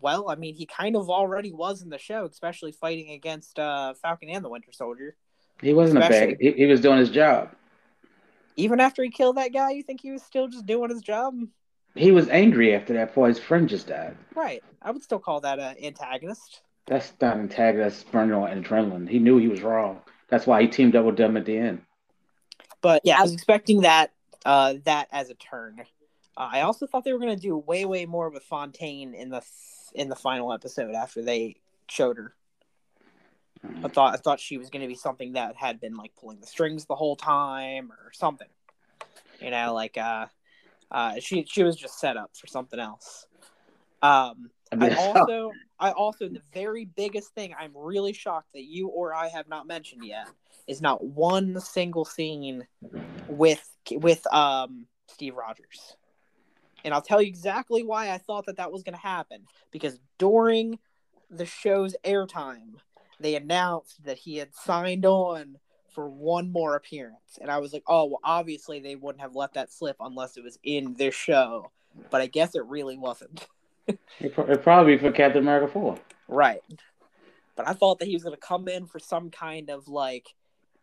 Well, 0.00 0.28
I 0.28 0.34
mean, 0.34 0.54
he 0.56 0.66
kind 0.66 0.96
of 0.96 1.08
already 1.08 1.52
was 1.52 1.82
in 1.82 1.88
the 1.88 1.98
show, 1.98 2.24
especially 2.26 2.72
fighting 2.72 3.10
against 3.12 3.56
uh, 3.60 3.94
Falcon 4.02 4.28
and 4.30 4.44
the 4.44 4.48
Winter 4.48 4.72
Soldier. 4.72 5.14
He 5.60 5.72
wasn't 5.72 5.98
a 6.04 6.08
bad. 6.08 6.36
He, 6.40 6.50
he 6.50 6.66
was 6.66 6.80
doing 6.80 6.98
his 6.98 7.10
job. 7.10 7.50
Even 8.56 8.80
after 8.80 9.04
he 9.04 9.10
killed 9.10 9.36
that 9.36 9.52
guy, 9.52 9.70
you 9.70 9.84
think 9.84 10.00
he 10.00 10.10
was 10.10 10.22
still 10.24 10.48
just 10.48 10.66
doing 10.66 10.90
his 10.90 11.00
job? 11.02 11.34
He 11.94 12.10
was 12.10 12.28
angry 12.28 12.74
after 12.74 12.94
that 12.94 13.08
before 13.08 13.28
his 13.28 13.38
friend 13.38 13.68
just 13.68 13.88
died. 13.88 14.16
Right. 14.34 14.62
I 14.80 14.90
would 14.90 15.02
still 15.02 15.18
call 15.18 15.40
that 15.42 15.58
an 15.58 15.76
antagonist. 15.82 16.62
That's 16.86 17.12
not 17.20 17.36
antagonist. 17.36 18.00
That's 18.00 18.10
burning 18.10 18.34
on 18.34 18.62
adrenaline. 18.62 19.08
He 19.08 19.18
knew 19.18 19.38
he 19.38 19.48
was 19.48 19.62
wrong. 19.62 20.00
That's 20.28 20.46
why 20.46 20.62
he 20.62 20.68
teamed 20.68 20.96
up 20.96 21.04
with 21.04 21.16
them 21.16 21.36
at 21.36 21.44
the 21.44 21.56
end. 21.56 21.82
But 22.80 23.02
yeah, 23.04 23.18
I 23.18 23.22
was 23.22 23.32
expecting 23.32 23.82
that 23.82 24.12
uh, 24.44 24.74
that 24.84 25.08
as 25.12 25.30
a 25.30 25.34
turn. 25.34 25.82
Uh, 26.36 26.48
I 26.52 26.60
also 26.62 26.86
thought 26.86 27.04
they 27.04 27.12
were 27.12 27.18
going 27.18 27.36
to 27.36 27.40
do 27.40 27.56
way, 27.56 27.84
way 27.84 28.06
more 28.06 28.30
with 28.30 28.42
Fontaine 28.42 29.14
in 29.14 29.28
the 29.28 29.42
in 29.94 30.08
the 30.08 30.16
final 30.16 30.52
episode 30.52 30.94
after 30.94 31.22
they 31.22 31.56
showed 31.86 32.16
her. 32.16 32.34
I 33.84 33.88
thought 33.88 34.14
I 34.14 34.16
thought 34.16 34.40
she 34.40 34.58
was 34.58 34.70
going 34.70 34.82
to 34.82 34.88
be 34.88 34.94
something 34.94 35.34
that 35.34 35.54
had 35.56 35.80
been 35.80 35.96
like 35.96 36.16
pulling 36.16 36.40
the 36.40 36.46
strings 36.46 36.86
the 36.86 36.96
whole 36.96 37.14
time 37.14 37.92
or 37.92 38.12
something. 38.12 38.48
You 39.40 39.50
know, 39.50 39.74
like 39.74 39.96
uh, 39.96 40.26
uh, 40.92 41.14
she 41.18 41.44
she 41.48 41.64
was 41.64 41.74
just 41.74 41.98
set 41.98 42.16
up 42.16 42.30
for 42.36 42.46
something 42.46 42.78
else. 42.78 43.26
Um, 44.02 44.50
I 44.70 44.76
mean, 44.76 44.92
I 44.92 44.96
also, 44.98 45.52
I 45.80 45.90
also, 45.92 46.28
the 46.28 46.42
very 46.52 46.84
biggest 46.84 47.34
thing 47.34 47.54
I'm 47.58 47.72
really 47.74 48.12
shocked 48.12 48.52
that 48.52 48.64
you 48.64 48.88
or 48.88 49.14
I 49.14 49.28
have 49.28 49.48
not 49.48 49.66
mentioned 49.66 50.04
yet 50.04 50.28
is 50.68 50.82
not 50.82 51.02
one 51.02 51.58
single 51.60 52.04
scene 52.04 52.66
with 53.26 53.68
with 53.90 54.24
um 54.32 54.86
Steve 55.08 55.34
Rogers. 55.34 55.96
And 56.84 56.92
I'll 56.92 57.02
tell 57.02 57.22
you 57.22 57.28
exactly 57.28 57.84
why 57.84 58.10
I 58.10 58.18
thought 58.18 58.46
that 58.46 58.56
that 58.56 58.72
was 58.72 58.82
going 58.82 58.94
to 58.94 59.00
happen 59.00 59.44
because 59.70 60.00
during 60.18 60.78
the 61.30 61.46
show's 61.46 61.94
airtime, 62.04 62.74
they 63.20 63.36
announced 63.36 64.04
that 64.04 64.18
he 64.18 64.36
had 64.36 64.52
signed 64.52 65.06
on 65.06 65.58
for 65.92 66.08
one 66.08 66.50
more 66.50 66.74
appearance. 66.76 67.38
And 67.40 67.50
I 67.50 67.58
was 67.58 67.72
like, 67.72 67.84
"Oh, 67.86 68.04
well 68.06 68.20
obviously 68.24 68.80
they 68.80 68.96
wouldn't 68.96 69.20
have 69.22 69.36
let 69.36 69.54
that 69.54 69.72
slip 69.72 69.96
unless 70.00 70.36
it 70.36 70.44
was 70.44 70.58
in 70.64 70.94
this 70.94 71.14
show." 71.14 71.70
But 72.10 72.20
I 72.20 72.26
guess 72.26 72.54
it 72.54 72.64
really 72.66 72.96
wasn't. 72.96 73.46
it 73.86 74.34
pro- 74.34 74.44
it'd 74.44 74.62
probably 74.62 74.96
for 74.98 75.12
Captain 75.12 75.42
America 75.42 75.68
four. 75.72 75.98
Right. 76.28 76.62
But 77.54 77.68
I 77.68 77.74
thought 77.74 77.98
that 77.98 78.08
he 78.08 78.14
was 78.14 78.22
going 78.22 78.34
to 78.34 78.40
come 78.40 78.66
in 78.68 78.86
for 78.86 78.98
some 78.98 79.28
kind 79.30 79.68
of 79.68 79.86
like, 79.88 80.34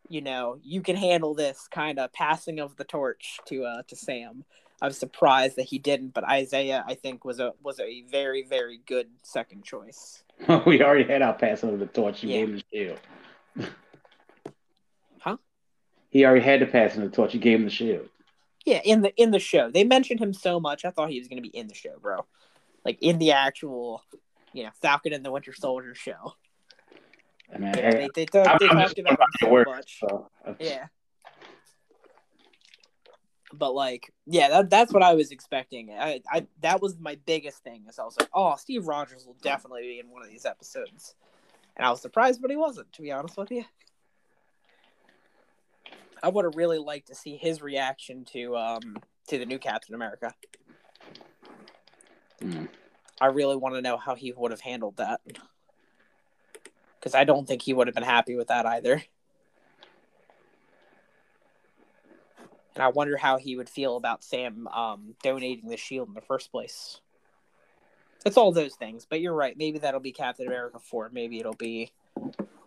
you 0.07 0.21
know, 0.21 0.59
you 0.63 0.81
can 0.81 0.95
handle 0.95 1.33
this 1.33 1.67
kind 1.71 1.97
of 1.97 2.13
passing 2.13 2.59
of 2.59 2.75
the 2.77 2.83
torch 2.83 3.39
to 3.47 3.65
uh 3.65 3.81
to 3.87 3.95
Sam. 3.95 4.43
I 4.81 4.85
was 4.87 4.97
surprised 4.97 5.57
that 5.57 5.63
he 5.63 5.77
didn't, 5.79 6.13
but 6.13 6.23
Isaiah 6.23 6.85
I 6.87 6.93
think 6.93 7.25
was 7.25 7.39
a 7.39 7.53
was 7.63 7.79
a 7.79 8.03
very 8.03 8.43
very 8.43 8.79
good 8.85 9.07
second 9.23 9.63
choice. 9.63 10.23
we 10.65 10.81
already 10.83 11.03
had 11.11 11.21
our 11.21 11.33
passing 11.33 11.69
of 11.73 11.79
the 11.79 11.87
torch. 11.87 12.23
You 12.23 12.29
Yeah. 12.29 12.37
gave 12.37 12.49
him 12.49 12.55
the 12.55 12.63
shield. 12.71 12.99
He 16.09 16.25
already 16.25 16.41
had 16.43 16.59
the 16.61 16.65
passing 16.65 17.03
of 17.03 17.11
the 17.11 17.15
torch. 17.15 17.33
You 17.33 17.39
gave 17.39 17.59
him 17.59 17.65
the 17.65 17.71
shield. 17.71 18.09
Yeah, 18.65 18.81
in 18.83 19.01
the 19.01 19.13
in 19.15 19.31
the 19.31 19.39
show. 19.39 19.71
They 19.71 19.83
mentioned 19.83 20.19
him 20.19 20.33
so 20.33 20.59
much. 20.59 20.85
I 20.85 20.91
thought 20.91 21.09
he 21.09 21.19
was 21.19 21.27
going 21.27 21.41
to 21.41 21.49
be 21.49 21.55
in 21.55 21.67
the 21.67 21.73
show, 21.75 21.97
bro. 22.01 22.25
Like 22.83 22.97
in 23.01 23.19
the 23.19 23.31
actual, 23.31 24.03
you 24.53 24.63
know, 24.63 24.69
Falcon 24.81 25.13
and 25.13 25.23
the 25.23 25.31
Winter 25.31 25.53
Soldier 25.53 25.95
show. 25.95 26.33
I 27.53 27.57
mean, 27.57 27.73
Yeah, 27.75 27.87
I- 27.87 27.91
they 27.91 27.97
they, 27.99 28.07
they, 28.07 28.09
they 28.13 28.25
talked 28.25 28.63
about 28.63 28.97
him 28.97 29.17
so 29.39 29.49
word, 29.49 29.67
much. 29.67 29.99
so, 29.99 30.29
uh, 30.45 30.53
Yeah. 30.59 30.87
But 33.51 33.73
like, 33.73 34.13
yeah, 34.27 34.49
that, 34.49 34.69
that's 34.69 34.93
what 34.93 35.01
I 35.01 35.15
was 35.15 35.31
expecting. 35.31 35.91
I, 35.91 36.21
I 36.31 36.45
that 36.61 36.81
was 36.81 36.99
my 36.99 37.17
biggest 37.25 37.63
thing. 37.63 37.85
Is 37.89 37.97
I 37.97 38.03
was 38.03 38.15
like, 38.19 38.29
oh, 38.33 38.55
Steve 38.57 38.85
Rogers 38.85 39.25
will 39.25 39.37
definitely 39.41 39.81
be 39.83 39.99
in 39.99 40.09
one 40.11 40.21
of 40.21 40.29
these 40.29 40.45
episodes, 40.45 41.15
and 41.75 41.83
I 41.85 41.89
was 41.89 41.99
surprised, 42.01 42.41
but 42.43 42.51
he 42.51 42.57
wasn't. 42.57 42.93
To 42.93 43.01
be 43.01 43.11
honest 43.11 43.37
with 43.37 43.49
you, 43.49 43.65
I 46.21 46.29
would 46.29 46.45
have 46.45 46.55
really 46.55 46.79
liked 46.79 47.07
to 47.07 47.15
see 47.15 47.37
his 47.37 47.61
reaction 47.61 48.25
to 48.33 48.57
um 48.57 48.97
to 49.27 49.37
the 49.37 49.45
new 49.45 49.59
Captain 49.59 49.95
America. 49.95 50.33
hmm. 52.41 52.65
I 53.21 53.27
really 53.27 53.57
want 53.57 53.75
to 53.75 53.81
know 53.81 53.97
how 53.97 54.15
he 54.15 54.31
would 54.31 54.51
have 54.51 54.61
handled 54.61 54.97
that, 54.97 55.21
because 56.99 57.13
I 57.13 57.25
don't 57.25 57.47
think 57.47 57.61
he 57.61 57.73
would 57.73 57.87
have 57.87 57.93
been 57.93 58.03
happy 58.03 58.35
with 58.35 58.47
that 58.47 58.65
either. 58.65 59.03
And 62.75 62.83
I 62.85 62.87
wonder 62.87 63.17
how 63.17 63.37
he 63.37 63.57
would 63.57 63.67
feel 63.67 63.97
about 63.97 64.23
Sam 64.23 64.65
um, 64.69 65.15
donating 65.21 65.69
the 65.69 65.75
shield 65.75 66.07
in 66.07 66.13
the 66.13 66.21
first 66.21 66.49
place. 66.49 67.01
It's 68.25 68.37
all 68.37 68.53
those 68.53 68.75
things, 68.75 69.05
but 69.09 69.19
you're 69.19 69.33
right. 69.33 69.57
Maybe 69.57 69.79
that'll 69.79 69.99
be 69.99 70.13
Captain 70.13 70.47
America 70.47 70.79
4. 70.79 71.09
Maybe 71.11 71.39
it'll 71.39 71.53
be 71.53 71.91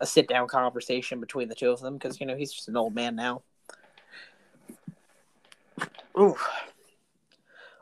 a 0.03 0.07
sit 0.07 0.29
down 0.29 0.49
conversation 0.49 1.21
between 1.21 1.49
the 1.49 1.55
two 1.55 1.71
of 1.71 1.81
them 1.81 1.95
because, 1.95 2.21
you 2.21 2.27
know, 2.27 2.37
he's 2.37 2.53
just 2.53 2.69
an 2.69 2.77
old 2.77 2.95
man 2.95 3.17
now. 3.17 3.41
Ooh. 6.19 6.37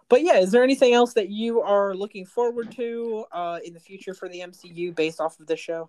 But 0.09 0.23
yeah, 0.23 0.39
is 0.39 0.53
there 0.53 0.63
anything 0.63 0.93
else 0.93 1.15
that 1.15 1.31
you 1.31 1.63
are 1.63 1.95
looking 1.95 2.27
forward 2.27 2.71
to 2.73 3.25
uh, 3.33 3.59
in 3.65 3.73
the 3.73 3.81
future 3.81 4.13
for 4.13 4.29
the 4.29 4.41
MCU 4.41 4.95
based 4.95 5.21
off 5.21 5.41
of 5.41 5.47
this 5.47 5.59
show? 5.59 5.89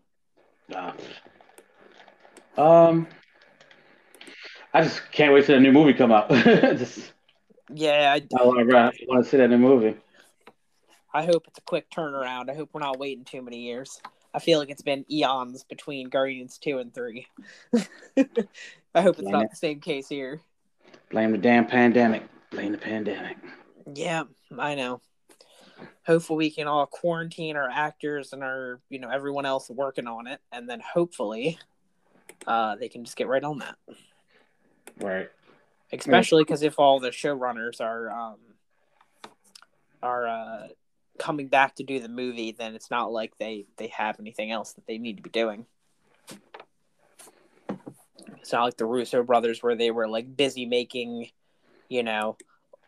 Uh, 0.73 0.93
um, 2.57 3.07
I 4.73 4.83
just 4.83 5.01
can't 5.11 5.33
wait 5.33 5.45
for 5.45 5.51
the 5.51 5.59
new 5.59 5.71
movie 5.71 5.91
to 5.91 5.97
come 5.97 6.11
out. 6.11 6.29
just, 6.29 7.11
Yeah, 7.73 8.13
I, 8.15 8.21
I 8.39 8.45
want 8.45 8.69
to 8.69 9.29
see 9.29 9.37
that 9.37 9.49
new 9.49 9.57
movie. 9.57 9.97
I 11.13 11.25
hope 11.25 11.45
it's 11.47 11.57
a 11.57 11.63
quick 11.63 11.89
turnaround. 11.89 12.49
I 12.49 12.53
hope 12.53 12.69
we're 12.71 12.79
not 12.79 12.99
waiting 12.99 13.25
too 13.25 13.41
many 13.41 13.59
years. 13.59 13.99
I 14.33 14.39
feel 14.39 14.59
like 14.59 14.69
it's 14.69 14.81
been 14.81 15.05
eons 15.11 15.63
between 15.63 16.09
Guardians 16.09 16.57
2 16.57 16.79
and 16.79 16.93
3. 16.93 17.27
I 18.95 19.01
hope 19.01 19.19
it's 19.19 19.27
Yeah. 19.27 19.31
not 19.31 19.49
the 19.49 19.55
same 19.55 19.79
case 19.81 20.07
here. 20.07 20.41
Blame 21.09 21.31
the 21.31 21.37
damn 21.37 21.67
pandemic. 21.67 22.23
Blame 22.49 22.71
the 22.71 22.77
pandemic. 22.77 23.37
Yeah, 23.93 24.23
I 24.57 24.75
know. 24.75 25.01
Hopefully 26.05 26.37
we 26.45 26.51
can 26.51 26.67
all 26.67 26.85
quarantine 26.85 27.55
our 27.57 27.69
actors 27.69 28.33
and 28.33 28.43
our, 28.43 28.79
you 28.89 28.99
know, 28.99 29.09
everyone 29.09 29.45
else 29.45 29.69
working 29.69 30.07
on 30.07 30.27
it 30.27 30.39
and 30.51 30.69
then 30.69 30.79
hopefully 30.79 31.59
uh 32.47 32.75
they 32.75 32.89
can 32.89 33.03
just 33.03 33.17
get 33.17 33.27
right 33.27 33.43
on 33.43 33.59
that. 33.59 33.75
Right. 34.99 35.29
Especially 35.91 36.45
cuz 36.45 36.63
if 36.63 36.79
all 36.79 36.99
the 36.99 37.09
showrunners 37.09 37.81
are 37.81 38.09
um 38.09 38.39
are 40.01 40.27
uh 40.27 40.67
coming 41.21 41.47
back 41.47 41.75
to 41.75 41.83
do 41.83 41.99
the 41.99 42.09
movie, 42.09 42.51
then 42.51 42.73
it's 42.73 42.89
not 42.89 43.11
like 43.11 43.37
they 43.37 43.65
they 43.77 43.87
have 43.87 44.19
anything 44.19 44.51
else 44.51 44.73
that 44.73 44.87
they 44.87 44.97
need 44.97 45.17
to 45.17 45.23
be 45.23 45.29
doing. 45.29 45.67
It's 48.39 48.51
not 48.51 48.63
like 48.63 48.77
the 48.77 48.87
Russo 48.87 49.21
brothers 49.21 49.61
where 49.61 49.75
they 49.75 49.91
were 49.91 50.07
like 50.07 50.35
busy 50.35 50.65
making, 50.65 51.29
you 51.89 52.01
know, 52.01 52.37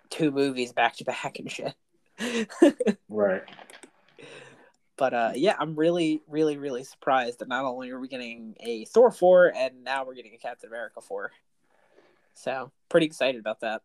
two 0.09 0.31
movies 0.31 0.73
back 0.73 0.95
to 0.95 1.03
back 1.03 1.37
and 1.37 1.51
shit. 1.51 1.75
Right. 3.09 3.43
but 4.97 5.13
uh 5.13 5.31
yeah, 5.35 5.55
I'm 5.59 5.75
really, 5.75 6.23
really, 6.27 6.57
really 6.57 6.83
surprised 6.83 7.39
that 7.39 7.47
not 7.47 7.65
only 7.65 7.91
are 7.91 7.99
we 7.99 8.07
getting 8.07 8.55
a 8.61 8.85
Thor 8.85 9.11
4 9.11 9.53
and 9.55 9.83
now 9.83 10.05
we're 10.05 10.15
getting 10.15 10.33
a 10.33 10.39
Captain 10.39 10.69
America 10.69 11.01
4. 11.01 11.31
So 12.33 12.71
pretty 12.89 13.05
excited 13.05 13.39
about 13.39 13.59
that. 13.59 13.83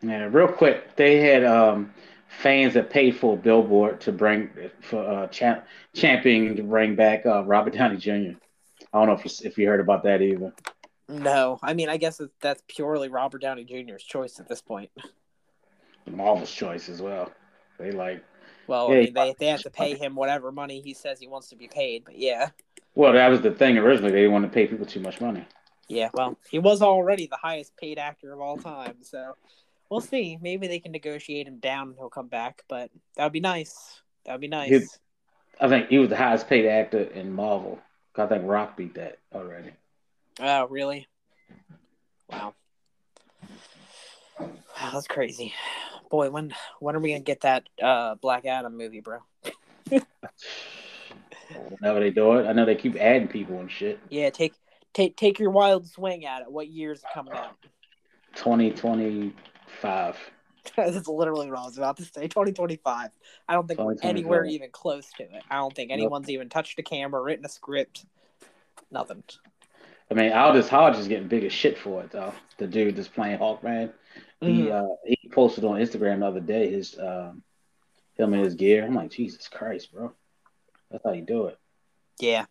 Yeah, 0.00 0.28
real 0.30 0.46
quick, 0.46 0.94
they 0.94 1.18
had 1.18 1.42
um 1.44 1.92
fans 2.28 2.74
that 2.74 2.90
paid 2.90 3.16
for 3.16 3.34
a 3.34 3.36
billboard 3.36 4.00
to 4.02 4.12
bring 4.12 4.50
for 4.80 5.02
uh 5.02 5.26
champ, 5.28 5.64
championing 5.94 6.56
to 6.56 6.62
bring 6.62 6.94
back 6.94 7.26
uh 7.26 7.42
Robert 7.44 7.74
Downey 7.74 7.96
Jr. 7.96 8.38
I 8.92 8.98
don't 8.98 9.06
know 9.08 9.12
if 9.12 9.24
you, 9.24 9.48
if 9.48 9.58
you 9.58 9.66
heard 9.66 9.80
about 9.80 10.02
that 10.04 10.22
either. 10.22 10.52
No, 11.08 11.58
I 11.62 11.74
mean 11.74 11.88
I 11.88 11.96
guess 11.96 12.20
that's 12.40 12.62
purely 12.68 13.08
Robert 13.08 13.40
Downey 13.40 13.64
Jr.'s 13.64 14.02
choice 14.04 14.38
at 14.40 14.48
this 14.48 14.60
point. 14.60 14.90
Marvel's 16.06 16.50
choice 16.50 16.88
as 16.88 17.02
well. 17.02 17.32
They 17.78 17.92
like 17.92 18.24
Well, 18.66 18.88
Yeah, 18.90 18.96
I 18.96 19.00
mean, 19.04 19.14
they 19.14 19.34
they 19.38 19.46
have 19.46 19.62
to 19.62 19.70
pay 19.70 19.94
him 19.96 20.14
whatever 20.14 20.52
money 20.52 20.80
he 20.80 20.94
says 20.94 21.18
he 21.20 21.28
wants 21.28 21.48
to 21.48 21.56
be 21.56 21.68
paid, 21.68 22.04
but 22.04 22.16
yeah. 22.16 22.50
well, 22.94 23.12
that 23.12 23.28
was 23.28 23.40
the 23.40 23.50
thing 23.50 23.78
originally. 23.78 24.12
They 24.12 24.18
didn't 24.20 24.32
want 24.32 24.44
to 24.44 24.50
pay 24.50 24.66
people 24.66 24.86
too 24.86 25.00
much 25.00 25.20
money. 25.20 25.46
Yeah, 25.88 26.10
well, 26.12 26.36
he 26.50 26.58
was 26.58 26.82
already 26.82 27.26
the 27.26 27.36
highest 27.36 27.74
paid 27.78 27.98
actor 27.98 28.32
of 28.32 28.40
all 28.40 28.58
time, 28.58 28.96
so 29.00 29.34
we'll 29.90 30.00
see. 30.00 30.38
Maybe 30.40 30.66
they 30.68 30.80
can 30.80 30.92
negotiate 30.92 31.46
him 31.48 31.58
down 31.58 31.88
and 31.88 31.96
he'll 31.96 32.10
come 32.10 32.28
back, 32.28 32.62
but 32.68 32.90
that 33.16 33.24
would 33.24 33.32
be 33.32 33.40
nice. 33.40 34.02
That 34.24 34.32
would 34.32 34.40
be 34.40 34.48
nice. 34.48 34.70
He- 34.70 34.86
I 35.60 35.68
think 35.68 35.88
he 35.88 35.98
was 35.98 36.08
the 36.08 36.16
highest 36.16 36.48
paid 36.48 36.66
actor 36.66 37.00
in 37.00 37.32
Marvel. 37.32 37.80
I 38.16 38.26
think 38.26 38.44
Rock 38.46 38.76
beat 38.76 38.94
that 38.94 39.18
already. 39.32 39.70
Oh, 40.40 40.66
really? 40.68 41.08
Wow. 42.28 42.54
Wow, 44.38 44.90
that's 44.92 45.08
crazy. 45.08 45.52
Boy, 46.10 46.30
when 46.30 46.54
when 46.80 46.94
are 46.96 47.00
we 47.00 47.10
gonna 47.10 47.20
get 47.20 47.40
that 47.42 47.68
uh 47.82 48.14
Black 48.16 48.44
Adam 48.44 48.76
movie, 48.76 49.00
bro? 49.00 49.18
Whenever 51.80 52.00
they 52.00 52.10
do 52.10 52.34
it, 52.34 52.46
I 52.46 52.52
know 52.52 52.64
they 52.64 52.74
keep 52.74 52.96
adding 52.96 53.28
people 53.28 53.58
and 53.60 53.70
shit. 53.70 53.98
Yeah, 54.10 54.30
take 54.30 54.54
take 54.92 55.16
take 55.16 55.38
your 55.38 55.50
wild 55.50 55.86
swing 55.86 56.24
at 56.24 56.42
it. 56.42 56.50
What 56.50 56.68
year's 56.68 56.98
is 56.98 57.04
coming 57.12 57.34
out? 57.34 57.56
2025. 59.80 60.16
That's 60.76 61.08
literally 61.08 61.50
what 61.50 61.60
I 61.60 61.64
was 61.64 61.78
about 61.78 61.96
to 61.98 62.04
say. 62.04 62.28
2025. 62.28 63.10
I 63.48 63.52
don't 63.52 63.66
think 63.66 63.80
we're 63.80 63.96
anywhere 64.02 64.44
even 64.44 64.70
close 64.70 65.08
to 65.16 65.22
it. 65.22 65.42
I 65.50 65.56
don't 65.56 65.74
think 65.74 65.90
anyone's 65.90 66.26
nope. 66.26 66.34
even 66.34 66.48
touched 66.48 66.78
a 66.78 66.82
camera, 66.82 67.22
written 67.22 67.44
a 67.44 67.48
script. 67.48 68.04
Nothing. 68.90 69.22
I 70.10 70.14
mean, 70.14 70.32
Aldis 70.32 70.68
Hodge 70.68 70.96
is 70.96 71.08
getting 71.08 71.28
big 71.28 71.44
as 71.44 71.52
shit 71.52 71.78
for 71.78 72.02
it, 72.02 72.10
though. 72.10 72.32
The 72.56 72.66
dude 72.66 72.96
that's 72.96 73.08
playing 73.08 73.38
Hawkman. 73.38 73.92
Mm-hmm. 74.42 74.46
He 74.46 74.70
uh, 74.70 74.86
he 75.04 75.28
posted 75.30 75.64
on 75.64 75.80
Instagram 75.80 76.20
the 76.20 76.26
other 76.26 76.40
day 76.40 76.70
his 76.70 76.98
um, 76.98 77.42
him 78.16 78.32
and 78.34 78.44
his 78.44 78.54
gear. 78.54 78.84
I'm 78.84 78.94
like, 78.94 79.10
Jesus 79.10 79.48
Christ, 79.48 79.92
bro. 79.92 80.12
That's 80.90 81.04
how 81.04 81.12
you 81.12 81.22
do 81.22 81.46
it. 81.46 81.58
Yeah. 82.20 82.46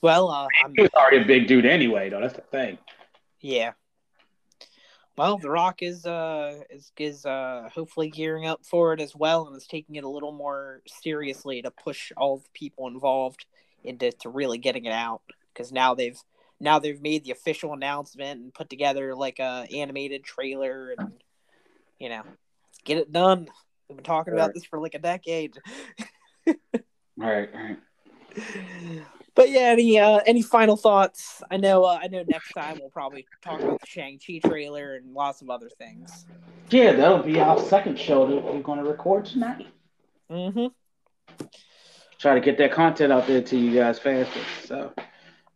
Well, 0.00 0.28
uh, 0.28 0.46
he 0.74 0.82
was 0.82 0.90
already 0.94 1.18
a 1.18 1.26
big 1.26 1.46
dude 1.46 1.66
anyway, 1.66 2.08
though. 2.08 2.20
That's 2.20 2.34
the 2.34 2.40
thing. 2.40 2.78
Yeah. 3.40 3.72
Well, 5.20 5.36
The 5.36 5.50
Rock 5.50 5.82
is 5.82 6.06
uh 6.06 6.60
is 6.70 6.92
is 6.96 7.26
uh 7.26 7.68
hopefully 7.74 8.08
gearing 8.08 8.46
up 8.46 8.64
for 8.64 8.94
it 8.94 9.02
as 9.02 9.14
well, 9.14 9.46
and 9.46 9.54
is 9.54 9.66
taking 9.66 9.96
it 9.96 10.04
a 10.04 10.08
little 10.08 10.32
more 10.32 10.80
seriously 10.86 11.60
to 11.60 11.70
push 11.70 12.10
all 12.16 12.38
the 12.38 12.48
people 12.54 12.86
involved 12.86 13.44
into 13.84 14.12
to 14.12 14.30
really 14.30 14.56
getting 14.56 14.86
it 14.86 14.94
out 14.94 15.20
because 15.52 15.72
now 15.72 15.94
they've 15.94 16.18
now 16.58 16.78
they've 16.78 17.02
made 17.02 17.24
the 17.24 17.32
official 17.32 17.74
announcement 17.74 18.40
and 18.40 18.54
put 18.54 18.70
together 18.70 19.14
like 19.14 19.40
a 19.40 19.66
animated 19.70 20.24
trailer 20.24 20.94
and 20.98 21.12
you 21.98 22.08
know 22.08 22.22
get 22.86 22.96
it 22.96 23.12
done. 23.12 23.46
We've 23.90 23.96
been 23.96 24.04
talking 24.04 24.32
about 24.32 24.54
this 24.54 24.64
for 24.64 24.80
like 24.80 24.94
a 24.94 25.00
decade. 25.00 25.58
all 26.46 26.54
right, 27.18 27.50
all 27.54 27.62
right. 27.62 29.06
But 29.40 29.52
yeah, 29.52 29.70
any 29.70 29.98
uh, 29.98 30.20
any 30.26 30.42
final 30.42 30.76
thoughts? 30.76 31.42
I 31.50 31.56
know 31.56 31.84
uh, 31.84 31.98
I 31.98 32.08
know 32.08 32.22
next 32.28 32.52
time 32.52 32.76
we'll 32.78 32.90
probably 32.90 33.26
talk 33.40 33.62
about 33.62 33.80
the 33.80 33.86
Shang 33.86 34.18
Chi 34.18 34.38
trailer 34.46 34.96
and 34.96 35.14
lots 35.14 35.40
of 35.40 35.48
other 35.48 35.70
things. 35.70 36.26
Yeah, 36.68 36.92
that'll 36.92 37.22
be 37.22 37.40
our 37.40 37.58
second 37.58 37.98
show 37.98 38.26
that 38.26 38.44
we're 38.44 38.60
going 38.60 38.84
to 38.84 38.84
record 38.84 39.24
tonight. 39.24 39.66
Mm-hmm. 40.30 40.66
Try 42.18 42.34
to 42.34 42.40
get 42.42 42.58
that 42.58 42.72
content 42.72 43.14
out 43.14 43.26
there 43.26 43.40
to 43.40 43.56
you 43.56 43.80
guys 43.80 43.98
faster. 43.98 44.40
So 44.66 44.92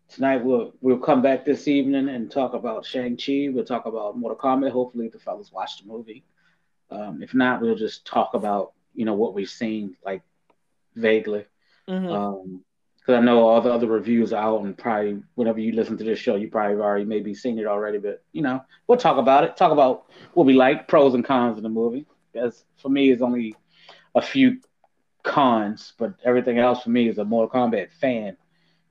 tonight 0.09 0.43
we'll 0.43 0.73
we'll 0.81 0.97
come 0.97 1.21
back 1.21 1.45
this 1.45 1.69
evening 1.69 2.09
and 2.09 2.31
talk 2.31 2.55
about 2.55 2.87
Shang 2.87 3.19
Chi. 3.19 3.51
We'll 3.53 3.67
talk 3.67 3.85
about 3.85 4.17
Mortal 4.17 4.39
Kombat. 4.39 4.71
Hopefully 4.71 5.09
the 5.09 5.19
fellas 5.19 5.53
watch 5.53 5.83
the 5.83 5.93
movie. 5.93 6.25
Um, 6.91 7.23
if 7.23 7.35
not, 7.35 7.61
we'll 7.61 7.75
just 7.75 8.07
talk 8.07 8.33
about 8.33 8.73
you 8.95 9.05
know 9.05 9.15
what 9.15 9.35
we've 9.35 9.47
seen 9.47 9.95
like 10.03 10.23
vaguely. 10.97 11.45
Mm-hmm. 11.87 12.09
Um, 12.09 12.65
because 13.05 13.21
I 13.21 13.25
know 13.25 13.47
all 13.47 13.61
the 13.61 13.73
other 13.73 13.87
reviews 13.87 14.33
out, 14.33 14.63
and 14.63 14.77
probably 14.77 15.23
whenever 15.35 15.61
you 15.61 15.73
listen 15.73 15.99
to 15.99 16.05
this 16.05 16.19
show, 16.19 16.37
you 16.37 16.49
probably 16.49 16.79
already 16.79 17.05
maybe 17.05 17.35
seen 17.35 17.59
it 17.59 17.67
already. 17.67 17.99
But 17.99 18.23
you 18.33 18.41
know, 18.41 18.63
we'll 18.87 18.97
talk 18.97 19.19
about 19.19 19.45
it. 19.45 19.59
Talk 19.59 19.73
about 19.73 20.07
what 20.33 20.47
we 20.47 20.55
like, 20.55 20.89
pros 20.89 21.13
and 21.13 21.25
cons 21.25 21.59
of 21.59 21.63
the 21.63 21.69
movie. 21.69 22.07
Because 22.33 22.65
for 22.79 22.89
me, 22.89 23.11
it's 23.11 23.21
only 23.21 23.57
a 24.15 24.23
few 24.23 24.61
cons, 25.23 25.93
but 25.99 26.15
everything 26.25 26.59
else 26.59 26.83
for 26.83 26.91
me 26.91 27.09
is 27.09 27.19
a 27.19 27.25
Mortal 27.25 27.51
Kombat 27.51 27.93
fan. 27.93 28.39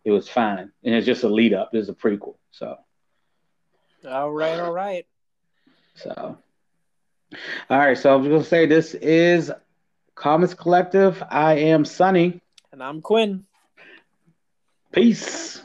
It 0.05 0.11
was 0.11 0.29
fine, 0.29 0.71
and 0.83 0.93
it's 0.93 1.07
just 1.07 1.23
a 1.23 1.29
lead 1.29 1.53
up. 1.53 1.71
It's 1.73 1.89
a 1.89 1.93
prequel, 1.93 2.35
so. 2.51 2.77
All 4.07 4.31
right, 4.31 4.59
all 4.59 4.73
right. 4.73 5.07
So, 5.95 6.37
all 7.69 7.77
right. 7.77 7.97
So 7.97 8.13
I'm 8.13 8.21
gonna 8.23 8.43
say 8.43 8.67
this 8.67 8.93
is 8.93 9.51
Comics 10.13 10.53
Collective. 10.53 11.23
I 11.31 11.55
am 11.55 11.83
Sunny, 11.83 12.41
and 12.71 12.83
I'm 12.83 13.01
Quinn. 13.01 13.45
Peace. 14.93 15.61